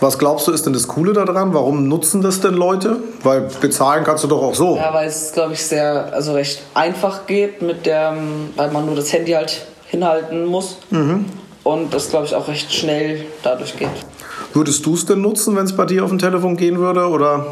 Was 0.00 0.18
glaubst 0.18 0.46
du, 0.46 0.52
ist 0.52 0.66
denn 0.66 0.74
das 0.74 0.88
Coole 0.88 1.14
daran? 1.14 1.54
Warum 1.54 1.88
nutzen 1.88 2.20
das 2.20 2.40
denn 2.40 2.54
Leute? 2.54 2.98
Weil 3.22 3.48
bezahlen 3.60 4.04
kannst 4.04 4.24
du 4.24 4.28
doch 4.28 4.42
auch 4.42 4.54
so. 4.54 4.76
Ja, 4.76 4.92
weil 4.92 5.08
es, 5.08 5.32
glaube 5.32 5.54
ich, 5.54 5.64
sehr, 5.64 6.12
also 6.12 6.34
recht 6.34 6.60
einfach 6.74 7.26
geht, 7.26 7.62
mit 7.62 7.86
der, 7.86 8.14
weil 8.56 8.70
man 8.70 8.84
nur 8.84 8.94
das 8.94 9.12
Handy 9.12 9.32
halt 9.32 9.66
hinhalten 9.86 10.44
muss. 10.44 10.76
Und 11.64 11.94
das, 11.94 12.10
glaube 12.10 12.26
ich, 12.26 12.34
auch 12.34 12.46
recht 12.46 12.72
schnell 12.72 13.24
dadurch 13.42 13.76
geht. 13.76 13.88
Würdest 14.52 14.84
du 14.84 14.94
es 14.94 15.06
denn 15.06 15.22
nutzen, 15.22 15.56
wenn 15.56 15.64
es 15.64 15.74
bei 15.74 15.86
dir 15.86 16.04
auf 16.04 16.10
dem 16.10 16.18
Telefon 16.18 16.56
gehen 16.56 16.78
würde? 16.78 17.08
Oder 17.08 17.46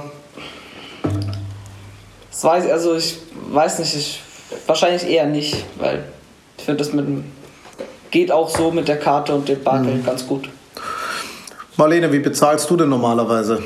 Das 2.31 2.45
weiß 2.45 2.67
ich, 2.67 2.73
also 2.73 2.95
ich 2.95 3.19
weiß 3.51 3.79
nicht, 3.79 3.97
ich, 3.97 4.23
wahrscheinlich 4.67 5.09
eher 5.09 5.27
nicht, 5.27 5.65
weil 5.79 6.05
ich 6.59 6.65
finde 6.65 6.85
das 6.85 6.93
mit 6.93 7.07
geht 8.11 8.31
auch 8.31 8.49
so 8.49 8.71
mit 8.71 8.87
der 8.87 8.99
Karte 8.99 9.35
und 9.35 9.49
dem 9.49 9.65
Bargeld 9.65 10.07
ganz 10.07 10.25
gut. 10.25 10.49
Marlene, 11.77 12.13
wie 12.13 12.21
bezahlst 12.21 12.71
du 12.71 12.77
denn 12.77 12.89
normalerweise? 12.89 13.63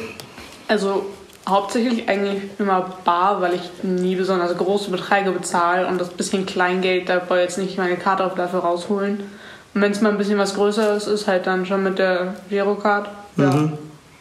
Also 0.67 1.07
hauptsächlich 1.49 2.09
eigentlich 2.09 2.43
immer 2.59 2.95
bar, 3.05 3.41
weil 3.41 3.55
ich 3.55 3.83
nie 3.83 4.17
besonders 4.17 4.57
große 4.57 4.91
Beträge 4.91 5.31
bezahle 5.31 5.87
und 5.87 6.01
das 6.01 6.11
bisschen 6.11 6.47
Kleingeld, 6.47 7.09
da 7.09 7.17
wollte 7.29 7.45
ich 7.45 7.51
jetzt 7.51 7.59
nicht 7.59 7.79
meine 7.79 7.97
Karte 7.97 8.25
auch 8.25 8.35
dafür 8.35 8.61
rausholen. 8.61 9.21
Und 9.75 9.83
wenn 9.83 9.93
es 9.93 10.01
mal 10.01 10.11
ein 10.11 10.19
bisschen 10.19 10.39
was 10.39 10.55
Größeres 10.55 11.07
ist, 11.07 11.27
halt 11.27 11.47
dann 11.47 11.67
schon 11.67 11.83
mit 11.83 11.99
der 11.99 12.35
Girocard. 12.49 13.09
Ja. 13.37 13.71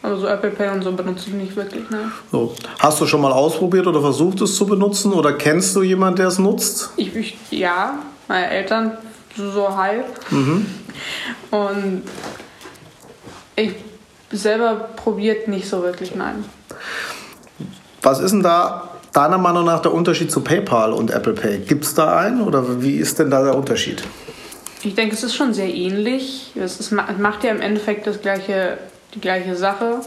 Aber 0.04 0.18
so 0.18 0.28
Apple 0.28 0.52
Pay 0.52 0.70
und 0.70 0.84
so 0.84 0.92
benutze 0.92 1.30
ich 1.30 1.34
nicht 1.34 1.56
wirklich, 1.56 1.90
ne? 1.90 2.12
So. 2.32 2.54
Hast 2.80 3.02
du 3.02 3.08
schon 3.08 3.22
mal 3.22 3.32
ausprobiert 3.32 3.88
oder 3.88 4.00
versucht 4.00 4.42
es 4.42 4.56
zu 4.56 4.66
benutzen? 4.66 5.12
Oder 5.12 5.34
kennst 5.34 5.76
du 5.76 5.82
jemanden, 5.82 6.18
der 6.18 6.28
es 6.28 6.40
nutzt? 6.40 6.92
Ich, 6.98 7.16
ich, 7.16 7.38
ja, 7.50 7.96
meine 8.28 8.50
Eltern 8.50 8.98
so, 9.36 9.76
halb. 9.76 10.06
Und 11.52 12.04
ich 13.58 13.76
selber 14.32 14.90
probiert 14.96 15.48
nicht 15.48 15.68
so 15.68 15.82
wirklich, 15.84 16.16
nein. 16.16 16.46
Was 18.02 18.20
ist 18.20 18.32
denn 18.32 18.44
da 18.44 18.90
deiner 19.12 19.38
Meinung 19.38 19.66
nach 19.66 19.82
der 19.82 19.94
Unterschied 19.94 20.32
zu 20.32 20.42
PayPal 20.42 20.94
und 20.94 21.12
Apple 21.12 21.34
Pay? 21.34 21.60
Gibt 21.60 21.84
es 21.84 21.94
da 21.94 22.18
einen 22.18 22.42
oder 22.42 22.82
wie 22.82 22.96
ist 22.96 23.20
denn 23.20 23.30
da 23.30 23.44
der 23.44 23.56
Unterschied? 23.56 24.04
Ich 24.84 24.96
denke, 24.96 25.16
es 25.16 25.24
ist 25.24 25.36
schon 25.36 25.54
sehr 25.54 25.74
ähnlich. 25.74 26.52
Es, 26.56 26.80
ist, 26.80 26.92
es 26.92 27.18
macht 27.18 27.44
ja 27.44 27.52
im 27.52 27.62
Endeffekt 27.62 28.06
das 28.06 28.22
gleiche, 28.22 28.78
die 29.16 29.20
gleiche 29.20 29.56
Sache. 29.56 30.02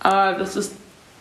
Aber 0.00 0.38
das 0.38 0.56
ist, 0.56 0.72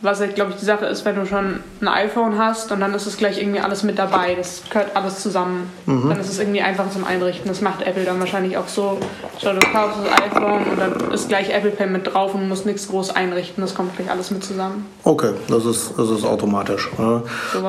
was 0.01 0.21
halt, 0.21 0.35
glaube 0.35 0.51
ich, 0.51 0.57
die 0.57 0.65
Sache 0.65 0.85
ist, 0.85 1.03
wenn 1.03 1.15
du 1.15 1.25
schon 1.25 1.59
ein 1.81 1.88
iPhone 1.89 2.38
hast 2.38 2.71
und 2.71 2.79
dann 2.79 2.93
ist 2.93 3.05
es 3.05 3.17
gleich 3.17 3.38
irgendwie 3.41 3.59
alles 3.59 3.83
mit 3.83 3.99
dabei. 3.99 4.33
Das 4.35 4.62
gehört 4.69 4.95
alles 4.95 5.19
zusammen. 5.21 5.69
Dann 5.85 6.17
ist 6.19 6.29
es 6.29 6.39
irgendwie 6.39 6.62
einfach 6.62 6.89
zum 6.89 7.03
Einrichten. 7.03 7.49
Das 7.49 7.59
macht 7.59 7.81
Apple 7.81 8.05
dann 8.05 8.17
wahrscheinlich 8.19 8.55
auch 8.57 8.67
so. 8.69 8.97
Schau, 9.41 9.51
du 9.51 9.59
kaufst 9.59 9.97
das 10.05 10.21
iPhone 10.38 10.63
und 10.71 10.79
dann 10.79 11.12
ist 11.12 11.27
gleich 11.27 11.49
Apple 11.53 11.71
Pay 11.71 11.88
mit 11.88 12.13
drauf 12.13 12.33
und 12.33 12.47
musst 12.47 12.65
nichts 12.65 12.88
groß 12.88 13.13
einrichten. 13.13 13.62
Das 13.62 13.75
kommt 13.75 13.95
gleich 13.97 14.09
alles 14.09 14.31
mit 14.31 14.41
zusammen. 14.43 14.85
Okay, 15.03 15.31
das 15.49 15.65
ist, 15.65 15.91
das 15.97 16.09
ist 16.09 16.23
automatisch. 16.25 16.89
Ne? 16.97 17.21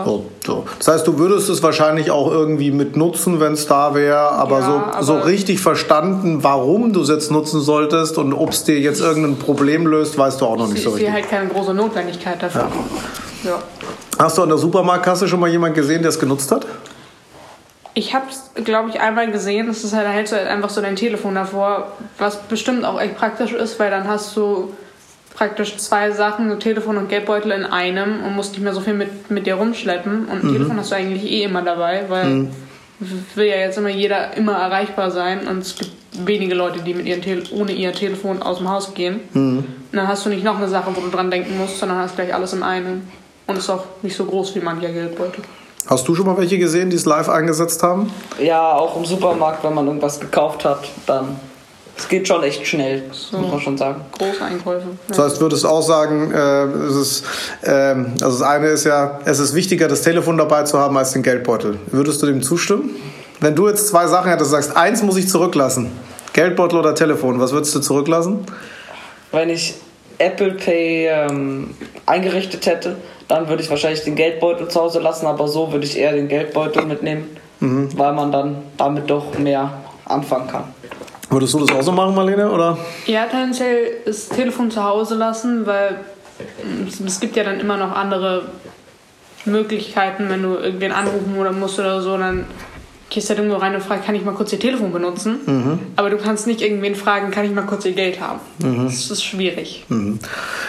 So, 0.05 0.27
so. 0.47 0.65
Das 0.79 0.87
heißt, 0.87 1.07
du 1.09 1.19
würdest 1.19 1.49
es 1.49 1.61
wahrscheinlich 1.65 2.13
auch 2.13 2.31
irgendwie 2.31 2.71
mit 2.71 2.97
nutzen, 2.97 3.41
wenn 3.41 3.55
es 3.55 3.67
da 3.67 3.93
wäre, 3.97 4.31
aber, 4.33 4.61
Ja, 4.61 4.67
so, 4.67 4.73
aber- 4.73 5.03
so 5.03 5.19
richtig 5.19 5.61
verstanden, 5.61 6.45
warum 6.45 6.93
du 6.93 7.03
es 7.03 7.09
jetzt 7.09 7.33
nutzen 7.33 7.61
solltest 7.61 8.19
und 8.19 8.33
ob 8.35 8.51
es 8.51 8.63
dir 8.63 8.79
jetzt 8.79 9.01
irgendein 9.01 9.37
Problem 9.37 9.85
löst, 9.89 10.17
weißt 10.17 10.41
du 10.41 10.47
auch 10.47 10.57
noch 10.57 10.69
nicht 10.69 10.79
Ich 10.79 10.85
so 10.85 10.91
sehe 10.91 11.09
richtig. 11.09 11.13
halt 11.15 11.29
keine 11.29 11.49
große 11.49 11.75
Notwendigkeit 11.75 12.20
dafür. 12.25 12.71
Ja. 13.45 13.63
Hast 14.19 14.39
du 14.39 14.43
an 14.43 14.49
der 14.49 14.59
Supermarktkasse 14.59 15.29
schon 15.29 15.41
mal 15.41 15.49
jemanden 15.49 15.77
gesehen, 15.77 16.03
der 16.03 16.11
es 16.11 16.19
genutzt 16.19 16.53
hat? 16.53 16.67
Ich 17.95 18.15
habe 18.15 18.27
es, 18.31 18.65
glaube 18.65 18.91
ich, 18.91 19.01
einmal 19.01 19.31
gesehen. 19.31 19.67
Das 19.67 19.83
ist 19.83 19.93
halt, 19.93 20.07
da 20.07 20.11
hältst 20.11 20.33
du 20.33 20.37
halt 20.37 20.47
einfach 20.47 20.71
so 20.71 20.81
dein 20.81 20.97
Telefon 20.97 21.35
davor, 21.35 21.93
was 22.19 22.41
bestimmt 22.43 22.85
auch 22.85 23.01
echt 23.01 23.17
praktisch 23.17 23.53
ist, 23.53 23.79
weil 23.81 23.91
dann 23.91 24.07
hast 24.07 24.37
du 24.37 24.73
praktisch 25.35 25.77
zwei 25.79 26.11
Sachen, 26.11 26.51
so 26.51 26.57
Telefon 26.57 26.97
und 26.99 27.09
Geldbeutel 27.09 27.51
in 27.53 27.65
einem 27.65 28.25
und 28.25 28.37
musst 28.37 28.53
nicht 28.53 28.63
mehr 28.63 28.75
so 28.75 28.81
viel 28.81 28.95
mit, 28.95 29.31
mit 29.31 29.47
dir 29.47 29.55
rumschleppen. 29.55 30.27
Und 30.27 30.45
ein 30.45 30.53
Telefon 30.53 30.77
hast 30.77 30.91
du 30.93 30.97
eigentlich 30.97 31.31
eh 31.31 31.45
immer 31.45 31.63
dabei, 31.63 32.05
weil 32.09 32.49
will 33.35 33.47
ja 33.47 33.57
jetzt 33.57 33.79
immer 33.79 33.89
jeder 33.89 34.37
immer 34.37 34.55
erreichbar 34.55 35.11
sein 35.11 35.47
und 35.47 35.59
es 35.59 35.77
gibt 35.77 35.93
wenige 36.27 36.55
Leute, 36.55 36.81
die 36.81 36.95
mit 36.95 37.07
ihren 37.07 37.23
Tele 37.23 37.43
ohne 37.53 37.73
ihr 37.73 37.93
Telefon 37.93 38.43
aus 38.43 38.59
dem 38.59 38.69
Haus 38.69 38.95
gehen. 38.95 39.21
Und 39.35 39.65
dann 39.93 40.09
hast 40.09 40.27
du 40.27 40.31
nicht 40.31 40.45
noch 40.45 40.57
eine 40.57 40.69
Sache, 40.69 40.91
wo 40.95 41.01
du 41.01 41.09
dran 41.09 41.31
denken 41.31 41.57
musst, 41.59 41.79
sondern 41.79 41.99
hast 41.99 42.17
gleich 42.17 42.35
alles 42.35 42.53
in 42.53 42.63
einem. 42.63 43.03
Und 43.47 43.57
ist 43.57 43.71
auch 43.71 43.85
nicht 44.03 44.17
so 44.17 44.25
groß 44.25 44.55
wie 44.55 44.61
mancher 44.61 44.91
Geldbeutel. 44.91 45.43
Hast 45.87 46.07
du 46.07 46.15
schon 46.15 46.27
mal 46.27 46.37
welche 46.37 46.59
gesehen, 46.59 46.91
die 46.91 46.97
es 46.97 47.07
live 47.07 47.29
eingesetzt 47.29 47.83
haben? 47.83 48.13
Ja, 48.39 48.75
auch 48.75 48.97
im 48.97 49.05
Supermarkt, 49.05 49.65
wenn 49.65 49.75
man 49.75 49.87
irgendwas 49.87 50.21
gekauft 50.21 50.65
hat, 50.65 50.89
dann. 51.07 51.41
Es 52.01 52.09
geht 52.09 52.27
schon 52.27 52.43
echt 52.43 52.67
schnell, 52.67 53.03
muss 53.09 53.31
man 53.31 53.61
schon 53.61 53.77
sagen. 53.77 54.01
Große 54.19 54.43
Einkäufe. 54.43 54.87
Das 55.09 55.19
heißt, 55.19 55.41
würdest 55.43 55.67
auch 55.67 55.83
sagen, 55.83 56.33
äh, 56.33 56.65
es 56.89 56.97
ist, 56.97 57.25
ähm, 57.63 58.15
also 58.23 58.39
das 58.39 58.43
eine 58.43 58.69
ist 58.69 58.85
ja, 58.85 59.21
es 59.27 59.39
ist 59.39 59.55
wichtiger, 59.55 59.87
das 59.87 60.01
Telefon 60.01 60.39
dabei 60.39 60.63
zu 60.63 60.79
haben 60.79 60.97
als 60.97 61.13
den 61.13 61.23
Geldbeutel. 61.23 61.79
Würdest 61.89 62.23
du 62.23 62.27
dem 62.27 62.41
zustimmen? 62.41 62.97
Wenn 63.41 63.55
du 63.55 63.69
jetzt 63.69 63.89
zwei 63.89 64.07
Sachen 64.07 64.31
hättest, 64.31 64.51
sagst, 64.51 64.75
eins 64.79 65.03
muss 65.03 65.19
ich 65.19 65.29
zurücklassen, 65.29 65.93
Geldbeutel 66.33 66.79
oder 66.79 66.95
Telefon, 66.95 67.39
was 67.39 67.53
würdest 67.53 67.75
du 67.75 67.81
zurücklassen? 67.81 68.47
Wenn 69.31 69.51
ich 69.51 69.75
Apple 70.17 70.53
Pay 70.53 71.07
ähm, 71.07 71.75
eingerichtet 72.07 72.65
hätte, 72.65 72.97
dann 73.29 73.47
würde 73.47 73.63
ich 73.63 73.69
wahrscheinlich 73.69 74.05
den 74.05 74.15
Geldbeutel 74.15 74.69
zu 74.69 74.81
Hause 74.81 75.01
lassen, 75.01 75.27
aber 75.27 75.47
so 75.49 75.71
würde 75.71 75.85
ich 75.85 75.99
eher 75.99 76.13
den 76.13 76.29
Geldbeutel 76.29 76.87
mitnehmen, 76.87 77.37
weil 77.61 78.15
man 78.15 78.33
dann 78.33 78.57
damit 78.79 79.11
doch 79.11 79.39
mehr 79.39 79.71
anfangen 80.07 80.49
kann. 80.49 80.65
Würdest 81.31 81.55
du 81.55 81.61
das 81.61 81.77
auch 81.77 81.83
so 81.83 81.93
machen, 81.93 82.15
Marlene? 82.15 82.51
Oder? 82.51 82.77
Ja, 83.07 83.27
tendenziell 83.27 83.99
das 84.05 84.29
Telefon 84.29 84.71
zu 84.71 84.83
Hause 84.83 85.15
lassen, 85.15 85.65
weil 85.65 86.01
es, 86.89 86.99
es 87.01 87.21
gibt 87.21 87.37
ja 87.37 87.45
dann 87.45 87.61
immer 87.61 87.77
noch 87.77 87.93
andere 87.93 88.49
Möglichkeiten, 89.45 90.29
wenn 90.29 90.43
du 90.43 90.55
irgendwen 90.57 90.93
anrufen 90.93 91.39
oder 91.39 91.53
musst 91.53 91.79
oder 91.79 92.03
so, 92.03 92.19
dann 92.19 92.47
gehst 93.11 93.29
halt 93.29 93.41
irgendwo 93.41 93.59
rein 93.59 93.75
und 93.75 93.83
fragst, 93.83 94.07
kann 94.07 94.15
ich 94.15 94.25
mal 94.25 94.33
kurz 94.35 94.53
ihr 94.53 94.61
Telefon 94.61 94.93
benutzen? 94.93 95.41
Mhm. 95.45 95.79
Aber 95.97 96.11
du 96.11 96.17
kannst 96.17 96.47
nicht 96.47 96.63
irgendwen 96.63 96.95
fragen, 96.95 97.31
kann 97.31 97.45
ich 97.45 97.51
mal 97.53 97.67
kurz 97.67 97.85
ihr 97.85 97.93
Geld 97.93 98.21
haben? 98.21 98.39
Mhm. 98.59 98.85
Das 98.85 99.11
ist 99.11 99.25
schwierig. 99.25 99.85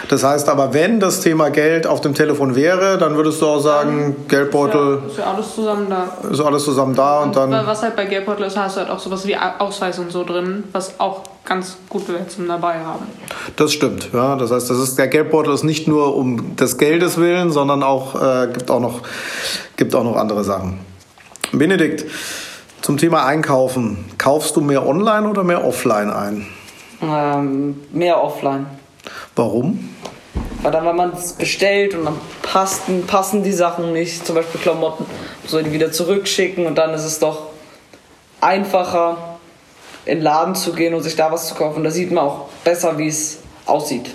Das 0.08 0.24
heißt 0.24 0.48
aber, 0.48 0.74
wenn 0.74 0.98
das 1.00 1.20
Thema 1.20 1.50
Geld 1.50 1.86
auf 1.86 2.00
dem 2.00 2.14
Telefon 2.14 2.54
wäre, 2.56 2.98
dann 2.98 3.16
würdest 3.16 3.40
du 3.40 3.46
auch 3.46 3.60
sagen, 3.60 4.16
Geldbeutel 4.28 4.98
Ja, 5.02 5.10
ist 5.10 5.18
ja 5.18 5.32
alles 5.32 5.54
zusammen 5.54 5.86
da. 5.88 6.28
ist 6.30 6.40
alles 6.40 6.64
zusammen 6.64 6.94
da 6.94 7.22
und 7.22 7.36
dann. 7.36 7.50
Was 7.52 7.82
halt 7.82 7.94
bei 7.96 8.04
Geldbeutel 8.06 8.46
ist, 8.46 8.56
hast 8.56 8.76
du 8.76 8.80
halt 8.80 8.90
auch 8.90 8.98
sowas 8.98 9.26
wie 9.26 9.36
Ausweis 9.36 9.98
und 10.00 10.10
so 10.10 10.24
drin, 10.24 10.64
was 10.72 10.98
auch 10.98 11.22
ganz 11.44 11.76
gut 11.88 12.08
wäre 12.08 12.26
zum 12.26 12.48
dabei 12.48 12.74
haben. 12.80 13.06
Das 13.56 13.72
stimmt, 13.72 14.10
ja. 14.12 14.36
Das 14.36 14.50
heißt, 14.50 14.68
das 14.68 14.78
ist, 14.78 14.98
der 14.98 15.08
Geldbeutel 15.08 15.54
ist 15.54 15.62
nicht 15.64 15.86
nur 15.86 16.16
um 16.16 16.56
des 16.56 16.76
Geldes 16.76 17.18
willen, 17.18 17.52
sondern 17.52 17.82
auch, 17.82 18.20
äh, 18.20 18.48
gibt, 18.52 18.70
auch 18.70 18.80
noch, 18.80 19.00
gibt 19.76 19.94
auch 19.94 20.04
noch 20.04 20.16
andere 20.16 20.42
Sachen. 20.44 20.78
Benedikt, 21.58 22.04
zum 22.80 22.96
Thema 22.96 23.26
Einkaufen. 23.26 24.04
Kaufst 24.18 24.56
du 24.56 24.60
mehr 24.60 24.86
online 24.86 25.28
oder 25.28 25.44
mehr 25.44 25.64
offline 25.64 26.10
ein? 26.10 26.46
Ähm, 27.02 27.80
mehr 27.92 28.22
offline. 28.22 28.66
Warum? 29.36 29.94
Weil 30.62 30.72
dann, 30.72 30.86
wenn 30.86 30.96
man 30.96 31.12
es 31.12 31.32
bestellt 31.32 31.94
und 31.94 32.04
dann 32.04 32.16
passen, 32.42 33.06
passen 33.06 33.42
die 33.42 33.52
Sachen 33.52 33.92
nicht, 33.92 34.24
zum 34.24 34.36
Beispiel 34.36 34.60
Klamotten, 34.60 35.04
soll 35.46 35.64
die 35.64 35.72
wieder 35.72 35.90
zurückschicken 35.90 36.66
und 36.66 36.76
dann 36.76 36.94
ist 36.94 37.04
es 37.04 37.18
doch 37.18 37.48
einfacher, 38.40 39.38
in 40.04 40.18
den 40.18 40.22
Laden 40.22 40.54
zu 40.54 40.72
gehen 40.72 40.94
und 40.94 41.02
sich 41.02 41.16
da 41.16 41.30
was 41.30 41.48
zu 41.48 41.54
kaufen. 41.54 41.84
Da 41.84 41.90
sieht 41.90 42.10
man 42.12 42.24
auch 42.24 42.48
besser, 42.64 42.98
wie 42.98 43.08
es 43.08 43.38
aussieht. 43.66 44.10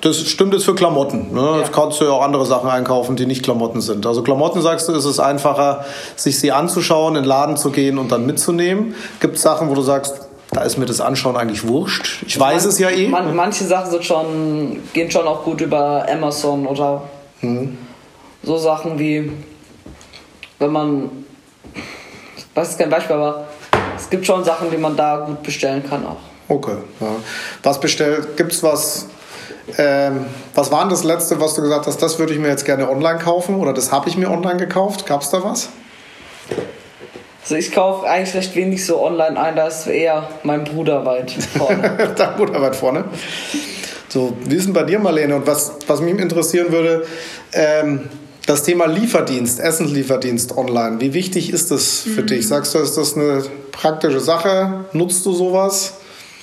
Das 0.00 0.18
stimmt 0.20 0.54
jetzt 0.54 0.64
für 0.64 0.74
Klamotten. 0.74 1.32
Ne? 1.32 1.40
Ja. 1.40 1.58
Jetzt 1.58 1.72
kannst 1.72 2.00
du 2.00 2.04
ja 2.04 2.10
auch 2.12 2.22
andere 2.22 2.46
Sachen 2.46 2.68
einkaufen, 2.70 3.16
die 3.16 3.26
nicht 3.26 3.42
Klamotten 3.42 3.80
sind. 3.80 4.06
Also 4.06 4.22
Klamotten, 4.22 4.62
sagst 4.62 4.88
du, 4.88 4.92
ist 4.92 5.04
es 5.04 5.18
einfacher, 5.18 5.84
sich 6.16 6.38
sie 6.38 6.52
anzuschauen, 6.52 7.16
in 7.16 7.22
den 7.22 7.28
Laden 7.28 7.56
zu 7.56 7.70
gehen 7.70 7.98
und 7.98 8.12
dann 8.12 8.26
mitzunehmen. 8.26 8.94
Gibt 9.20 9.36
es 9.36 9.42
Sachen, 9.42 9.68
wo 9.68 9.74
du 9.74 9.82
sagst, 9.82 10.28
da 10.50 10.62
ist 10.62 10.78
mir 10.78 10.86
das 10.86 11.00
Anschauen 11.00 11.36
eigentlich 11.36 11.66
wurscht? 11.66 12.22
Ich 12.26 12.38
weiß 12.38 12.64
es 12.64 12.78
ja 12.78 12.90
eh. 12.90 13.08
Man, 13.08 13.34
manche 13.34 13.64
Sachen 13.64 13.90
sind 13.90 14.04
schon, 14.04 14.82
gehen 14.92 15.10
schon 15.10 15.26
auch 15.26 15.42
gut 15.44 15.60
über 15.60 16.06
Amazon 16.10 16.66
oder 16.66 17.02
so 18.42 18.56
Sachen 18.56 18.98
wie, 18.98 19.30
wenn 20.58 20.72
man, 20.72 21.10
ich 22.36 22.44
weiß 22.54 22.68
jetzt 22.68 22.78
kein 22.78 22.90
Beispiel, 22.90 23.16
aber 23.16 23.46
es 23.96 24.08
gibt 24.08 24.24
schon 24.24 24.42
Sachen, 24.44 24.70
die 24.70 24.76
man 24.76 24.96
da 24.96 25.18
gut 25.18 25.42
bestellen 25.42 25.82
kann 25.88 26.06
auch. 26.06 26.16
Okay. 26.48 26.76
Ja. 27.00 27.08
Was 27.62 27.78
bestellt? 27.78 28.36
Gibt's 28.36 28.62
was? 28.62 29.06
Ähm, 29.76 30.26
was 30.54 30.70
war 30.72 30.80
denn 30.80 30.90
das 30.90 31.04
letzte, 31.04 31.40
was 31.40 31.54
du 31.54 31.62
gesagt 31.62 31.86
hast? 31.86 32.00
Das 32.00 32.18
würde 32.18 32.32
ich 32.32 32.38
mir 32.38 32.48
jetzt 32.48 32.64
gerne 32.64 32.88
online 32.88 33.18
kaufen 33.18 33.56
oder 33.56 33.72
das 33.72 33.92
habe 33.92 34.08
ich 34.08 34.16
mir 34.16 34.30
online 34.30 34.56
gekauft? 34.56 35.06
Gab 35.06 35.22
es 35.22 35.30
da 35.30 35.42
was? 35.44 35.68
Also 37.42 37.56
ich 37.56 37.72
kaufe 37.72 38.06
eigentlich 38.06 38.34
recht 38.34 38.54
wenig 38.56 38.84
so 38.84 39.02
online 39.02 39.40
ein, 39.40 39.56
da 39.56 39.68
ist 39.68 39.86
eher 39.86 40.28
mein 40.42 40.64
Bruder 40.64 41.06
weit 41.06 41.30
vorne. 41.30 42.12
da 42.16 42.34
gut 42.36 42.52
weit 42.52 42.76
vorne. 42.76 43.04
So, 44.08 44.36
wie 44.44 44.56
ist 44.56 44.66
denn 44.66 44.74
bei 44.74 44.82
dir, 44.82 44.98
Marlene? 44.98 45.36
Und 45.36 45.46
was, 45.46 45.72
was 45.86 46.00
mich 46.00 46.18
interessieren 46.18 46.72
würde, 46.72 47.06
ähm, 47.52 48.08
das 48.46 48.62
Thema 48.62 48.86
Lieferdienst, 48.86 49.60
Essenslieferdienst 49.60 50.56
online. 50.56 51.00
Wie 51.00 51.12
wichtig 51.12 51.52
ist 51.52 51.70
das 51.70 52.00
für 52.00 52.22
dich? 52.22 52.48
Sagst 52.48 52.74
du, 52.74 52.78
ist 52.78 52.96
das 52.96 53.14
eine 53.14 53.42
praktische 53.72 54.20
Sache? 54.20 54.86
Nutzt 54.92 55.24
du 55.26 55.32
sowas? 55.32 55.94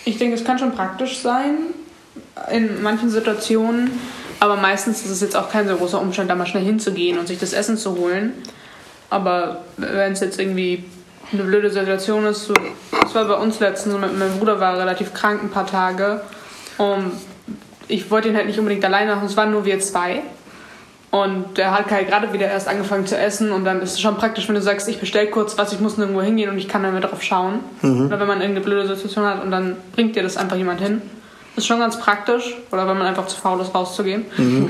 Ich 0.06 0.20
denke, 0.20 0.36
es 0.36 0.44
kann 0.44 0.60
schon 0.60 0.72
praktisch 0.72 1.20
sein 1.20 1.58
in 2.52 2.82
manchen 2.84 3.10
Situationen, 3.10 3.92
aber 4.40 4.58
meistens 4.58 5.04
ist 5.04 5.12
es 5.12 5.22
jetzt 5.22 5.36
auch 5.36 5.50
kein 5.50 5.68
so 5.68 5.76
großer 5.76 6.00
Umstand, 6.00 6.30
da 6.30 6.36
mal 6.36 6.46
schnell 6.46 6.64
hinzugehen 6.64 7.18
und 7.18 7.28
sich 7.28 7.40
das 7.40 7.54
Essen 7.54 7.78
zu 7.78 7.98
holen. 7.98 8.34
Aber 9.10 9.62
wenn 9.78 10.12
es 10.12 10.20
jetzt 10.20 10.40
irgendwie 10.40 10.84
eine 11.32 11.44
blöde 11.44 11.70
Situation 11.70 12.26
ist, 12.26 12.46
so, 12.46 12.54
das 13.02 13.16
war 13.16 13.26
bei 13.26 13.36
uns 13.36 13.60
letztens, 13.60 13.94
so, 13.94 14.00
mein 14.00 14.38
Bruder 14.38 14.60
war 14.60 14.78
relativ 14.78 15.14
krank 15.14 15.42
ein 15.44 15.50
paar 15.50 15.66
Tage 15.66 16.22
und 16.78 17.12
ich 17.88 18.10
wollte 18.12 18.30
ihn 18.30 18.36
halt 18.36 18.48
nicht 18.48 18.60
unbedingt 18.60 18.84
alleine 18.84 19.16
machen, 19.16 19.28
es 19.28 19.38
waren 19.38 19.52
nur 19.52 19.66
wir 19.66 19.80
zwei. 19.80 20.22
Und 21.12 21.58
der 21.58 21.72
hat 21.72 21.92
halt 21.92 22.10
gerade 22.10 22.34
wieder 22.34 22.48
erst 22.48 22.68
angefangen 22.68 23.08
zu 23.08 23.18
essen 23.18 23.54
und 23.54 23.64
dann 23.64 23.82
ist 23.82 23.94
es 23.94 24.02
schon 24.02 24.18
praktisch, 24.18 24.50
wenn 24.50 24.56
du 24.56 24.62
sagst, 24.62 24.90
ich 24.90 25.00
bestell 25.00 25.28
kurz 25.28 25.58
was, 25.58 25.72
ich 25.72 25.80
muss 25.80 25.98
nirgendwo 25.98 26.22
hingehen 26.22 26.50
und 26.50 26.58
ich 26.58 26.68
kann 26.68 26.84
dann 26.84 26.92
mehr 26.92 27.02
drauf 27.02 27.24
schauen. 27.24 27.62
Oder 28.08 28.20
wenn 28.20 28.28
man 28.28 28.42
irgendeine 28.42 28.66
blöde 28.66 28.88
Situation 28.88 29.26
hat 29.26 29.42
und 29.42 29.50
dann 29.50 29.78
bringt 29.94 30.18
dir 30.18 30.24
das 30.24 30.36
einfach 30.36 30.58
jemand 30.58 30.82
hin. 30.82 31.02
Das 31.56 31.64
ist 31.64 31.68
schon 31.68 31.80
ganz 31.80 31.98
praktisch. 31.98 32.56
Oder 32.72 32.88
wenn 32.88 32.98
man 32.98 33.08
einfach 33.08 33.28
zu 33.28 33.40
faul 33.40 33.62
ist, 33.62 33.74
rauszugehen. 33.74 34.26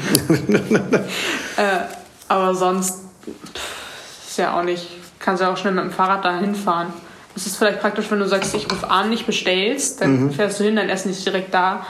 äh, 1.57 1.79
aber 2.27 2.53
sonst 2.53 2.99
pff, 3.25 4.29
ist 4.29 4.37
ja 4.37 4.59
auch 4.59 4.63
nicht, 4.63 4.87
kannst 5.19 5.41
ja 5.41 5.51
auch 5.51 5.57
schnell 5.57 5.73
mit 5.73 5.83
dem 5.83 5.91
Fahrrad 5.91 6.23
da 6.23 6.37
hinfahren. 6.37 6.93
Es 7.35 7.47
ist 7.47 7.57
vielleicht 7.57 7.81
praktisch, 7.81 8.09
wenn 8.09 8.19
du 8.19 8.27
sagst, 8.27 8.53
ich 8.53 8.71
rufe 8.71 8.89
an, 8.89 9.11
ich 9.11 9.25
bestellst, 9.25 10.01
dann 10.01 10.31
fährst 10.31 10.59
du 10.59 10.63
hin, 10.63 10.75
dein 10.75 10.89
Essen 10.89 11.11
ist 11.11 11.25
direkt 11.25 11.53
da. 11.53 11.85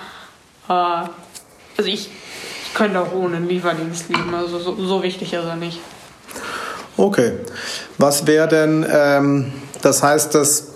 Äh, 0.69 0.73
also 0.73 1.89
ich, 1.89 2.09
ich 2.65 2.73
könnte 2.73 2.99
auch 2.99 3.11
ohne 3.13 3.37
einen 3.37 3.49
Lieferdienst 3.49 4.09
leben, 4.09 4.33
also 4.33 4.59
so, 4.59 4.75
so 4.75 5.03
wichtig 5.03 5.33
ist 5.33 5.43
er 5.43 5.55
nicht. 5.55 5.79
Okay. 6.97 7.33
Was 7.97 8.25
wäre 8.25 8.47
denn, 8.47 8.85
ähm, 8.89 9.53
das 9.81 10.01
heißt, 10.01 10.33
dass, 10.33 10.74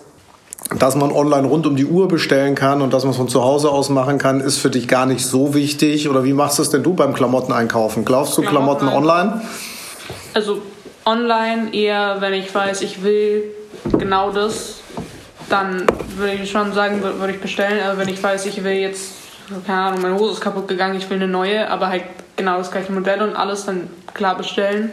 dass 0.78 0.96
man 0.96 1.12
online 1.12 1.48
rund 1.48 1.66
um 1.66 1.76
die 1.76 1.86
Uhr 1.86 2.08
bestellen 2.08 2.54
kann 2.56 2.82
und 2.82 2.94
dass 2.94 3.04
man 3.04 3.12
es 3.12 3.18
von 3.18 3.28
zu 3.28 3.44
Hause 3.44 3.70
aus 3.70 3.90
machen 3.90 4.18
kann, 4.20 4.40
ist 4.40 4.60
für 4.60 4.70
dich 4.70 4.88
gar 4.88 5.06
nicht 5.08 5.26
so 5.26 5.54
wichtig? 5.56 6.08
Oder 6.10 6.24
wie 6.24 6.34
machst 6.34 6.60
du 6.60 6.62
es 6.64 6.70
denn 6.70 6.84
du 6.84 6.94
beim 6.94 7.14
Klamotten 7.14 7.52
einkaufen? 7.54 8.06
Kaufst 8.06 8.38
du 8.38 8.42
Klamotten 8.44 8.88
Klamotten 8.88 9.10
online? 9.10 9.42
Also 10.36 10.62
online 11.06 11.74
eher, 11.74 12.18
wenn 12.20 12.34
ich 12.34 12.54
weiß, 12.54 12.82
ich 12.84 13.04
will 13.04 13.46
genau 13.98 14.30
das, 14.32 14.76
dann 15.50 15.86
würde 16.18 16.34
ich 16.34 16.52
schon 16.52 16.72
sagen, 16.74 17.02
wür- 17.04 17.20
würde 17.20 17.34
ich 17.34 17.42
bestellen. 17.42 17.82
Also 17.84 17.98
wenn 18.00 18.10
ich 18.10 18.22
weiß, 18.22 18.46
ich 18.46 18.64
will 18.64 18.74
jetzt, 18.74 19.14
keine 19.66 19.80
Ahnung, 19.82 20.02
meine 20.04 20.20
Hose 20.20 20.34
ist 20.34 20.42
kaputt 20.42 20.68
gegangen, 20.68 20.96
ich 20.98 21.10
will 21.10 21.18
eine 21.18 21.28
neue, 21.28 21.68
aber 21.72 21.88
halt 21.88 22.04
genau 22.36 22.58
das 22.60 22.70
gleiche 22.70 22.92
Modell 22.92 23.24
und 23.24 23.36
alles, 23.36 23.66
dann 23.66 23.90
klar 24.14 24.38
bestellen. 24.38 24.92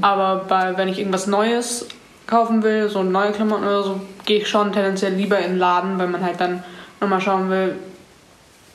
Aber 0.00 0.46
bei, 0.48 0.78
wenn 0.78 0.88
ich 0.88 0.98
irgendwas 0.98 1.26
Neues 1.26 1.86
kaufen 2.30 2.62
will, 2.62 2.88
so 2.88 3.02
neue 3.02 3.32
Klamotten 3.32 3.64
oder 3.64 3.82
so, 3.82 4.00
gehe 4.24 4.38
ich 4.38 4.48
schon 4.48 4.72
tendenziell 4.72 5.12
lieber 5.12 5.38
in 5.38 5.52
den 5.52 5.58
Laden, 5.58 5.98
weil 5.98 6.06
man 6.06 6.24
halt 6.24 6.40
dann 6.40 6.62
nochmal 7.00 7.20
schauen 7.20 7.50
will, 7.50 7.76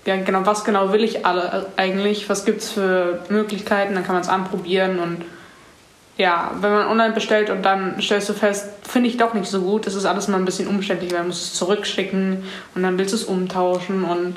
ja, 0.05 0.17
genau, 0.17 0.45
was 0.45 0.63
genau 0.63 0.91
will 0.91 1.03
ich 1.03 1.25
alle 1.25 1.67
äh, 1.77 1.81
eigentlich, 1.81 2.29
was 2.29 2.45
gibt 2.45 2.61
es 2.61 2.71
für 2.71 3.23
Möglichkeiten, 3.29 3.95
dann 3.95 4.03
kann 4.03 4.13
man 4.13 4.21
es 4.21 4.29
anprobieren 4.29 4.99
und 4.99 5.25
ja, 6.17 6.51
wenn 6.61 6.71
man 6.71 6.87
online 6.87 7.13
bestellt 7.13 7.49
und 7.49 7.63
dann 7.63 7.99
stellst 7.99 8.29
du 8.29 8.33
fest, 8.33 8.69
finde 8.83 9.09
ich 9.09 9.17
doch 9.17 9.33
nicht 9.33 9.49
so 9.49 9.61
gut, 9.61 9.85
das 9.85 9.95
ist 9.95 10.05
alles 10.05 10.27
mal 10.27 10.37
ein 10.37 10.45
bisschen 10.45 10.67
umständlich, 10.67 11.11
weil 11.11 11.21
du 11.21 11.27
musst 11.27 11.43
es 11.43 11.53
zurückschicken 11.55 12.43
und 12.73 12.83
dann 12.83 12.97
willst 12.97 13.13
du 13.13 13.17
es 13.17 13.25
umtauschen 13.25 14.05
und 14.05 14.35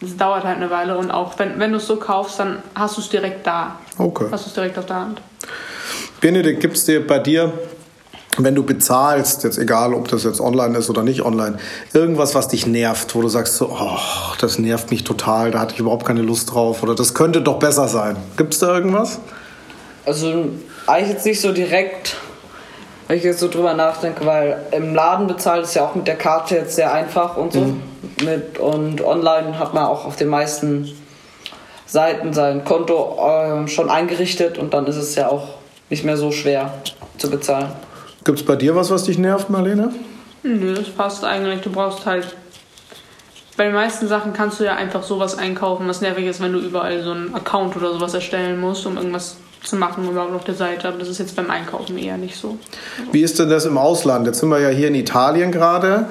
es 0.00 0.16
dauert 0.16 0.44
halt 0.44 0.58
eine 0.58 0.70
Weile 0.70 0.96
und 0.96 1.10
auch 1.10 1.36
wenn, 1.38 1.58
wenn 1.58 1.72
du 1.72 1.78
es 1.78 1.86
so 1.86 1.96
kaufst, 1.96 2.38
dann 2.38 2.62
hast 2.74 2.98
du 2.98 3.00
es 3.00 3.08
direkt 3.08 3.46
da. 3.46 3.78
Okay. 3.96 4.26
Hast 4.30 4.44
du 4.44 4.48
es 4.48 4.54
direkt 4.54 4.78
auf 4.78 4.86
der 4.86 4.96
Hand. 4.96 5.20
Benedikt, 6.20 6.60
gibt 6.60 6.76
es 6.76 6.84
dir 6.84 7.04
bei 7.04 7.18
dir, 7.18 7.52
wenn 8.38 8.54
du 8.54 8.62
bezahlst, 8.62 9.44
jetzt 9.44 9.58
egal, 9.58 9.94
ob 9.94 10.08
das 10.08 10.24
jetzt 10.24 10.40
online 10.40 10.78
ist 10.78 10.88
oder 10.88 11.02
nicht 11.02 11.22
online, 11.22 11.58
irgendwas, 11.92 12.34
was 12.34 12.48
dich 12.48 12.66
nervt, 12.66 13.14
wo 13.14 13.22
du 13.22 13.28
sagst 13.28 13.56
so, 13.56 13.70
oh, 13.70 13.98
das 14.40 14.58
nervt 14.58 14.90
mich 14.90 15.04
total, 15.04 15.50
da 15.50 15.60
hatte 15.60 15.74
ich 15.74 15.80
überhaupt 15.80 16.06
keine 16.06 16.22
Lust 16.22 16.52
drauf 16.52 16.82
oder 16.82 16.94
das 16.94 17.14
könnte 17.14 17.42
doch 17.42 17.58
besser 17.58 17.88
sein. 17.88 18.16
Gibt 18.36 18.54
es 18.54 18.60
da 18.60 18.74
irgendwas? 18.74 19.18
Also 20.06 20.46
eigentlich 20.86 21.14
jetzt 21.14 21.26
nicht 21.26 21.40
so 21.40 21.52
direkt, 21.52 22.16
wenn 23.08 23.18
ich 23.18 23.24
jetzt 23.24 23.40
so 23.40 23.48
drüber 23.48 23.74
nachdenke, 23.74 24.24
weil 24.24 24.64
im 24.70 24.94
Laden 24.94 25.26
bezahlt 25.26 25.64
ist 25.64 25.74
ja 25.74 25.84
auch 25.84 25.94
mit 25.94 26.06
der 26.06 26.16
Karte 26.16 26.56
jetzt 26.56 26.76
sehr 26.76 26.92
einfach 26.92 27.36
und 27.36 27.52
so. 27.52 27.74
Mit, 28.24 28.58
und 28.58 29.02
online 29.02 29.58
hat 29.58 29.74
man 29.74 29.84
auch 29.84 30.04
auf 30.04 30.16
den 30.16 30.28
meisten 30.28 30.92
Seiten 31.86 32.32
sein 32.32 32.64
Konto 32.64 33.18
äh, 33.18 33.68
schon 33.68 33.90
eingerichtet 33.90 34.58
und 34.58 34.74
dann 34.74 34.86
ist 34.86 34.96
es 34.96 35.14
ja 35.14 35.28
auch 35.28 35.48
nicht 35.90 36.04
mehr 36.04 36.16
so 36.16 36.32
schwer 36.32 36.72
zu 37.16 37.30
bezahlen. 37.30 37.72
Gibt 38.28 38.40
es 38.40 38.44
bei 38.44 38.56
dir 38.56 38.76
was, 38.76 38.90
was 38.90 39.04
dich 39.04 39.16
nervt, 39.16 39.48
Marlene? 39.48 39.90
Nö, 40.42 40.74
das 40.74 40.90
passt 40.90 41.24
eigentlich. 41.24 41.62
Du 41.62 41.70
brauchst 41.70 42.04
halt. 42.04 42.36
Bei 43.56 43.64
den 43.64 43.72
meisten 43.72 44.06
Sachen 44.06 44.34
kannst 44.34 44.60
du 44.60 44.64
ja 44.64 44.74
einfach 44.74 45.02
sowas 45.02 45.38
einkaufen, 45.38 45.88
was 45.88 46.02
nervig 46.02 46.26
ist, 46.26 46.42
wenn 46.42 46.52
du 46.52 46.58
überall 46.58 47.02
so 47.02 47.12
einen 47.12 47.34
Account 47.34 47.74
oder 47.74 47.90
sowas 47.90 48.12
erstellen 48.12 48.60
musst, 48.60 48.84
um 48.84 48.98
irgendwas 48.98 49.38
zu 49.64 49.76
machen 49.76 50.06
überhaupt 50.06 50.34
auf 50.34 50.44
der 50.44 50.56
Seite. 50.56 50.88
Aber 50.88 50.98
das 50.98 51.08
ist 51.08 51.16
jetzt 51.16 51.36
beim 51.36 51.48
Einkaufen 51.48 51.96
eher 51.96 52.18
nicht 52.18 52.36
so. 52.36 52.58
Wie 53.12 53.22
ist 53.22 53.38
denn 53.38 53.48
das 53.48 53.64
im 53.64 53.78
Ausland? 53.78 54.26
Jetzt 54.26 54.40
sind 54.40 54.50
wir 54.50 54.60
ja 54.60 54.68
hier 54.68 54.88
in 54.88 54.94
Italien 54.94 55.50
gerade. 55.50 56.04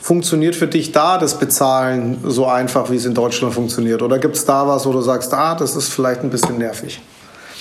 Funktioniert 0.00 0.56
für 0.56 0.68
dich 0.68 0.92
da 0.92 1.18
das 1.18 1.38
Bezahlen 1.38 2.16
so 2.24 2.46
einfach, 2.46 2.90
wie 2.90 2.96
es 2.96 3.04
in 3.04 3.12
Deutschland 3.12 3.52
funktioniert? 3.52 4.00
Oder 4.00 4.18
gibt 4.18 4.36
es 4.36 4.46
da 4.46 4.66
was, 4.66 4.86
wo 4.86 4.92
du 4.92 5.02
sagst, 5.02 5.34
ah, 5.34 5.54
das 5.54 5.76
ist 5.76 5.92
vielleicht 5.92 6.22
ein 6.22 6.30
bisschen 6.30 6.56
nervig? 6.56 7.02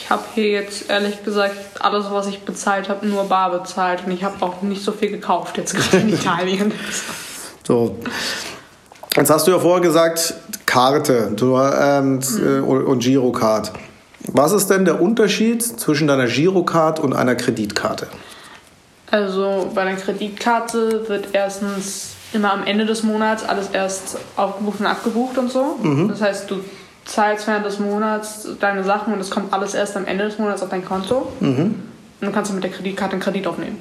Ich 0.08 0.12
habe 0.12 0.24
hier 0.36 0.51
jetzt 0.51 0.89
ehrlich 0.89 1.22
gesagt 1.26 1.53
alles, 1.82 2.05
was 2.10 2.28
ich 2.28 2.39
bezahlt 2.45 2.88
habe, 2.88 3.05
nur 3.05 3.26
bar 3.26 3.51
bezahlt. 3.51 4.05
Und 4.05 4.14
ich 4.14 4.24
habe 4.24 4.38
auch 4.39 4.62
nicht 4.62 4.82
so 4.82 4.93
viel 4.93 5.12
gekauft 5.12 5.58
jetzt 5.58 5.76
gerade 5.76 5.97
in 5.97 6.10
Italien. 6.14 6.72
So. 7.68 7.97
Jetzt 9.18 9.30
hast 9.30 9.47
du 9.47 9.51
ja 9.51 9.60
vorher 9.60 9.82
gesagt, 9.82 10.34
Karte 10.66 11.34
du, 11.36 11.58
ähm, 11.58 12.22
äh, 12.41 12.60
und 12.60 12.99
Girocard. 12.99 13.74
Was 14.28 14.53
ist 14.53 14.68
denn 14.70 14.86
der 14.86 15.01
Unterschied 15.01 15.62
zwischen 15.62 16.08
deiner 16.08 16.28
Girocard 16.28 17.01
und 17.01 17.12
einer 17.12 17.36
Kreditkarte? 17.36 18.08
Also 19.12 19.70
bei 19.76 19.82
einer 19.82 19.97
Kreditkarte 19.97 21.10
wird 21.10 21.28
erstens 21.34 22.12
immer 22.32 22.53
am 22.53 22.64
Ende 22.64 22.86
des 22.86 23.03
Monats 23.03 23.43
alles 23.43 23.72
erst 23.74 24.20
aufgebucht 24.38 24.80
und 24.80 24.86
abgebucht 24.86 25.38
und 25.38 25.51
so. 25.51 25.76
Das 26.08 26.22
heißt, 26.22 26.49
du 26.49 26.62
zahlst 27.08 27.47
während 27.47 27.66
des 27.66 27.80
Monats 27.80 28.47
deine 28.60 28.84
Sachen 28.84 29.14
und 29.14 29.20
es 29.20 29.32
kommt 29.32 29.51
alles 29.53 29.74
erst 29.74 29.97
am 29.97 30.05
Ende 30.05 30.26
des 30.26 30.38
Monats 30.38 30.62
auf 30.62 30.70
dein 30.70 30.86
Konto. 30.86 31.32
Und 32.20 32.28
du 32.28 32.32
kannst 32.32 32.49
dann 32.49 32.55
mit 32.55 32.64
der 32.64 32.72
Kreditkarte 32.72 33.14
einen 33.14 33.22
Kredit 33.22 33.47
aufnehmen. 33.47 33.78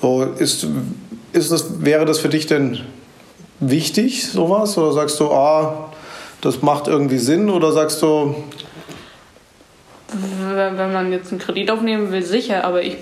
So, 0.00 0.22
ist, 0.22 0.66
ist 1.32 1.52
das, 1.52 1.84
wäre 1.84 2.04
das 2.04 2.18
für 2.18 2.28
dich 2.28 2.46
denn 2.46 2.80
wichtig, 3.60 4.28
sowas? 4.28 4.76
Oder 4.78 4.92
sagst 4.92 5.18
du, 5.20 5.30
ah, 5.30 5.92
das 6.40 6.62
macht 6.62 6.88
irgendwie 6.88 7.18
Sinn? 7.18 7.50
Oder 7.50 7.72
sagst 7.72 8.02
du, 8.02 8.34
wenn 10.54 10.92
man 10.92 11.12
jetzt 11.12 11.30
einen 11.30 11.40
Kredit 11.40 11.70
aufnehmen 11.70 12.12
will, 12.12 12.22
sicher, 12.22 12.64
aber 12.64 12.82
ich 12.82 12.98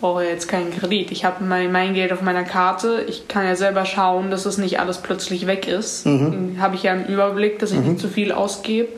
brauche 0.00 0.24
ja 0.24 0.30
jetzt 0.30 0.48
keinen 0.48 0.70
Kredit. 0.70 1.10
Ich 1.10 1.24
habe 1.24 1.44
mein, 1.44 1.72
mein 1.72 1.94
Geld 1.94 2.12
auf 2.12 2.22
meiner 2.22 2.44
Karte. 2.44 3.04
Ich 3.08 3.28
kann 3.28 3.44
ja 3.44 3.56
selber 3.56 3.84
schauen, 3.84 4.30
dass 4.30 4.46
es 4.46 4.58
nicht 4.58 4.80
alles 4.80 4.98
plötzlich 4.98 5.46
weg 5.46 5.66
ist. 5.66 6.06
Dann 6.06 6.56
habe 6.60 6.76
ich 6.76 6.84
ja 6.84 6.92
einen 6.92 7.06
Überblick, 7.06 7.58
dass 7.58 7.72
ich 7.72 7.80
nicht 7.80 8.00
zu 8.00 8.08
viel 8.08 8.32
ausgebe. 8.32 8.88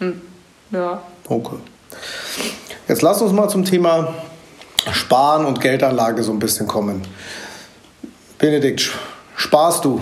Und 0.00 0.20
ja, 0.70 1.02
okay. 1.28 1.56
Jetzt 2.88 3.02
lass 3.02 3.22
uns 3.22 3.32
mal 3.32 3.48
zum 3.48 3.64
Thema 3.64 4.14
Sparen 4.92 5.46
und 5.46 5.60
Geldanlage 5.60 6.22
so 6.22 6.32
ein 6.32 6.38
bisschen 6.38 6.66
kommen. 6.66 7.02
Benedikt, 8.38 8.90
sparst 9.36 9.84
du? 9.84 10.00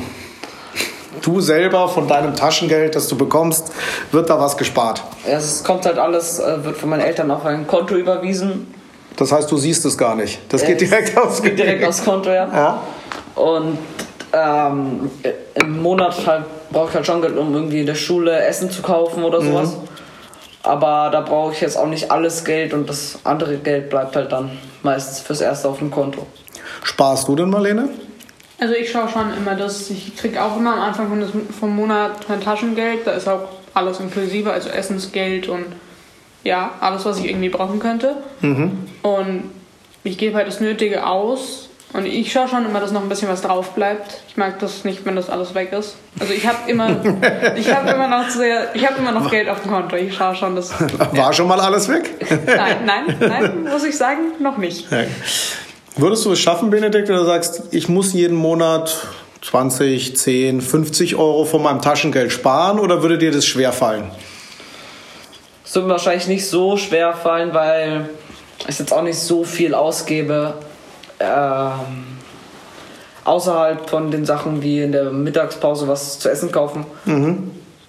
Du 1.22 1.40
selber 1.40 1.88
von 1.88 2.06
deinem 2.06 2.36
Taschengeld, 2.36 2.94
das 2.94 3.08
du 3.08 3.16
bekommst, 3.18 3.72
wird 4.12 4.30
da 4.30 4.38
was 4.38 4.56
gespart? 4.56 5.02
Ja, 5.26 5.36
Es 5.36 5.64
kommt 5.64 5.84
halt 5.84 5.98
alles, 5.98 6.38
äh, 6.38 6.64
wird 6.64 6.76
von 6.76 6.88
meinen 6.90 7.00
Eltern 7.00 7.30
auf 7.30 7.44
ein 7.44 7.66
Konto 7.66 7.96
überwiesen. 7.96 8.72
Das 9.18 9.32
heißt, 9.32 9.50
du 9.50 9.56
siehst 9.56 9.84
es 9.84 9.98
gar 9.98 10.14
nicht. 10.14 10.38
Das 10.48 10.64
geht 10.64 10.80
Es 10.80 10.88
direkt 10.88 11.18
aufs 11.18 11.42
geht 11.42 11.58
direkt 11.58 11.84
aufs 11.84 12.04
Konto, 12.04 12.30
ja. 12.30 12.48
Ja? 12.54 12.82
Und 13.34 13.78
ähm, 14.32 15.10
im 15.54 15.82
Monat 15.82 16.24
halt 16.24 16.44
brauche 16.70 16.90
ich 16.90 16.94
halt 16.94 17.06
schon 17.06 17.20
Geld, 17.20 17.36
um 17.36 17.52
irgendwie 17.52 17.80
in 17.80 17.86
der 17.86 17.96
Schule 17.96 18.44
Essen 18.44 18.70
zu 18.70 18.80
kaufen 18.80 19.24
oder 19.24 19.40
sowas. 19.42 19.76
Aber 20.62 21.08
da 21.10 21.20
brauche 21.22 21.52
ich 21.52 21.60
jetzt 21.60 21.76
auch 21.76 21.86
nicht 21.86 22.10
alles 22.10 22.44
Geld 22.44 22.72
und 22.72 22.88
das 22.88 23.18
andere 23.24 23.56
Geld 23.56 23.90
bleibt 23.90 24.14
halt 24.14 24.30
dann 24.30 24.50
meistens 24.82 25.20
fürs 25.20 25.40
Erste 25.40 25.68
auf 25.68 25.78
dem 25.78 25.90
Konto. 25.90 26.26
Sparst 26.84 27.26
du 27.26 27.34
denn, 27.34 27.50
Marlene? 27.50 27.88
Also 28.60 28.74
ich 28.74 28.90
schaue 28.90 29.08
schon 29.08 29.36
immer, 29.36 29.54
dass 29.54 29.90
ich 29.90 30.16
kriege 30.16 30.40
auch 30.40 30.56
immer 30.56 30.74
am 30.74 30.80
Anfang 30.80 31.24
vom 31.58 31.74
Monat 31.74 32.28
mein 32.28 32.40
Taschengeld. 32.40 33.06
Da 33.06 33.12
ist 33.12 33.28
auch 33.28 33.48
alles 33.74 33.98
inklusive, 33.98 34.52
also 34.52 34.68
Essensgeld 34.68 35.48
und 35.48 35.66
ja, 36.48 36.72
alles, 36.80 37.04
was 37.04 37.18
ich 37.20 37.26
irgendwie 37.26 37.48
brauchen 37.48 37.78
könnte. 37.78 38.16
Und 39.02 39.44
ich 40.02 40.18
gebe 40.18 40.36
halt 40.36 40.48
das 40.48 40.60
Nötige 40.60 41.06
aus. 41.06 41.68
Und 41.94 42.04
ich 42.04 42.30
schaue 42.30 42.48
schon 42.48 42.66
immer, 42.66 42.80
dass 42.80 42.92
noch 42.92 43.02
ein 43.02 43.08
bisschen 43.08 43.28
was 43.28 43.40
drauf 43.40 43.70
bleibt. 43.70 44.20
Ich 44.28 44.36
mag 44.36 44.58
das 44.58 44.84
nicht, 44.84 45.06
wenn 45.06 45.16
das 45.16 45.30
alles 45.30 45.54
weg 45.54 45.72
ist. 45.72 45.96
Also 46.20 46.34
ich 46.34 46.46
habe 46.46 46.70
immer, 46.70 46.88
ich 47.56 47.74
habe 47.74 47.90
immer 47.90 48.08
noch 48.08 48.28
sehr, 48.28 48.74
ich 48.74 48.86
habe 48.86 48.98
immer 48.98 49.12
noch 49.12 49.30
Geld 49.30 49.48
auf 49.48 49.62
dem 49.62 49.70
Konto. 49.70 49.96
Ich 49.96 50.14
schaue 50.14 50.34
schon, 50.34 50.54
dass 50.54 50.72
War 51.12 51.32
schon 51.32 51.48
mal 51.48 51.58
alles 51.60 51.88
weg? 51.88 52.10
nein, 52.46 52.76
nein, 52.84 53.16
nein, 53.20 53.62
muss 53.62 53.84
ich 53.84 53.96
sagen, 53.96 54.32
noch 54.40 54.58
nicht. 54.58 54.86
Würdest 55.96 56.26
du 56.26 56.32
es 56.32 56.40
schaffen, 56.40 56.68
Benedikt, 56.68 57.08
oder 57.08 57.24
sagst, 57.24 57.62
ich 57.70 57.88
muss 57.88 58.12
jeden 58.12 58.36
Monat 58.36 59.08
20, 59.40 60.14
10, 60.14 60.60
50 60.60 61.16
Euro 61.16 61.46
von 61.46 61.62
meinem 61.62 61.80
Taschengeld 61.80 62.32
sparen 62.32 62.78
oder 62.78 63.02
würde 63.02 63.16
dir 63.16 63.30
das 63.32 63.46
schwerfallen? 63.46 64.10
Es 65.68 65.74
wird 65.74 65.84
mir 65.84 65.92
wahrscheinlich 65.92 66.28
nicht 66.28 66.48
so 66.48 66.78
schwer 66.78 67.12
fallen, 67.12 67.52
weil 67.52 68.08
ich 68.66 68.78
jetzt 68.78 68.90
auch 68.90 69.02
nicht 69.02 69.18
so 69.18 69.44
viel 69.44 69.74
ausgebe. 69.74 70.54
Ähm, 71.20 72.06
außerhalb 73.24 73.90
von 73.90 74.10
den 74.10 74.24
Sachen 74.24 74.62
wie 74.62 74.80
in 74.80 74.92
der 74.92 75.10
Mittagspause 75.10 75.86
was 75.86 76.18
zu 76.20 76.30
essen 76.30 76.50
kaufen. 76.50 76.86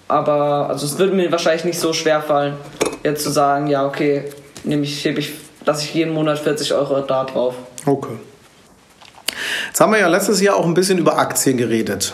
Aber 0.08 0.68
also 0.68 0.84
es 0.84 0.98
würde 0.98 1.14
mir 1.14 1.32
wahrscheinlich 1.32 1.64
nicht 1.64 1.80
so 1.80 1.94
schwer 1.94 2.20
fallen, 2.20 2.58
jetzt 3.02 3.22
zu 3.22 3.30
sagen, 3.30 3.66
ja 3.66 3.86
okay, 3.86 4.24
nehme 4.62 4.82
ich, 4.82 5.02
hebe 5.02 5.20
ich, 5.20 5.32
lasse 5.64 5.84
ich 5.84 5.94
jeden 5.94 6.12
Monat 6.12 6.38
40 6.38 6.74
Euro 6.74 7.00
da 7.00 7.24
drauf. 7.24 7.54
Okay. 7.86 8.18
Jetzt 9.68 9.80
haben 9.80 9.92
wir 9.92 10.00
ja 10.00 10.08
letztes 10.08 10.42
Jahr 10.42 10.56
auch 10.56 10.66
ein 10.66 10.74
bisschen 10.74 10.98
über 10.98 11.16
Aktien 11.16 11.56
geredet. 11.56 12.12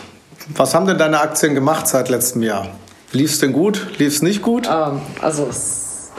Was 0.55 0.73
haben 0.73 0.87
denn 0.87 0.97
deine 0.97 1.19
Aktien 1.19 1.55
gemacht 1.55 1.89
seit 1.89 2.07
letztem 2.07 2.43
Jahr? 2.43 2.69
Lief 3.11 3.31
es 3.31 3.39
denn 3.39 3.53
gut? 3.53 3.87
Lief 3.99 4.13
es 4.13 4.21
nicht 4.21 4.41
gut? 4.41 4.67
Ähm, 4.67 5.01
also, 5.21 5.49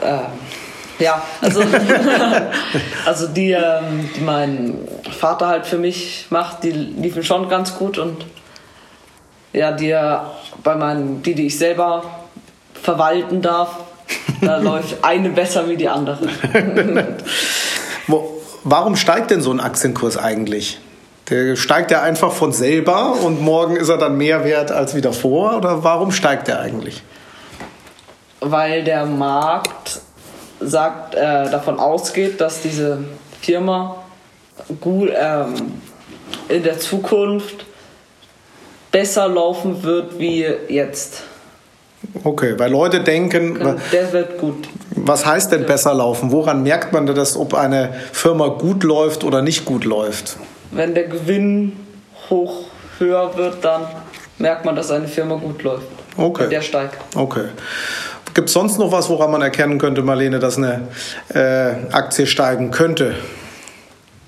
ähm, 0.03 0.19
ja, 0.97 1.21
also, 1.41 1.61
also 3.05 3.27
die, 3.27 3.51
ähm, 3.51 4.09
die 4.15 4.21
mein 4.21 4.75
Vater 5.19 5.47
halt 5.47 5.65
für 5.65 5.77
mich 5.77 6.27
macht, 6.29 6.63
die 6.63 6.71
liefen 6.71 7.23
schon 7.23 7.47
ganz 7.47 7.75
gut 7.75 7.97
und 7.97 8.25
ja, 9.53 9.71
die 9.71 9.91
äh, 9.91 10.17
bei 10.63 10.75
meinen, 10.75 11.23
die, 11.23 11.35
die 11.35 11.47
ich 11.47 11.57
selber 11.57 12.03
verwalten 12.73 13.41
darf, 13.41 13.77
da 14.41 14.57
läuft 14.61 15.03
eine 15.03 15.29
besser 15.29 15.69
wie 15.69 15.77
die 15.77 15.89
andere. 15.89 16.27
Warum 18.63 18.95
steigt 18.95 19.31
denn 19.31 19.41
so 19.41 19.51
ein 19.51 19.59
Aktienkurs 19.59 20.17
eigentlich? 20.17 20.79
Der 21.29 21.55
steigt 21.55 21.91
ja 21.91 22.01
einfach 22.01 22.31
von 22.31 22.51
selber 22.51 23.15
und 23.23 23.41
morgen 23.41 23.75
ist 23.75 23.89
er 23.89 23.97
dann 23.97 24.17
mehr 24.17 24.43
wert 24.43 24.71
als 24.71 24.95
wie 24.95 25.01
davor? 25.01 25.57
Oder 25.57 25.83
warum 25.83 26.11
steigt 26.11 26.47
der 26.47 26.59
eigentlich? 26.59 27.03
Weil 28.39 28.83
der 28.83 29.05
Markt 29.05 30.01
sagt, 30.59 31.15
äh, 31.15 31.49
davon 31.49 31.79
ausgeht, 31.79 32.41
dass 32.41 32.61
diese 32.61 33.03
Firma 33.41 33.97
gut 34.81 35.09
ähm, 35.15 35.53
in 36.47 36.63
der 36.63 36.79
Zukunft 36.79 37.65
besser 38.91 39.27
laufen 39.27 39.83
wird 39.83 40.19
wie 40.19 40.47
jetzt. 40.67 41.23
Okay, 42.23 42.55
weil 42.57 42.71
Leute 42.71 43.01
denken, 43.01 43.77
Der 43.91 44.13
wird 44.13 44.39
gut. 44.39 44.67
was 44.95 45.25
heißt 45.25 45.51
denn 45.51 45.65
besser 45.65 45.93
laufen? 45.93 46.31
Woran 46.31 46.63
merkt 46.63 46.93
man 46.93 47.05
denn 47.05 47.15
das, 47.15 47.35
ob 47.35 47.53
eine 47.53 47.93
Firma 48.13 48.47
gut 48.47 48.83
läuft 48.83 49.23
oder 49.23 49.41
nicht 49.41 49.65
gut 49.65 49.83
läuft? 49.83 50.37
Wenn 50.71 50.93
der 50.93 51.05
Gewinn 51.05 51.73
hoch 52.29 52.65
höher 52.99 53.35
wird, 53.35 53.63
dann 53.63 53.87
merkt 54.37 54.65
man, 54.65 54.75
dass 54.75 54.91
eine 54.91 55.07
Firma 55.07 55.35
gut 55.35 55.63
läuft. 55.63 55.87
Okay. 56.17 56.43
Wenn 56.43 56.49
der 56.49 56.61
steigt. 56.61 56.97
Okay. 57.15 57.45
Gibt 58.33 58.49
es 58.49 58.53
sonst 58.53 58.77
noch 58.77 58.91
was, 58.91 59.09
woran 59.09 59.31
man 59.31 59.41
erkennen 59.41 59.79
könnte, 59.79 60.01
Marlene, 60.01 60.39
dass 60.39 60.57
eine 60.57 60.87
äh, 61.33 61.93
Aktie 61.93 62.27
steigen 62.27 62.71
könnte? 62.71 63.15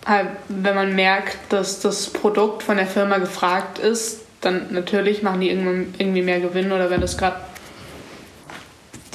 Halt, 0.06 0.30
Wenn 0.48 0.76
man 0.76 0.96
merkt, 0.96 1.38
dass 1.50 1.80
das 1.80 2.10
Produkt 2.10 2.64
von 2.64 2.78
der 2.78 2.88
Firma 2.88 3.20
gefragt 3.20 3.78
ist, 3.78 4.22
dann 4.42 4.68
natürlich 4.72 5.22
machen 5.22 5.42
die 5.42 5.50
irgendwann 5.50 5.94
irgendwie 6.00 6.24
mehr 6.24 6.40
Gewinn 6.40 6.72
oder 6.72 6.90
wenn 6.90 7.02
das 7.02 7.18
gerade 7.18 7.38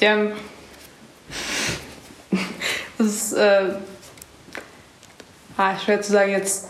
der 0.01 0.33
das 2.99 3.07
ist 3.07 3.33
äh, 3.33 3.63
ah, 5.57 5.77
schwer 5.79 6.01
zu 6.01 6.13
sagen 6.13 6.31
jetzt 6.31 6.69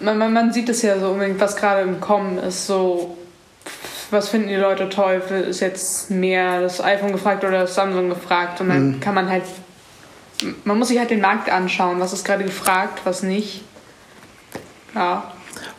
man, 0.00 0.18
man, 0.18 0.32
man 0.32 0.52
sieht 0.52 0.68
es 0.68 0.82
ja 0.82 0.98
so 0.98 1.10
unbedingt, 1.10 1.40
was 1.40 1.56
gerade 1.56 1.82
im 1.82 2.00
Kommen 2.00 2.38
ist, 2.38 2.66
so 2.66 3.16
was 4.10 4.28
finden 4.28 4.48
die 4.48 4.56
Leute 4.56 4.88
toll, 4.88 5.22
ist 5.48 5.60
jetzt 5.60 6.10
mehr 6.10 6.60
das 6.60 6.80
iPhone 6.82 7.12
gefragt 7.12 7.42
oder 7.42 7.62
das 7.62 7.74
Samsung 7.74 8.10
gefragt 8.10 8.60
und 8.60 8.68
dann 8.68 9.00
kann 9.00 9.14
man 9.14 9.28
halt 9.28 9.42
man 10.64 10.78
muss 10.78 10.88
sich 10.88 10.98
halt 10.98 11.10
den 11.10 11.20
Markt 11.20 11.50
anschauen, 11.50 12.00
was 12.00 12.12
ist 12.12 12.24
gerade 12.24 12.44
gefragt, 12.44 13.00
was 13.04 13.22
nicht. 13.22 13.62
Ja. 14.94 15.32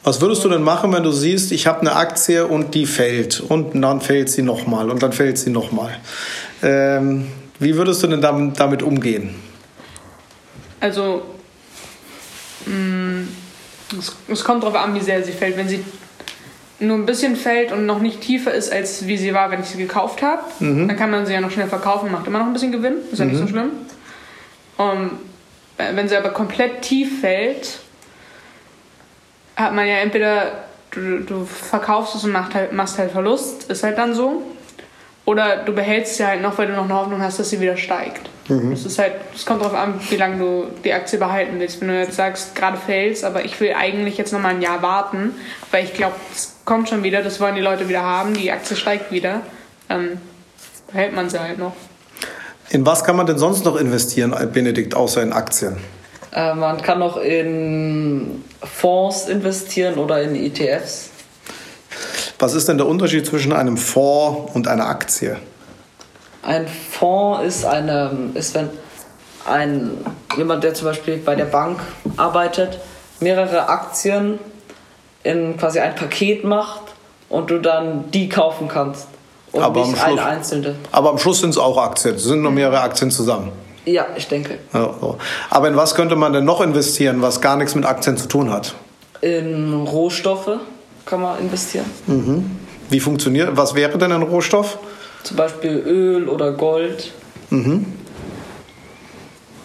Was 0.03 0.21
würdest 0.21 0.43
du 0.43 0.49
denn 0.49 0.61
machen, 0.61 0.93
wenn 0.93 1.03
du 1.03 1.11
siehst, 1.11 1.51
ich 1.51 1.67
habe 1.67 1.81
eine 1.81 1.95
Aktie 1.95 2.45
und 2.45 2.75
die 2.75 2.85
fällt 2.85 3.39
und 3.39 3.79
dann 3.81 4.01
fällt 4.01 4.29
sie 4.29 4.41
nochmal 4.41 4.89
und 4.89 5.01
dann 5.03 5.11
fällt 5.11 5.37
sie 5.37 5.49
nochmal? 5.49 5.97
Ähm, 6.61 7.27
wie 7.59 7.75
würdest 7.75 8.03
du 8.03 8.07
denn 8.07 8.21
damit, 8.21 8.59
damit 8.59 8.83
umgehen? 8.83 9.35
Also, 10.79 11.23
es, 13.97 14.15
es 14.27 14.43
kommt 14.43 14.63
darauf 14.63 14.75
an, 14.75 14.95
wie 14.95 14.99
sehr 14.99 15.23
sie 15.23 15.31
fällt. 15.31 15.57
Wenn 15.57 15.67
sie 15.67 15.83
nur 16.79 16.97
ein 16.97 17.05
bisschen 17.05 17.35
fällt 17.35 17.71
und 17.71 17.85
noch 17.85 17.99
nicht 17.99 18.21
tiefer 18.21 18.53
ist, 18.53 18.71
als 18.71 19.07
wie 19.07 19.17
sie 19.17 19.33
war, 19.33 19.49
wenn 19.51 19.61
ich 19.61 19.67
sie 19.67 19.77
gekauft 19.77 20.21
habe, 20.21 20.43
dann 20.59 20.97
kann 20.97 21.09
man 21.09 21.25
sie 21.25 21.33
ja 21.33 21.41
noch 21.41 21.51
schnell 21.51 21.67
verkaufen, 21.67 22.11
macht 22.11 22.27
immer 22.27 22.39
noch 22.39 22.47
ein 22.47 22.53
bisschen 22.53 22.71
Gewinn, 22.71 22.95
ist 23.11 23.19
ja 23.19 23.25
nicht 23.25 23.37
so 23.37 23.47
schlimm. 23.47 23.71
Und 24.77 25.11
äh, 25.77 25.95
wenn 25.95 26.07
sie 26.09 26.17
aber 26.17 26.29
komplett 26.29 26.81
tief 26.81 27.21
fällt, 27.21 27.79
hat 29.55 29.73
man 29.73 29.87
ja 29.87 29.95
entweder 29.95 30.65
du, 30.91 31.19
du 31.19 31.45
verkaufst 31.45 32.15
es 32.15 32.23
und 32.23 32.31
machst 32.31 32.53
halt, 32.53 32.73
machst 32.73 32.97
halt 32.97 33.11
Verlust, 33.11 33.69
ist 33.69 33.83
halt 33.83 33.97
dann 33.97 34.13
so. 34.13 34.43
Oder 35.23 35.57
du 35.57 35.73
behältst 35.73 36.17
sie 36.17 36.25
halt 36.25 36.41
noch, 36.41 36.57
weil 36.57 36.67
du 36.67 36.73
noch 36.73 36.83
eine 36.83 36.93
Hoffnung 36.93 37.21
hast, 37.21 37.39
dass 37.39 37.49
sie 37.49 37.59
wieder 37.59 37.77
steigt. 37.77 38.29
Es 38.47 38.85
ist 38.85 38.99
halt, 38.99 39.13
es 39.33 39.43
kommt 39.43 39.61
darauf 39.61 39.73
an, 39.73 39.99
wie 40.09 40.17
lange 40.17 40.37
du 40.37 40.65
die 40.83 40.93
Aktie 40.93 41.17
behalten 41.17 41.59
willst. 41.59 41.81
Wenn 41.81 41.87
du 41.87 41.99
jetzt 41.99 42.15
sagst, 42.15 42.53
gerade 42.53 42.77
fällst, 42.77 43.23
aber 43.23 43.43
ich 43.43 43.59
will 43.59 43.73
eigentlich 43.73 44.17
jetzt 44.17 44.33
noch 44.33 44.39
mal 44.39 44.49
ein 44.49 44.61
Jahr 44.61 44.83
warten, 44.83 45.33
weil 45.71 45.83
ich 45.83 45.93
glaube, 45.93 46.15
es 46.31 46.53
kommt 46.63 46.89
schon 46.89 47.01
wieder, 47.01 47.23
das 47.23 47.39
wollen 47.39 47.55
die 47.55 47.61
Leute 47.61 47.89
wieder 47.89 48.03
haben, 48.03 48.35
die 48.35 48.51
Aktie 48.51 48.75
steigt 48.75 49.11
wieder, 49.11 49.41
dann 49.87 50.21
behält 50.91 51.15
man 51.15 51.29
sie 51.29 51.39
halt 51.39 51.57
noch. 51.57 51.73
In 52.69 52.85
was 52.85 53.03
kann 53.03 53.15
man 53.15 53.25
denn 53.25 53.39
sonst 53.39 53.65
noch 53.65 53.77
investieren, 53.77 54.35
Benedikt, 54.53 54.95
außer 54.95 55.23
in 55.23 55.33
Aktien? 55.33 55.77
Äh, 56.31 56.53
man 56.53 56.81
kann 56.81 57.01
auch 57.01 57.17
in 57.17 58.43
Fonds 58.61 59.27
investieren 59.27 59.95
oder 59.95 60.21
in 60.21 60.35
ETFs. 60.35 61.09
Was 62.37 62.53
ist 62.53 62.67
denn 62.67 62.77
der 62.77 62.87
Unterschied 62.87 63.25
zwischen 63.25 63.53
einem 63.53 63.77
Fonds 63.77 64.53
und 64.53 64.67
einer 64.67 64.87
Aktie? 64.87 65.37
Ein 66.45 66.67
Fonds 66.67 67.43
ist, 67.43 67.65
eine, 67.65 68.11
ist 68.35 68.53
wenn 68.55 68.69
ein, 69.45 69.91
jemand, 70.37 70.63
der 70.63 70.73
zum 70.73 70.87
Beispiel 70.87 71.17
bei 71.17 71.35
der 71.35 71.45
Bank 71.45 71.79
arbeitet, 72.17 72.79
mehrere 73.19 73.67
Aktien 73.69 74.39
in 75.23 75.57
quasi 75.57 75.79
ein 75.79 75.95
Paket 75.95 76.43
macht 76.43 76.81
und 77.29 77.49
du 77.49 77.59
dann 77.59 78.11
die 78.11 78.29
kaufen 78.29 78.67
kannst. 78.67 79.07
Und 79.51 79.63
Aber 79.63 79.81
am 79.81 79.89
nicht 79.91 79.99
Schluss- 80.01 80.19
eine 80.19 80.25
einzelne. 80.25 80.75
Aber 80.91 81.09
am 81.09 81.17
Schluss 81.17 81.39
sind 81.39 81.49
es 81.51 81.57
auch 81.57 81.77
Aktien. 81.77 82.15
Es 82.15 82.23
sind 82.23 82.41
nur 82.41 82.51
mehrere 82.51 82.81
Aktien 82.81 83.09
zusammen. 83.09 83.51
Ja, 83.85 84.05
ich 84.15 84.27
denke. 84.27 84.57
Ja, 84.73 84.93
so. 84.99 85.17
Aber 85.49 85.67
in 85.67 85.75
was 85.75 85.95
könnte 85.95 86.15
man 86.15 86.33
denn 86.33 86.43
noch 86.45 86.61
investieren, 86.61 87.21
was 87.21 87.39
gar 87.41 87.55
nichts 87.55 87.73
mit 87.75 87.85
Aktien 87.85 88.17
zu 88.17 88.27
tun 88.27 88.51
hat? 88.51 88.73
In 89.21 89.73
Rohstoffe 89.87 90.57
kann 91.05 91.21
man 91.21 91.39
investieren. 91.39 91.85
Wie 92.89 92.99
funktioniert, 92.99 93.55
was 93.55 93.73
wäre 93.75 93.97
denn 93.97 94.11
ein 94.11 94.23
Rohstoff? 94.23 94.77
Zum 95.25 95.37
Beispiel 95.37 95.83
Öl 95.85 96.29
oder 96.29 96.51
Gold. 96.53 97.11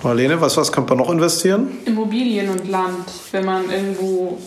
Marlene, 0.02 0.40
was, 0.40 0.56
was 0.56 0.72
könnte 0.72 0.94
man 0.94 1.04
noch 1.04 1.12
investieren? 1.12 1.78
Immobilien 1.84 2.48
und 2.48 2.66
Land. 2.68 3.04
Wenn 3.30 3.44
man 3.44 3.70
irgendwo 3.70 4.38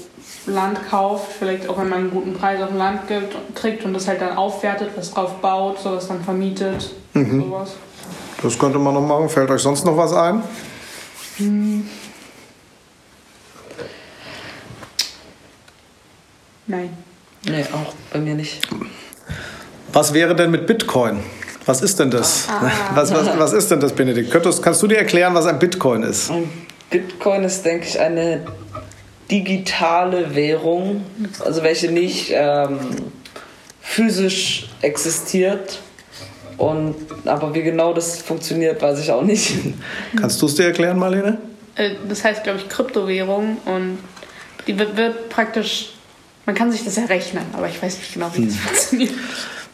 Land 0.47 0.79
kauft, 0.89 1.33
vielleicht 1.37 1.69
auch 1.69 1.77
wenn 1.77 1.89
man 1.89 1.99
einen 1.99 2.11
guten 2.11 2.33
Preis 2.33 2.59
auf 2.61 2.69
dem 2.69 2.77
Land 2.77 3.07
gibt, 3.07 3.35
kriegt 3.53 3.85
und 3.85 3.93
das 3.93 4.07
halt 4.07 4.21
dann 4.21 4.35
aufwertet, 4.35 4.89
was 4.95 5.11
drauf 5.11 5.35
baut, 5.35 5.79
sowas 5.79 6.07
dann 6.07 6.23
vermietet, 6.23 6.89
sowas. 7.13 7.75
Das 8.41 8.57
könnte 8.57 8.79
man 8.79 8.95
noch 8.95 9.01
machen. 9.01 9.29
Fällt 9.29 9.51
euch 9.51 9.61
sonst 9.61 9.85
noch 9.85 9.95
was 9.95 10.13
ein? 10.13 10.41
Nein. 16.65 16.97
Nee, 17.45 17.65
auch 17.71 17.93
bei 18.11 18.19
mir 18.19 18.33
nicht. 18.33 18.67
Was 19.93 20.13
wäre 20.13 20.35
denn 20.35 20.51
mit 20.51 20.65
Bitcoin? 20.67 21.19
Was 21.65 21.81
ist 21.81 21.99
denn 21.99 22.11
das? 22.11 22.47
Was, 22.93 23.13
was, 23.13 23.37
was 23.39 23.53
ist 23.53 23.71
denn 23.71 23.79
das, 23.79 23.93
Benedikt? 23.93 24.31
Könntest, 24.31 24.61
kannst 24.61 24.81
du 24.83 24.87
dir 24.87 24.97
erklären, 24.97 25.33
was 25.33 25.45
ein 25.45 25.57
Bitcoin 25.59 26.03
ist? 26.03 26.29
Und 26.29 26.49
Bitcoin 26.89 27.43
ist, 27.45 27.63
denke 27.63 27.87
ich, 27.87 27.97
eine 27.99 28.45
digitale 29.31 30.35
Währung, 30.35 31.03
also 31.43 31.63
welche 31.63 31.89
nicht 31.91 32.31
ähm, 32.31 32.79
physisch 33.81 34.67
existiert. 34.81 35.79
Und, 36.57 36.95
aber 37.25 37.53
wie 37.55 37.63
genau 37.63 37.93
das 37.93 38.17
funktioniert, 38.21 38.81
weiß 38.81 38.99
ich 38.99 39.11
auch 39.11 39.23
nicht. 39.23 39.53
Kannst 40.19 40.41
du 40.41 40.45
es 40.47 40.55
dir 40.55 40.65
erklären, 40.65 40.99
Marlene? 40.99 41.37
Äh, 41.75 41.91
Das 42.09 42.23
heißt, 42.23 42.43
glaube 42.43 42.59
ich, 42.59 42.69
Kryptowährung 42.69 43.57
und 43.65 43.97
die 44.67 44.77
wird, 44.77 44.95
wird 44.97 45.29
praktisch, 45.29 45.93
man 46.45 46.55
kann 46.55 46.71
sich 46.71 46.83
das 46.83 46.97
errechnen, 46.97 47.45
aber 47.53 47.67
ich 47.69 47.81
weiß 47.81 47.97
nicht 47.97 48.13
genau, 48.13 48.29
wie 48.33 48.45
das 48.45 48.55
funktioniert. 48.57 49.13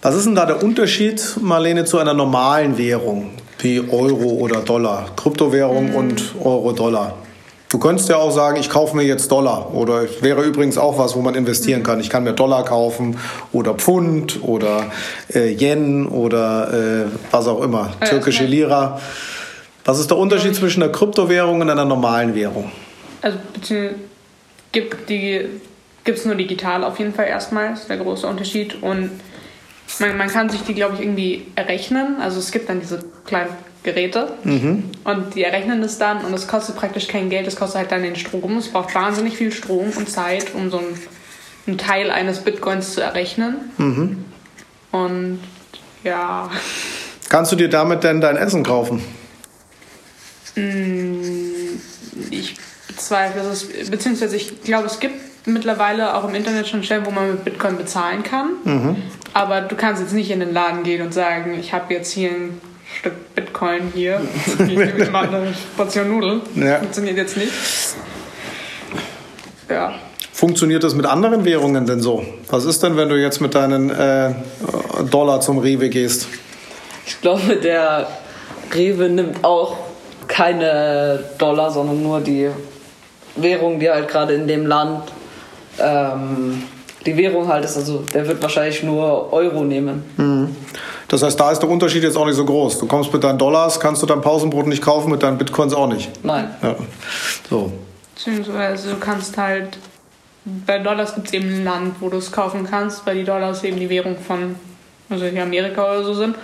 Was 0.01 0.15
ist 0.15 0.25
denn 0.25 0.35
da 0.35 0.45
der 0.45 0.63
Unterschied, 0.63 1.35
Marlene, 1.41 1.83
zu 1.83 1.97
einer 1.97 2.13
normalen 2.13 2.77
Währung 2.77 3.31
wie 3.57 3.81
Euro 3.81 4.29
oder 4.29 4.61
Dollar? 4.61 5.09
Kryptowährung 5.17 5.93
und 5.93 6.35
Euro-Dollar. 6.41 7.17
Du 7.67 7.79
könntest 7.79 8.07
ja 8.07 8.15
auch 8.15 8.31
sagen, 8.31 8.57
ich 8.57 8.69
kaufe 8.69 8.95
mir 8.95 9.03
jetzt 9.03 9.29
Dollar. 9.29 9.75
Oder 9.75 10.03
es 10.03 10.23
wäre 10.23 10.43
übrigens 10.43 10.77
auch 10.77 10.97
was, 10.97 11.17
wo 11.17 11.21
man 11.21 11.35
investieren 11.35 11.83
kann. 11.83 11.99
Ich 11.99 12.09
kann 12.09 12.23
mir 12.23 12.31
Dollar 12.31 12.63
kaufen 12.63 13.17
oder 13.51 13.73
Pfund 13.73 14.39
oder 14.41 14.85
äh, 15.33 15.51
Yen 15.51 16.07
oder 16.07 16.73
äh, 16.73 17.05
was 17.29 17.47
auch 17.47 17.61
immer. 17.61 17.91
Ja, 17.99 18.07
Türkische 18.07 18.45
Lira. 18.45 19.01
Was 19.83 19.99
ist 19.99 20.09
der 20.09 20.17
Unterschied 20.17 20.55
zwischen 20.55 20.81
einer 20.81 20.93
Kryptowährung 20.93 21.59
und 21.59 21.69
einer 21.69 21.83
normalen 21.83 22.35
Währung? 22.35 22.71
Also 23.21 23.37
beziehungsweise 23.53 23.95
gibt 24.71 25.07
gibt's 26.05 26.23
nur 26.23 26.35
digital 26.35 26.85
auf 26.85 26.97
jeden 26.99 27.13
Fall 27.13 27.27
erstmal, 27.27 27.73
ist 27.73 27.89
der 27.89 27.97
große 27.97 28.25
Unterschied. 28.25 28.81
Und 28.81 29.11
man, 29.99 30.17
man 30.17 30.27
kann 30.29 30.49
sich 30.49 30.61
die, 30.61 30.73
glaube 30.73 30.95
ich, 30.95 31.01
irgendwie 31.01 31.47
errechnen. 31.55 32.21
Also 32.21 32.39
es 32.39 32.51
gibt 32.51 32.69
dann 32.69 32.79
diese 32.79 33.03
kleinen 33.25 33.49
Geräte 33.81 34.33
und 35.05 35.35
die 35.35 35.43
errechnen 35.43 35.81
das 35.81 35.97
dann 35.97 36.25
und 36.25 36.33
es 36.33 36.47
kostet 36.47 36.75
praktisch 36.75 37.07
kein 37.07 37.29
Geld, 37.29 37.47
es 37.47 37.55
kostet 37.55 37.77
halt 37.79 37.91
dann 37.91 38.03
den 38.03 38.17
Strom. 38.17 38.57
Es 38.57 38.67
braucht 38.67 38.93
wahnsinnig 38.93 39.37
viel 39.37 39.51
Strom 39.53 39.89
und 39.95 40.09
Zeit, 40.09 40.53
um 40.53 40.69
so 40.69 40.79
einen, 40.79 40.99
einen 41.65 41.77
Teil 41.77 42.11
eines 42.11 42.39
Bitcoins 42.39 42.93
zu 42.93 43.01
errechnen. 43.01 43.55
Und 44.91 45.39
ja, 46.03 46.51
Kannst 47.29 47.51
du 47.51 47.55
dir 47.55 47.69
damit 47.69 48.03
denn 48.03 48.21
dein 48.21 48.35
Essen 48.37 48.63
kaufen? 48.63 49.01
ich 52.31 52.55
bezweifle 52.87 53.41
es. 53.43 53.89
Beziehungsweise 53.89 54.35
ich 54.35 54.61
glaube, 54.63 54.87
es 54.87 54.99
gibt 54.99 55.15
mittlerweile 55.45 56.15
auch 56.15 56.27
im 56.27 56.35
Internet 56.35 56.67
schon 56.67 56.83
Stellen, 56.83 57.05
wo 57.05 57.11
man 57.11 57.31
mit 57.31 57.45
Bitcoin 57.45 57.77
bezahlen 57.77 58.23
kann. 58.23 58.97
Aber 59.33 59.61
du 59.61 59.75
kannst 59.75 60.01
jetzt 60.01 60.13
nicht 60.13 60.31
in 60.31 60.39
den 60.39 60.53
Laden 60.53 60.83
gehen 60.83 61.01
und 61.01 61.13
sagen, 61.13 61.57
ich 61.59 61.73
habe 61.73 61.93
jetzt 61.93 62.11
hier 62.11 62.31
ein 62.31 62.61
Stück 62.99 63.35
Bitcoin 63.35 63.91
hier. 63.93 64.21
Ich 64.59 64.77
nehme 64.77 65.09
mal 65.11 65.27
eine 65.27 65.53
Portion 65.77 66.09
Nudeln. 66.09 66.41
Ja. 66.55 66.79
Funktioniert 66.79 67.17
jetzt 67.17 67.37
nicht. 67.37 67.51
Ja. 69.69 69.93
Funktioniert 70.33 70.83
das 70.83 70.95
mit 70.95 71.05
anderen 71.05 71.45
Währungen 71.45 71.85
denn 71.85 72.01
so? 72.01 72.23
Was 72.49 72.65
ist 72.65 72.81
denn, 72.81 72.97
wenn 72.97 73.09
du 73.09 73.15
jetzt 73.15 73.41
mit 73.41 73.55
deinen 73.55 73.89
äh, 73.89 74.33
Dollar 75.11 75.41
zum 75.41 75.59
Rewe 75.59 75.89
gehst? 75.89 76.27
Ich 77.05 77.19
glaube, 77.21 77.57
der 77.57 78.07
Rewe 78.73 79.09
nimmt 79.09 79.43
auch 79.43 79.77
keine 80.27 81.23
Dollar, 81.37 81.71
sondern 81.71 82.01
nur 82.01 82.21
die 82.21 82.49
Währung, 83.35 83.79
die 83.79 83.89
halt 83.89 84.07
gerade 84.07 84.33
in 84.33 84.47
dem 84.47 84.65
Land 84.65 85.11
ähm, 85.81 86.63
die 87.05 87.15
Währung 87.15 87.47
halt 87.47 87.65
ist. 87.65 87.77
Also 87.77 88.03
der 88.13 88.27
wird 88.27 88.41
wahrscheinlich 88.41 88.83
nur 88.83 89.31
Euro 89.31 89.63
nehmen. 89.63 90.03
Das 91.07 91.23
heißt, 91.23 91.39
da 91.39 91.51
ist 91.51 91.59
der 91.59 91.69
Unterschied 91.69 92.03
jetzt 92.03 92.17
auch 92.17 92.25
nicht 92.25 92.35
so 92.35 92.45
groß. 92.45 92.79
Du 92.79 92.87
kommst 92.87 93.11
mit 93.13 93.23
deinen 93.23 93.37
Dollars, 93.37 93.79
kannst 93.79 94.01
du 94.01 94.05
dein 94.05 94.21
Pausenbrot 94.21 94.67
nicht 94.67 94.81
kaufen, 94.83 95.09
mit 95.09 95.23
deinen 95.23 95.37
Bitcoins 95.37 95.73
auch 95.73 95.87
nicht. 95.87 96.09
Nein. 96.23 96.49
Ja. 96.61 96.75
So. 97.49 97.71
Beziehungsweise 98.15 98.89
du 98.89 98.97
kannst 98.97 99.37
halt, 99.37 99.77
bei 100.67 100.79
Dollars 100.79 101.15
gibt 101.15 101.27
es 101.27 101.33
eben 101.33 101.47
ein 101.49 101.63
Land, 101.63 101.95
wo 102.01 102.09
du 102.09 102.17
es 102.17 102.31
kaufen 102.31 102.67
kannst, 102.69 103.05
weil 103.05 103.15
die 103.15 103.23
Dollars 103.23 103.63
eben 103.63 103.79
die 103.79 103.89
Währung 103.89 104.17
von, 104.17 104.55
also 105.09 105.25
hier 105.25 105.43
Amerika 105.43 105.83
oder 105.83 106.03
so 106.03 106.13
sind. 106.13 106.35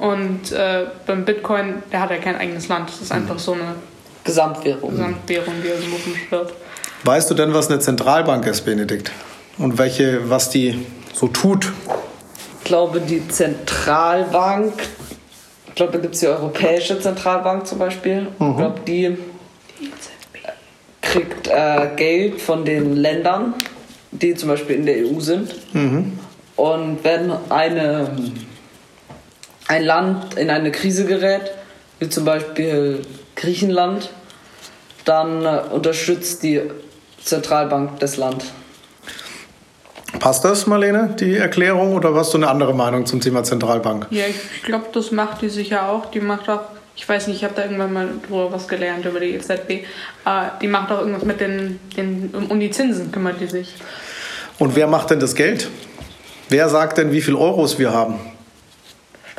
Und 0.00 0.52
äh, 0.52 0.86
beim 1.06 1.24
Bitcoin, 1.24 1.82
der 1.92 2.00
hat 2.00 2.10
ja 2.10 2.16
kein 2.16 2.36
eigenes 2.36 2.68
Land. 2.68 2.88
Das 2.88 3.00
ist 3.02 3.12
einfach 3.12 3.38
so 3.38 3.52
eine 3.52 3.74
Gesamtwährung. 4.24 4.90
Gesamtwährung, 4.90 5.54
die 5.62 5.68
er 5.68 5.76
so 5.76 5.84
rumschwirrt. 5.84 6.54
Weißt 7.04 7.30
du 7.30 7.34
denn, 7.34 7.54
was 7.54 7.70
eine 7.70 7.78
Zentralbank 7.78 8.46
ist, 8.46 8.62
Benedikt? 8.62 9.12
Und 9.56 9.78
welche, 9.78 10.28
was 10.30 10.50
die 10.50 10.86
so 11.14 11.28
tut? 11.28 11.72
Ich 12.58 12.64
glaube, 12.64 13.00
die 13.00 13.26
Zentralbank, 13.28 14.74
ich 15.68 15.74
glaube, 15.74 15.92
da 15.92 15.98
gibt 15.98 16.14
es 16.14 16.20
die 16.20 16.26
Europäische 16.26 17.00
Zentralbank 17.00 17.66
zum 17.66 17.78
Beispiel. 17.78 18.28
Ich 18.32 18.56
glaube, 18.56 18.80
die 18.86 19.16
kriegt 21.00 21.48
äh, 21.48 21.88
Geld 21.96 22.40
von 22.40 22.64
den 22.64 22.96
Ländern, 22.96 23.54
die 24.10 24.34
zum 24.34 24.50
Beispiel 24.50 24.76
in 24.76 24.86
der 24.86 24.96
EU 25.06 25.20
sind. 25.20 25.54
Und 26.56 27.04
wenn 27.04 27.32
eine, 27.48 28.10
ein 29.68 29.84
Land 29.84 30.34
in 30.34 30.50
eine 30.50 30.72
Krise 30.72 31.06
gerät, 31.06 31.52
wie 32.00 32.08
zum 32.08 32.24
Beispiel 32.24 33.02
Griechenland, 33.36 34.10
dann 35.04 35.44
äh, 35.44 35.60
unterstützt 35.72 36.42
die 36.42 36.60
Zentralbank 37.24 37.98
das 38.00 38.16
Land. 38.16 38.44
Passt 40.18 40.44
das, 40.44 40.66
Marlene, 40.66 41.14
die 41.20 41.36
Erklärung, 41.36 41.94
oder 41.94 42.14
hast 42.14 42.32
du 42.32 42.38
eine 42.38 42.48
andere 42.48 42.74
Meinung 42.74 43.06
zum 43.06 43.20
Thema 43.20 43.44
Zentralbank? 43.44 44.06
Ja, 44.10 44.24
ich 44.26 44.62
glaube, 44.62 44.86
das 44.92 45.12
macht 45.12 45.42
die 45.42 45.48
sicher 45.48 45.88
auch. 45.88 46.06
Die 46.06 46.20
macht 46.20 46.48
auch, 46.48 46.62
ich 46.96 47.08
weiß 47.08 47.28
nicht, 47.28 47.36
ich 47.36 47.44
habe 47.44 47.54
da 47.54 47.62
irgendwann 47.62 47.92
mal 47.92 48.08
drüber 48.26 48.50
was 48.50 48.66
gelernt 48.66 49.04
über 49.04 49.20
die 49.20 49.34
EZB. 49.34 49.70
Äh, 49.70 49.84
die 50.60 50.66
macht 50.66 50.90
auch 50.90 51.00
irgendwas 51.00 51.24
mit 51.24 51.40
den, 51.40 51.78
den, 51.96 52.30
um 52.48 52.58
die 52.58 52.70
Zinsen 52.70 53.12
kümmert 53.12 53.40
die 53.40 53.46
sich. 53.46 53.74
Und 54.58 54.74
wer 54.74 54.88
macht 54.88 55.10
denn 55.10 55.20
das 55.20 55.34
Geld? 55.34 55.68
Wer 56.48 56.68
sagt 56.68 56.98
denn, 56.98 57.12
wie 57.12 57.20
viel 57.20 57.36
Euros 57.36 57.78
wir 57.78 57.92
haben? 57.92 58.18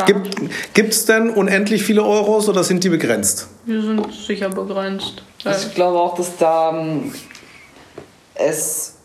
Gibt 0.06 0.94
es 0.94 1.06
denn 1.06 1.30
unendlich 1.30 1.84
viele 1.84 2.04
Euros 2.04 2.48
oder 2.48 2.64
sind 2.64 2.84
die 2.84 2.90
begrenzt? 2.90 3.48
Wir 3.66 3.82
sind 3.82 4.14
sicher 4.14 4.50
begrenzt. 4.50 5.24
Also 5.44 5.68
ich 5.68 5.76
glaube 5.76 6.00
auch, 6.00 6.16
dass 6.16 6.38
da 6.38 6.72
ähm, 6.72 7.12
es 8.40 8.96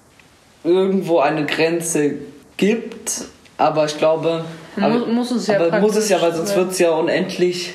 irgendwo 0.62 1.18
eine 1.20 1.44
Grenze 1.46 2.14
gibt, 2.56 3.10
aber 3.58 3.84
ich 3.86 3.98
glaube, 3.98 4.44
Muss- 4.76 4.84
aber, 4.84 5.06
muss 5.06 5.30
es 5.30 5.46
ja 5.46 5.60
aber 5.60 5.80
muss 5.80 5.96
es 5.96 6.08
ja, 6.08 6.20
weil 6.22 6.34
sonst 6.34 6.50
ja. 6.50 6.56
wird 6.56 6.72
es 6.72 6.78
ja 6.78 6.90
unendlich 6.90 7.74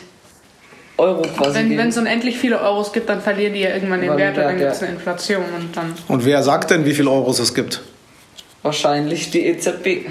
Euro 0.98 1.22
quasi 1.22 1.56
wenn 1.56 1.70
geben. 1.70 1.88
es 1.88 1.98
unendlich 1.98 2.38
viele 2.38 2.60
Euros 2.60 2.92
gibt, 2.92 3.08
dann 3.10 3.22
verlieren 3.22 3.54
die 3.54 3.62
ja 3.62 3.70
irgendwann 3.74 4.02
den 4.02 4.10
Weil 4.12 4.18
Wert 4.18 4.38
und 4.38 4.44
dann 4.44 4.60
Wert, 4.60 4.60
gibt 4.60 4.72
es 4.74 4.82
ja. 4.82 4.88
eine 4.88 4.96
Inflation 4.98 5.44
und 5.58 5.78
dann. 5.78 5.94
Und 6.08 6.26
wer 6.26 6.44
sagt 6.44 6.72
denn, 6.72 6.84
wie 6.86 6.94
viel 6.94 7.08
Euros 7.08 7.40
es 7.40 7.54
gibt? 7.54 7.82
Wahrscheinlich 8.64 9.32
die 9.32 9.46
EZB. 9.46 10.08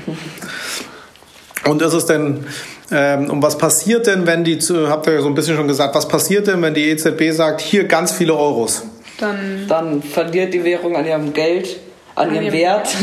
Und 1.66 1.82
ist 1.82 1.92
es 1.92 2.07
denn, 2.07 2.46
ähm, 2.90 3.28
und 3.28 3.42
was 3.42 3.59
passiert 3.59 4.07
denn, 4.07 4.26
wenn 4.26 4.44
die, 4.44 4.59
zu, 4.59 4.88
habt 4.88 5.07
ihr 5.07 5.14
ja 5.14 5.20
so 5.20 5.26
ein 5.26 5.34
bisschen 5.34 5.57
schon 5.57 5.68
gesagt, 5.68 5.94
was 5.94 6.09
passiert 6.09 6.46
denn, 6.46 6.62
wenn 6.62 6.72
die 6.72 6.88
EZB 6.88 7.32
sagt, 7.32 7.61
hier 7.61 7.84
ganz 7.84 8.12
viele 8.12 8.34
Euros? 8.34 8.84
Dann, 9.19 9.66
dann 9.69 10.03
verliert 10.03 10.55
die 10.55 10.64
Währung 10.64 10.97
an 10.97 11.07
ihrem 11.07 11.33
Geld, 11.33 11.79
an, 12.14 12.29
An 12.29 12.35
ihrem 12.35 12.45
ihrem 12.45 12.55
Wert. 12.55 12.97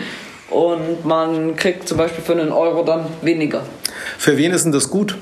Und 0.50 1.06
man 1.06 1.56
kriegt 1.56 1.88
zum 1.88 1.96
Beispiel 1.96 2.22
für 2.22 2.32
einen 2.32 2.52
Euro 2.52 2.84
dann 2.84 3.06
weniger. 3.22 3.62
Für 4.18 4.36
wen 4.36 4.52
ist 4.52 4.64
denn 4.64 4.72
das 4.72 4.90
gut? 4.90 5.16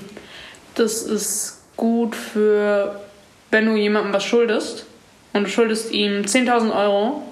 das 0.75 1.03
ist 1.03 1.59
gut 1.77 2.15
für, 2.15 3.01
wenn 3.51 3.67
du 3.67 3.77
jemandem 3.77 4.13
was 4.13 4.25
schuldest 4.25 4.87
und 5.33 5.45
du 5.45 5.51
schuldest 5.51 5.93
ihm 5.93 6.23
10.000 6.23 6.75
Euro 6.75 7.23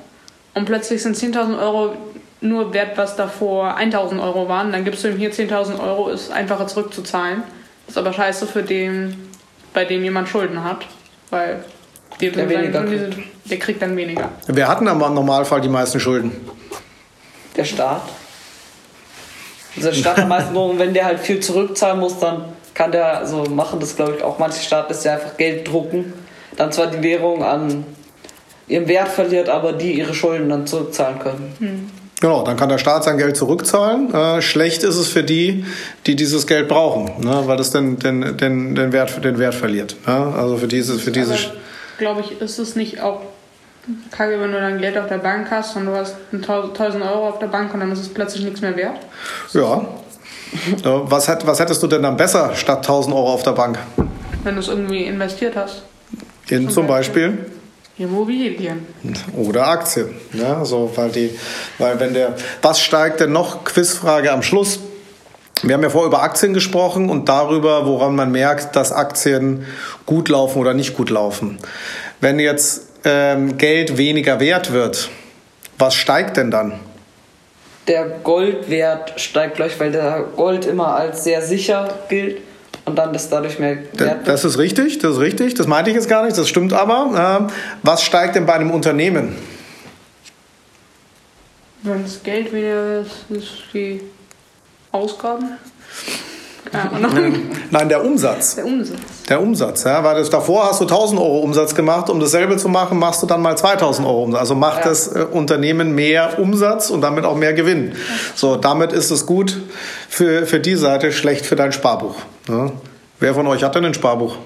und 0.55 0.65
plötzlich 0.65 1.03
sind 1.03 1.17
10.000 1.17 1.61
Euro 1.61 1.97
nur 2.41 2.73
wert, 2.73 2.97
was 2.97 3.17
davor 3.17 3.77
1.000 3.79 4.23
Euro 4.23 4.49
waren, 4.49 4.71
dann 4.71 4.85
gibst 4.85 5.03
du 5.03 5.09
ihm 5.09 5.17
hier 5.17 5.33
10.000 5.33 5.81
Euro, 5.81 6.09
ist 6.09 6.31
einfacher 6.31 6.69
zurückzuzahlen. 6.69 7.43
Ist 7.89 7.99
aber 7.99 8.13
scheiße 8.13 8.47
für 8.47 8.63
den, 8.63 9.29
bei 9.73 9.85
dem 9.85 10.05
jemand 10.05 10.29
Schulden 10.29 10.63
hat, 10.63 10.87
weil 11.31 11.65
die 12.21 12.31
Der 12.31 12.49
seine 12.49 12.63
weniger 12.63 12.83
die 12.85 12.99
sind- 12.99 13.17
der 13.45 13.59
kriegt 13.59 13.81
dann 13.81 13.97
weniger. 13.97 14.29
Wer 14.47 14.69
hat 14.69 14.81
denn 14.81 14.89
aber 14.89 15.07
im 15.07 15.15
Normalfall 15.15 15.61
die 15.61 15.69
meisten 15.69 15.99
Schulden? 16.01 16.33
Der 17.57 17.65
Staat. 17.65 18.03
Also 19.77 19.89
der 19.91 19.97
Staat 19.97 20.17
hat 20.19 20.29
meistens 20.29 20.53
nur, 20.53 20.71
und 20.71 20.79
wenn 20.79 20.93
der 20.93 21.05
halt 21.07 21.21
viel 21.21 21.41
zurückzahlen 21.41 22.01
muss, 22.01 22.19
dann 22.19 22.45
kann 22.75 22.93
der 22.93 23.27
so 23.27 23.45
machen, 23.45 23.81
das 23.81 23.97
glaube 23.97 24.15
ich 24.19 24.23
auch 24.23 24.39
manche 24.39 24.61
Staaten, 24.63 24.89
dass 24.89 25.03
der 25.03 25.15
einfach 25.15 25.37
Geld 25.37 25.67
drucken, 25.67 26.13
dann 26.57 26.73
zwar 26.73 26.89
die 26.89 27.03
Währung 27.03 27.43
an 27.43 27.85
ihrem 28.67 28.87
Wert 28.89 29.09
verliert, 29.09 29.49
aber 29.49 29.73
die 29.73 29.93
ihre 29.93 30.15
Schulden 30.15 30.49
dann 30.49 30.67
zurückzahlen 30.67 31.19
können. 31.19 31.91
Genau, 32.21 32.43
dann 32.43 32.57
kann 32.57 32.69
der 32.69 32.79
Staat 32.79 33.05
sein 33.05 33.17
Geld 33.17 33.37
zurückzahlen. 33.37 34.13
Äh, 34.13 34.43
schlecht 34.43 34.83
ist 34.83 34.97
es 34.97 35.07
für 35.09 35.23
die, 35.23 35.65
die 36.07 36.17
dieses 36.17 36.47
Geld 36.49 36.67
brauchen, 36.69 37.13
ne, 37.25 37.43
weil 37.47 37.57
das 37.57 37.71
den, 37.71 37.99
den, 37.99 38.37
den, 38.37 38.75
den, 38.75 38.93
Wert, 38.93 39.25
den 39.25 39.39
Wert 39.39 39.55
verliert. 39.55 39.97
Ja? 40.07 40.33
Also 40.33 40.57
für 40.57 40.67
diese, 40.69 40.99
für 40.99 41.13
diese 41.13 41.37
glaube 41.99 42.21
ich, 42.23 42.41
ist 42.41 42.59
es 42.59 42.77
nicht 42.77 43.01
auch 43.01 43.21
kacke, 44.11 44.41
wenn 44.41 44.53
du 44.53 44.61
dann 44.61 44.81
Geld 44.81 44.97
auf 44.99 45.09
der 45.09 45.19
Bank 45.19 45.51
hast 45.51 45.77
und 45.77 45.87
du 45.87 45.93
hast 45.93 46.17
1000 46.33 47.03
Euro 47.03 47.29
auf 47.29 47.39
der 47.39 47.47
Bank 47.47 47.73
und 47.75 47.81
dann 47.81 47.91
ist 47.93 48.01
es 48.01 48.09
plötzlich 48.09 48.45
nichts 48.45 48.61
mehr 48.61 48.77
wert? 48.77 48.99
ja. 49.53 49.87
Äh, 50.83 50.83
Was, 50.83 51.29
hätt, 51.29 51.47
was 51.47 51.61
hättest 51.61 51.83
du 51.83 51.87
denn 51.87 52.03
dann 52.03 52.17
besser 52.17 52.55
statt 52.55 52.79
1000 52.79 53.15
Euro 53.15 53.35
auf 53.35 53.43
der 53.43 53.53
Bank? 53.53 53.79
Wenn 54.45 54.55
du 54.55 54.61
es 54.61 54.69
irgendwie 54.69 55.05
investiert 55.05 55.57
hast. 55.57 55.83
In 56.49 56.71
zum 56.71 56.87
Beispiel? 56.87 57.51
Immobilien. 57.99 58.87
Oder 59.37 59.67
Aktien. 59.67 60.15
Ja, 60.33 60.65
so, 60.65 60.91
weil 60.95 61.11
die, 61.11 61.37
weil 61.79 61.99
wenn 62.01 62.15
der, 62.15 62.35
was 62.63 62.81
steigt 62.81 63.21
denn 63.21 63.33
noch? 63.33 63.65
Quizfrage 63.65 64.33
am 64.33 64.43
Schluss. 64.43 64.79
Wir 65.63 65.75
haben 65.75 65.83
ja 65.83 65.91
vorher 65.91 66.09
über 66.09 66.23
Aktien 66.23 66.55
gesprochen 66.55 67.11
und 67.11 67.29
darüber, 67.29 67.87
woran 67.87 68.15
man 68.15 68.31
merkt, 68.31 68.77
dass 68.77 68.93
Aktien 68.93 69.67
gut 70.07 70.29
laufen 70.29 70.59
oder 70.59 70.75
nicht 70.75 70.97
gut 70.97 71.11
laufen. 71.11 71.59
Wenn 72.21 72.39
jetzt 72.39 72.89
ähm, 73.05 73.59
Geld 73.59 73.97
weniger 73.97 74.41
wert 74.41 74.73
wird, 74.73 75.11
was 75.79 75.95
steigt 75.95 76.37
denn 76.37 76.51
dann? 76.51 76.81
Der 77.87 78.07
Goldwert 78.23 79.19
steigt 79.19 79.57
gleich, 79.57 79.79
weil 79.81 79.93
der 79.93 80.25
Gold 80.37 80.67
immer 80.67 80.95
als 80.95 81.25
sehr 81.25 81.41
sicher 81.41 81.89
gilt 82.09 82.43
und 82.85 82.97
dann 82.97 83.15
ist 83.15 83.31
dadurch 83.31 83.59
mehr 83.59 83.79
Wert. 83.95 84.27
Das 84.27 84.45
ist 84.45 84.59
richtig, 84.59 84.99
das 84.99 85.13
ist 85.13 85.21
richtig. 85.21 85.55
Das 85.55 85.67
meinte 85.67 85.91
ich 85.91 85.97
jetzt 85.97 86.09
gar 86.09 86.25
nicht, 86.25 86.37
das 86.37 86.49
stimmt 86.49 86.73
aber. 86.73 87.39
Ähm, 87.41 87.47
was 87.83 88.03
steigt 88.03 88.35
denn 88.37 88.47
bei 88.47 88.55
einem 88.55 88.71
Unternehmen? 88.71 89.37
Wenn 91.83 92.03
das 92.03 92.23
Geld 92.23 92.53
weniger 92.53 93.01
ist, 93.01 93.25
ist 93.31 93.53
die 93.73 94.01
Ausgaben. 94.93 95.57
Nein, 97.71 97.89
der 97.89 98.05
Umsatz. 98.05 98.57
Der 98.57 98.67
Umsatz. 98.67 98.99
Der 99.29 99.41
Umsatz, 99.41 99.85
ja, 99.85 100.05
weil 100.05 100.17
das, 100.17 100.29
davor 100.29 100.67
hast 100.69 100.81
du 100.81 100.85
1000 100.85 101.19
Euro 101.19 101.39
Umsatz 101.39 101.75
gemacht, 101.75 102.11
um 102.11 102.21
dasselbe 102.21 102.59
zu 102.59 102.69
machen, 102.69 102.99
machst 102.99 103.23
du 103.23 103.27
dann 103.27 103.41
mal 103.41 103.57
2000 103.57 104.07
Euro 104.07 104.25
Umsatz. 104.25 104.41
Also 104.41 104.55
macht 104.55 104.81
Ja. 104.81 104.89
das 104.91 105.09
äh, 105.09 105.21
Unternehmen 105.31 105.95
mehr 105.95 106.39
Umsatz 106.39 106.91
und 106.91 107.01
damit 107.01 107.25
auch 107.25 107.37
mehr 107.37 107.55
Gewinn. 107.55 107.93
So, 108.35 108.57
damit 108.57 108.93
ist 108.93 109.11
es 109.11 109.25
gut 109.25 109.57
für, 110.11 110.45
für 110.47 110.61
die 110.61 110.77
Seite, 110.77 111.11
schlecht 111.13 111.47
für 111.47 111.57
dein 111.57 111.73
Sparbuch. 111.73 112.17
Ja. 112.49 112.71
Wer 113.19 113.35
von 113.35 113.47
euch 113.47 113.63
hat 113.63 113.75
denn 113.75 113.85
ein 113.87 113.95
Sparbuch? 113.95 114.37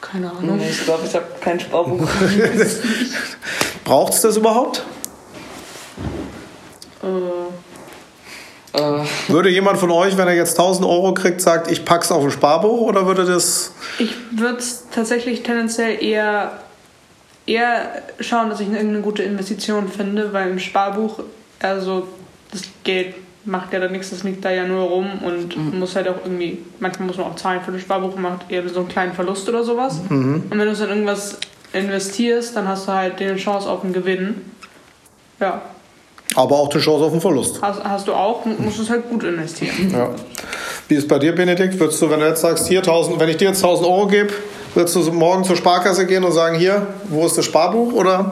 Keine 0.00 0.30
Ahnung. 0.30 0.60
Ich 0.60 0.84
glaube, 0.84 1.02
ich 1.06 1.14
habe 1.14 1.24
kein 1.40 1.58
Sparbuch. 1.60 2.00
Braucht 3.84 4.12
es 4.14 4.20
das 4.22 4.36
überhaupt? 4.36 4.84
Äh, 7.02 7.06
Würde 9.28 9.48
jemand 9.48 9.78
von 9.78 9.90
euch, 9.90 10.16
wenn 10.16 10.28
er 10.28 10.34
jetzt 10.34 10.58
1000 10.58 10.86
Euro 10.86 11.14
kriegt, 11.14 11.40
sagt, 11.40 11.70
ich 11.70 11.84
pack's 11.84 12.12
auf 12.12 12.22
ein 12.24 12.30
Sparbuch 12.30 12.80
oder 12.82 13.06
würde 13.06 13.24
das... 13.24 13.72
ich 13.98 14.14
würde 14.30 14.58
es 14.58 14.86
tatsächlich 14.94 15.42
tendenziell 15.42 16.02
eher, 16.02 16.58
eher 17.46 18.02
schauen, 18.20 18.50
dass 18.50 18.60
ich 18.60 18.68
irgendeine 18.68 19.00
gute 19.00 19.22
Investition 19.22 19.88
finde, 19.88 20.32
weil 20.32 20.50
im 20.50 20.58
Sparbuch, 20.58 21.20
also 21.60 22.08
das 22.52 22.62
Geld 22.84 23.14
macht 23.44 23.72
ja 23.72 23.80
dann 23.80 23.92
nichts, 23.92 24.10
das 24.10 24.22
liegt 24.24 24.44
da 24.44 24.50
ja 24.50 24.66
nur 24.66 24.82
rum 24.82 25.20
und 25.24 25.56
Mhm. 25.56 25.78
muss 25.78 25.96
halt 25.96 26.08
auch 26.08 26.16
irgendwie, 26.22 26.58
manchmal 26.80 27.08
muss 27.08 27.16
man 27.16 27.28
auch 27.28 27.36
zahlen 27.36 27.62
für 27.64 27.72
das 27.72 27.80
Sparbuch 27.80 28.14
und 28.14 28.22
macht 28.22 28.50
eher 28.50 28.68
so 28.68 28.80
einen 28.80 28.88
kleinen 28.88 29.14
Verlust 29.14 29.48
oder 29.48 29.64
sowas. 29.64 30.00
Mhm. 30.08 30.44
Und 30.50 30.50
wenn 30.50 30.66
du 30.66 30.70
es 30.72 30.80
in 30.80 30.88
irgendwas 30.88 31.38
investierst, 31.72 32.54
dann 32.56 32.68
hast 32.68 32.86
du 32.88 32.92
halt 32.92 33.20
die 33.20 33.34
Chance 33.36 33.68
auf 33.68 33.82
einen 33.84 33.92
Gewinn. 33.94 34.42
Ja, 35.40 35.62
Aber 36.38 36.56
auch 36.56 36.68
die 36.68 36.78
Chance 36.78 37.04
auf 37.04 37.10
einen 37.12 37.20
Verlust. 37.20 37.60
hast, 37.60 37.82
hast 37.82 38.06
du 38.06 38.12
auch, 38.14 38.44
mu- 38.44 38.54
musst 38.58 38.78
du 38.78 38.82
es 38.82 38.90
halt 38.90 39.08
gut 39.10 39.24
investieren. 39.24 39.90
Ja. 39.92 40.10
Wie 40.86 40.94
ist 40.94 41.02
es 41.02 41.08
bei 41.08 41.18
dir, 41.18 41.34
Benedikt? 41.34 41.78
Würdest 41.80 42.00
du, 42.00 42.08
wenn 42.10 42.20
du 42.20 42.26
jetzt 42.28 42.42
sagst, 42.42 42.68
hier 42.68 42.78
1000, 42.78 43.18
wenn 43.18 43.28
ich 43.28 43.38
dir 43.38 43.48
jetzt 43.48 43.58
1000 43.64 43.88
Euro 43.88 44.06
gebe, 44.06 44.28
würdest 44.74 44.94
du 44.94 45.00
morgen 45.12 45.42
zur 45.42 45.56
Sparkasse 45.56 46.06
gehen 46.06 46.22
und 46.22 46.30
sagen, 46.30 46.56
hier, 46.56 46.86
wo 47.08 47.26
ist 47.26 47.36
das 47.36 47.44
Sparbuch? 47.44 47.92
Oder 47.92 48.30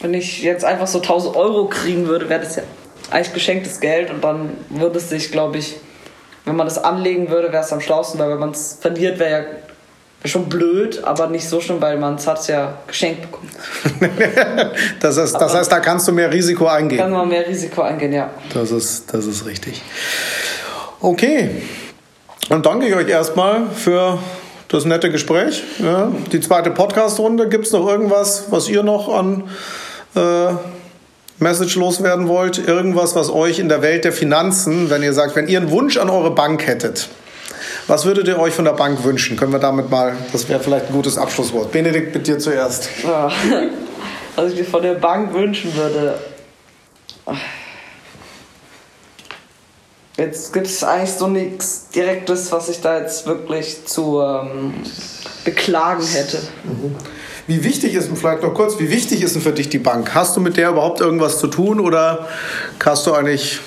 wenn 0.00 0.14
ich 0.14 0.42
jetzt 0.42 0.64
einfach 0.64 0.86
so 0.86 0.98
1000 1.00 1.36
Euro 1.36 1.66
kriegen 1.66 2.06
würde, 2.06 2.28
wäre 2.30 2.40
das 2.40 2.56
ja 2.56 2.62
eigentlich 3.10 3.34
geschenktes 3.34 3.80
Geld 3.80 4.10
und 4.10 4.24
dann 4.24 4.56
würde 4.70 4.96
es 4.98 5.10
sich, 5.10 5.30
glaube 5.30 5.58
ich, 5.58 5.76
wenn 6.46 6.56
man 6.56 6.66
das 6.66 6.82
anlegen 6.82 7.28
würde, 7.28 7.52
wäre 7.52 7.62
es 7.64 7.72
am 7.72 7.82
schlausten, 7.82 8.18
weil 8.18 8.30
wenn 8.30 8.38
man 8.38 8.52
es 8.52 8.78
verliert, 8.80 9.18
wäre 9.18 9.30
ja 9.30 9.44
schon 10.24 10.48
blöd, 10.48 11.04
aber 11.04 11.28
nicht 11.28 11.48
so 11.48 11.60
schlimm, 11.60 11.80
weil 11.80 11.96
man 11.98 12.16
es 12.16 12.26
hat 12.26 12.46
ja 12.48 12.78
geschenkt 12.86 13.22
bekommen. 13.22 13.50
das, 15.00 15.16
ist, 15.16 15.34
das 15.34 15.54
heißt, 15.54 15.70
da 15.70 15.80
kannst 15.80 16.08
du 16.08 16.12
mehr 16.12 16.32
Risiko 16.32 16.64
Kann 16.64 16.76
eingehen. 16.76 17.10
man 17.10 17.28
mehr 17.28 17.46
Risiko 17.46 17.82
eingehen, 17.82 18.12
ja. 18.12 18.30
Das 18.52 18.70
ist, 18.70 19.12
das 19.14 19.26
ist 19.26 19.46
richtig. 19.46 19.80
Okay. 21.00 21.50
Dann 22.48 22.62
danke 22.62 22.88
ich 22.88 22.94
euch 22.94 23.08
erstmal 23.08 23.68
für 23.70 24.18
das 24.68 24.84
nette 24.84 25.10
Gespräch. 25.10 25.62
Ja, 25.78 26.10
die 26.32 26.40
zweite 26.40 26.70
Podcast-Runde. 26.70 27.48
Gibt 27.48 27.66
es 27.66 27.72
noch 27.72 27.86
irgendwas, 27.86 28.46
was 28.50 28.68
ihr 28.68 28.82
noch 28.82 29.08
an 29.14 29.44
äh, 30.16 30.52
Message 31.38 31.76
loswerden 31.76 32.26
wollt? 32.26 32.58
Irgendwas, 32.66 33.14
was 33.14 33.30
euch 33.30 33.58
in 33.58 33.68
der 33.68 33.82
Welt 33.82 34.04
der 34.04 34.12
Finanzen, 34.12 34.90
wenn 34.90 35.02
ihr 35.02 35.12
sagt, 35.12 35.36
wenn 35.36 35.46
ihr 35.46 35.58
einen 35.58 35.70
Wunsch 35.70 35.96
an 35.96 36.10
eure 36.10 36.32
Bank 36.32 36.66
hättet, 36.66 37.08
was 37.88 38.04
würdet 38.04 38.28
ihr 38.28 38.38
euch 38.38 38.54
von 38.54 38.66
der 38.66 38.72
Bank 38.72 39.02
wünschen? 39.02 39.36
Können 39.36 39.50
wir 39.50 39.58
damit 39.58 39.90
mal, 39.90 40.14
das 40.30 40.48
wäre 40.48 40.60
vielleicht 40.60 40.86
ein 40.86 40.92
gutes 40.92 41.16
Abschlusswort. 41.16 41.72
Benedikt, 41.72 42.14
mit 42.14 42.26
dir 42.26 42.38
zuerst. 42.38 42.90
Ja. 43.02 43.30
Was 44.36 44.52
ich 44.52 44.58
mir 44.58 44.64
von 44.64 44.82
der 44.82 44.94
Bank 44.94 45.32
wünschen 45.32 45.74
würde. 45.74 46.18
Jetzt 50.18 50.52
gibt 50.52 50.66
es 50.66 50.84
eigentlich 50.84 51.12
so 51.12 51.28
nichts 51.28 51.88
Direktes, 51.88 52.52
was 52.52 52.68
ich 52.68 52.80
da 52.80 53.00
jetzt 53.00 53.26
wirklich 53.26 53.86
zu 53.86 54.20
ähm, 54.20 54.74
beklagen 55.44 56.04
hätte. 56.04 56.38
Wie 57.46 57.64
wichtig 57.64 57.94
ist 57.94 58.08
denn, 58.08 58.16
vielleicht 58.16 58.42
noch 58.42 58.52
kurz, 58.52 58.78
wie 58.78 58.90
wichtig 58.90 59.22
ist 59.22 59.34
denn 59.34 59.42
für 59.42 59.52
dich 59.52 59.70
die 59.70 59.78
Bank? 59.78 60.14
Hast 60.14 60.36
du 60.36 60.40
mit 60.40 60.58
der 60.58 60.70
überhaupt 60.70 61.00
irgendwas 61.00 61.38
zu 61.38 61.46
tun 61.46 61.80
oder 61.80 62.28
hast 62.84 63.06
du 63.06 63.14
eigentlich. 63.14 63.60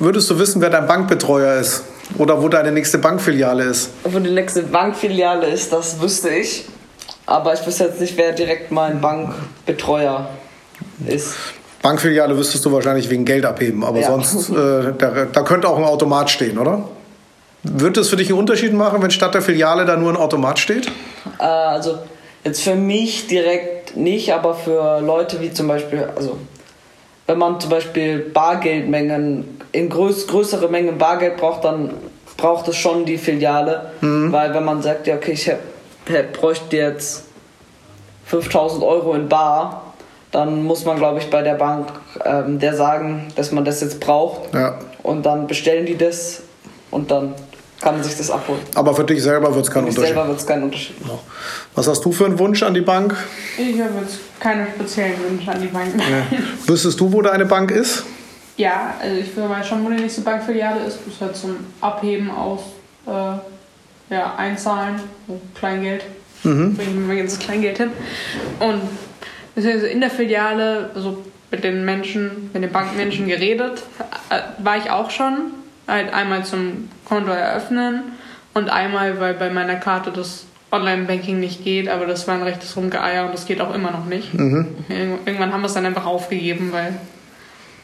Würdest 0.00 0.30
du 0.30 0.38
wissen, 0.38 0.62
wer 0.62 0.70
dein 0.70 0.86
Bankbetreuer 0.86 1.60
ist? 1.60 1.84
Oder 2.16 2.42
wo 2.42 2.48
deine 2.48 2.72
nächste 2.72 2.96
Bankfiliale 2.96 3.64
ist? 3.64 3.90
Wo 4.02 4.18
die 4.18 4.30
nächste 4.30 4.62
Bankfiliale 4.62 5.46
ist, 5.50 5.70
das 5.74 6.00
wüsste 6.00 6.30
ich. 6.30 6.64
Aber 7.26 7.52
ich 7.52 7.64
wüsste 7.66 7.84
jetzt 7.84 8.00
nicht, 8.00 8.16
wer 8.16 8.32
direkt 8.32 8.72
mein 8.72 9.00
Bankbetreuer 9.02 10.30
ist. 11.06 11.34
Bankfiliale 11.82 12.34
wüsstest 12.36 12.64
du 12.64 12.72
wahrscheinlich 12.72 13.10
wegen 13.10 13.26
Geld 13.26 13.44
abheben, 13.44 13.84
aber 13.84 14.00
Ja. 14.00 14.06
sonst, 14.06 14.48
äh, 14.48 14.92
da, 14.96 15.26
da 15.30 15.42
könnte 15.42 15.68
auch 15.68 15.76
ein 15.76 15.84
Automat 15.84 16.30
stehen, 16.30 16.58
oder? 16.58 16.88
Würde 17.62 18.00
es 18.00 18.08
für 18.08 18.16
dich 18.16 18.30
einen 18.30 18.38
Unterschied 18.38 18.72
machen, 18.72 19.02
wenn 19.02 19.10
statt 19.10 19.34
der 19.34 19.42
Filiale 19.42 19.84
da 19.84 19.96
nur 19.96 20.10
ein 20.10 20.16
Automat 20.16 20.58
steht? 20.58 20.88
Äh, 21.38 21.42
also 21.44 21.98
jetzt 22.42 22.62
für 22.62 22.74
mich 22.74 23.26
direkt 23.26 23.98
nicht, 23.98 24.32
aber 24.32 24.54
für 24.54 25.00
Leute 25.00 25.40
wie 25.42 25.52
zum 25.52 25.68
Beispiel, 25.68 26.08
also 26.16 26.38
wenn 27.30 27.38
man 27.38 27.60
zum 27.60 27.70
Beispiel 27.70 28.18
Bargeldmengen, 28.18 29.60
in 29.70 29.88
größ 29.88 30.26
größere 30.26 30.68
Mengen 30.68 30.98
Bargeld 30.98 31.36
braucht, 31.36 31.62
dann 31.62 31.94
braucht 32.36 32.66
es 32.66 32.76
schon 32.76 33.04
die 33.04 33.18
Filiale. 33.18 33.92
Weil 34.00 34.52
wenn 34.52 34.64
man 34.64 34.82
sagt, 34.82 35.06
ja 35.06 35.14
okay, 35.14 35.32
ich 35.32 35.48
hab, 35.48 35.60
hab, 36.12 36.32
bräuchte 36.32 36.76
jetzt 36.76 37.26
5000 38.26 38.82
Euro 38.82 39.14
in 39.14 39.28
Bar, 39.28 39.94
dann 40.32 40.64
muss 40.64 40.84
man 40.84 40.96
glaube 40.96 41.20
ich 41.20 41.30
bei 41.30 41.42
der 41.42 41.54
Bank 41.54 41.92
ähm, 42.24 42.58
der 42.58 42.74
sagen, 42.74 43.28
dass 43.36 43.52
man 43.52 43.64
das 43.64 43.80
jetzt 43.80 44.00
braucht. 44.00 44.52
Ja. 44.52 44.80
Und 45.04 45.24
dann 45.24 45.46
bestellen 45.46 45.86
die 45.86 45.96
das 45.96 46.42
und 46.90 47.12
dann 47.12 47.34
kann 47.80 48.02
sich 48.02 48.16
das 48.16 48.28
abholen. 48.32 48.60
Aber 48.74 48.92
für 48.92 49.04
dich 49.04 49.22
selber 49.22 49.54
wird 49.54 49.66
es 49.66 49.70
keinen 49.70 49.84
Für 49.84 49.88
mich 49.90 49.96
Unterschied. 49.98 50.14
selber 50.16 50.28
wird 50.28 50.40
es 50.40 50.46
keinen 50.48 50.64
Unterschied 50.64 51.00
machen. 51.06 51.20
Was 51.76 51.86
hast 51.86 52.04
du 52.04 52.10
für 52.10 52.24
einen 52.24 52.40
Wunsch 52.40 52.60
an 52.64 52.74
die 52.74 52.80
Bank? 52.80 53.16
Ich 53.56 53.80
habe 53.80 53.92
jetzt 54.02 54.18
keine 54.40 54.66
speziellen 54.74 55.22
Wünsche 55.22 55.52
an 55.52 55.60
die 55.60 55.68
Bank. 55.68 55.94
Wüsstest 56.66 56.98
du, 56.98 57.12
wo 57.12 57.22
deine 57.22 57.46
Bank 57.46 57.70
ist? 57.70 58.04
Ja, 58.56 58.94
also 59.00 59.20
ich 59.20 59.36
weiß 59.36 59.68
schon, 59.68 59.84
wo 59.84 59.90
die 59.90 59.96
nächste 59.96 60.22
Bankfiliale 60.22 60.84
ist. 60.84 61.04
Bis 61.04 61.20
halt 61.20 61.36
zum 61.36 61.56
Abheben 61.80 62.30
aus 62.30 62.60
äh, 63.06 64.14
ja, 64.14 64.34
Einzahlen, 64.36 65.00
so 65.28 65.40
Kleingeld. 65.54 66.04
Mhm. 66.42 66.74
Bringe 66.74 66.90
ich 66.90 66.96
mir 66.96 67.06
mein 67.06 67.18
ganzes 67.18 67.38
Kleingeld 67.38 67.78
hin. 67.78 67.90
Und 68.58 68.82
beziehungsweise 69.54 69.88
in 69.88 70.00
der 70.00 70.10
Filiale, 70.10 70.90
also 70.94 71.24
mit 71.50 71.64
den 71.64 71.84
Menschen, 71.84 72.50
mit 72.52 72.62
den 72.62 72.72
Bankmenschen 72.72 73.28
geredet, 73.28 73.82
äh, 74.30 74.40
war 74.58 74.76
ich 74.76 74.90
auch 74.90 75.10
schon. 75.10 75.52
Halt 75.86 76.12
einmal 76.12 76.44
zum 76.44 76.88
Konto 77.04 77.32
eröffnen 77.32 78.12
und 78.54 78.70
einmal, 78.70 79.18
weil 79.18 79.34
bei 79.34 79.50
meiner 79.50 79.74
Karte 79.76 80.12
das 80.12 80.44
Online-Banking 80.72 81.40
nicht 81.40 81.64
geht, 81.64 81.88
aber 81.88 82.06
das 82.06 82.28
war 82.28 82.34
ein 82.34 82.42
rechtes 82.42 82.76
Rumgeeier 82.76 83.24
und 83.26 83.32
das 83.34 83.46
geht 83.46 83.60
auch 83.60 83.74
immer 83.74 83.90
noch 83.90 84.04
nicht. 84.06 84.28
Irgendwann 84.34 85.52
haben 85.52 85.62
wir 85.62 85.66
es 85.66 85.74
dann 85.74 85.86
einfach 85.86 86.06
aufgegeben, 86.06 86.70
weil 86.72 86.94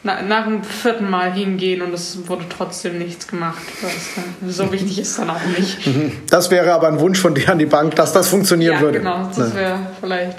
na, 0.03 0.21
nach 0.21 0.45
dem 0.45 0.63
vierten 0.63 1.09
Mal 1.09 1.33
hingehen 1.33 1.81
und 1.81 1.93
es 1.93 2.27
wurde 2.29 2.45
trotzdem 2.49 2.97
nichts 2.97 3.27
gemacht. 3.27 3.61
Das, 3.81 4.55
so 4.55 4.71
wichtig 4.71 4.99
ist 4.99 5.17
dann 5.19 5.29
auch 5.29 5.43
nicht. 5.57 5.79
Das 6.29 6.49
wäre 6.51 6.71
aber 6.73 6.87
ein 6.87 6.99
Wunsch 6.99 7.19
von 7.19 7.33
dir 7.35 7.49
an 7.49 7.59
die 7.59 7.65
Bank, 7.65 7.95
dass 7.95 8.13
das 8.13 8.27
funktionieren 8.29 8.75
Ja, 8.75 8.81
würde. 8.81 8.99
genau, 8.99 9.29
das 9.35 9.53
wäre 9.55 9.79
vielleicht. 9.99 10.37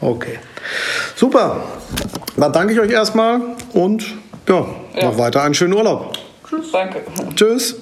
Okay. 0.00 0.38
Super. 1.16 1.64
Dann 2.36 2.52
danke 2.52 2.74
ich 2.74 2.80
euch 2.80 2.90
erstmal 2.90 3.40
und 3.72 4.04
ja, 4.48 4.66
noch 5.02 5.18
weiter 5.18 5.42
einen 5.42 5.54
schönen 5.54 5.72
Urlaub. 5.72 6.16
Danke. 6.72 7.00
Tschüss. 7.34 7.76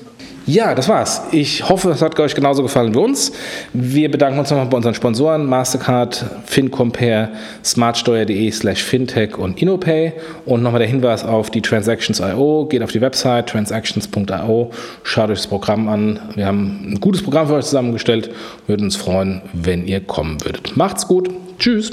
Ja, 0.47 0.76
das 0.76 0.88
war's. 0.88 1.22
Ich 1.32 1.68
hoffe, 1.68 1.90
es 1.90 2.03
hat 2.03 2.18
euch 2.20 2.36
genauso 2.36 2.62
gefallen 2.62 2.94
wie 2.94 2.99
uns. 2.99 3.32
Wir 3.72 4.09
bedanken 4.09 4.38
uns 4.38 4.49
nochmal 4.49 4.66
bei 4.66 4.76
unseren 4.76 4.94
Sponsoren 4.94 5.44
Mastercard, 5.44 6.24
FinCompare, 6.44 7.30
smartsteuer.de 7.64 8.49
slash 8.53 8.84
fintech 8.84 9.36
und 9.36 9.61
InnoPay. 9.61 10.12
Und 10.44 10.62
nochmal 10.62 10.78
der 10.78 10.88
Hinweis 10.88 11.24
auf 11.24 11.51
die 11.51 11.61
Transactions.io. 11.61 12.66
Geht 12.66 12.82
auf 12.82 12.92
die 12.92 13.01
Website 13.01 13.49
transactions.io, 13.49 14.70
schaut 15.03 15.30
euch 15.30 15.38
das 15.38 15.49
Programm 15.49 15.88
an. 15.88 16.20
Wir 16.36 16.47
haben 16.47 16.92
ein 16.92 17.01
gutes 17.01 17.24
Programm 17.24 17.49
für 17.49 17.55
euch 17.55 17.64
zusammengestellt. 17.64 18.30
Würden 18.68 18.84
uns 18.84 18.94
freuen, 18.94 19.42
wenn 19.53 19.84
ihr 19.84 20.01
kommen 20.01 20.44
würdet. 20.44 20.76
Macht's 20.76 21.09
gut. 21.09 21.28
Tschüss. 21.59 21.90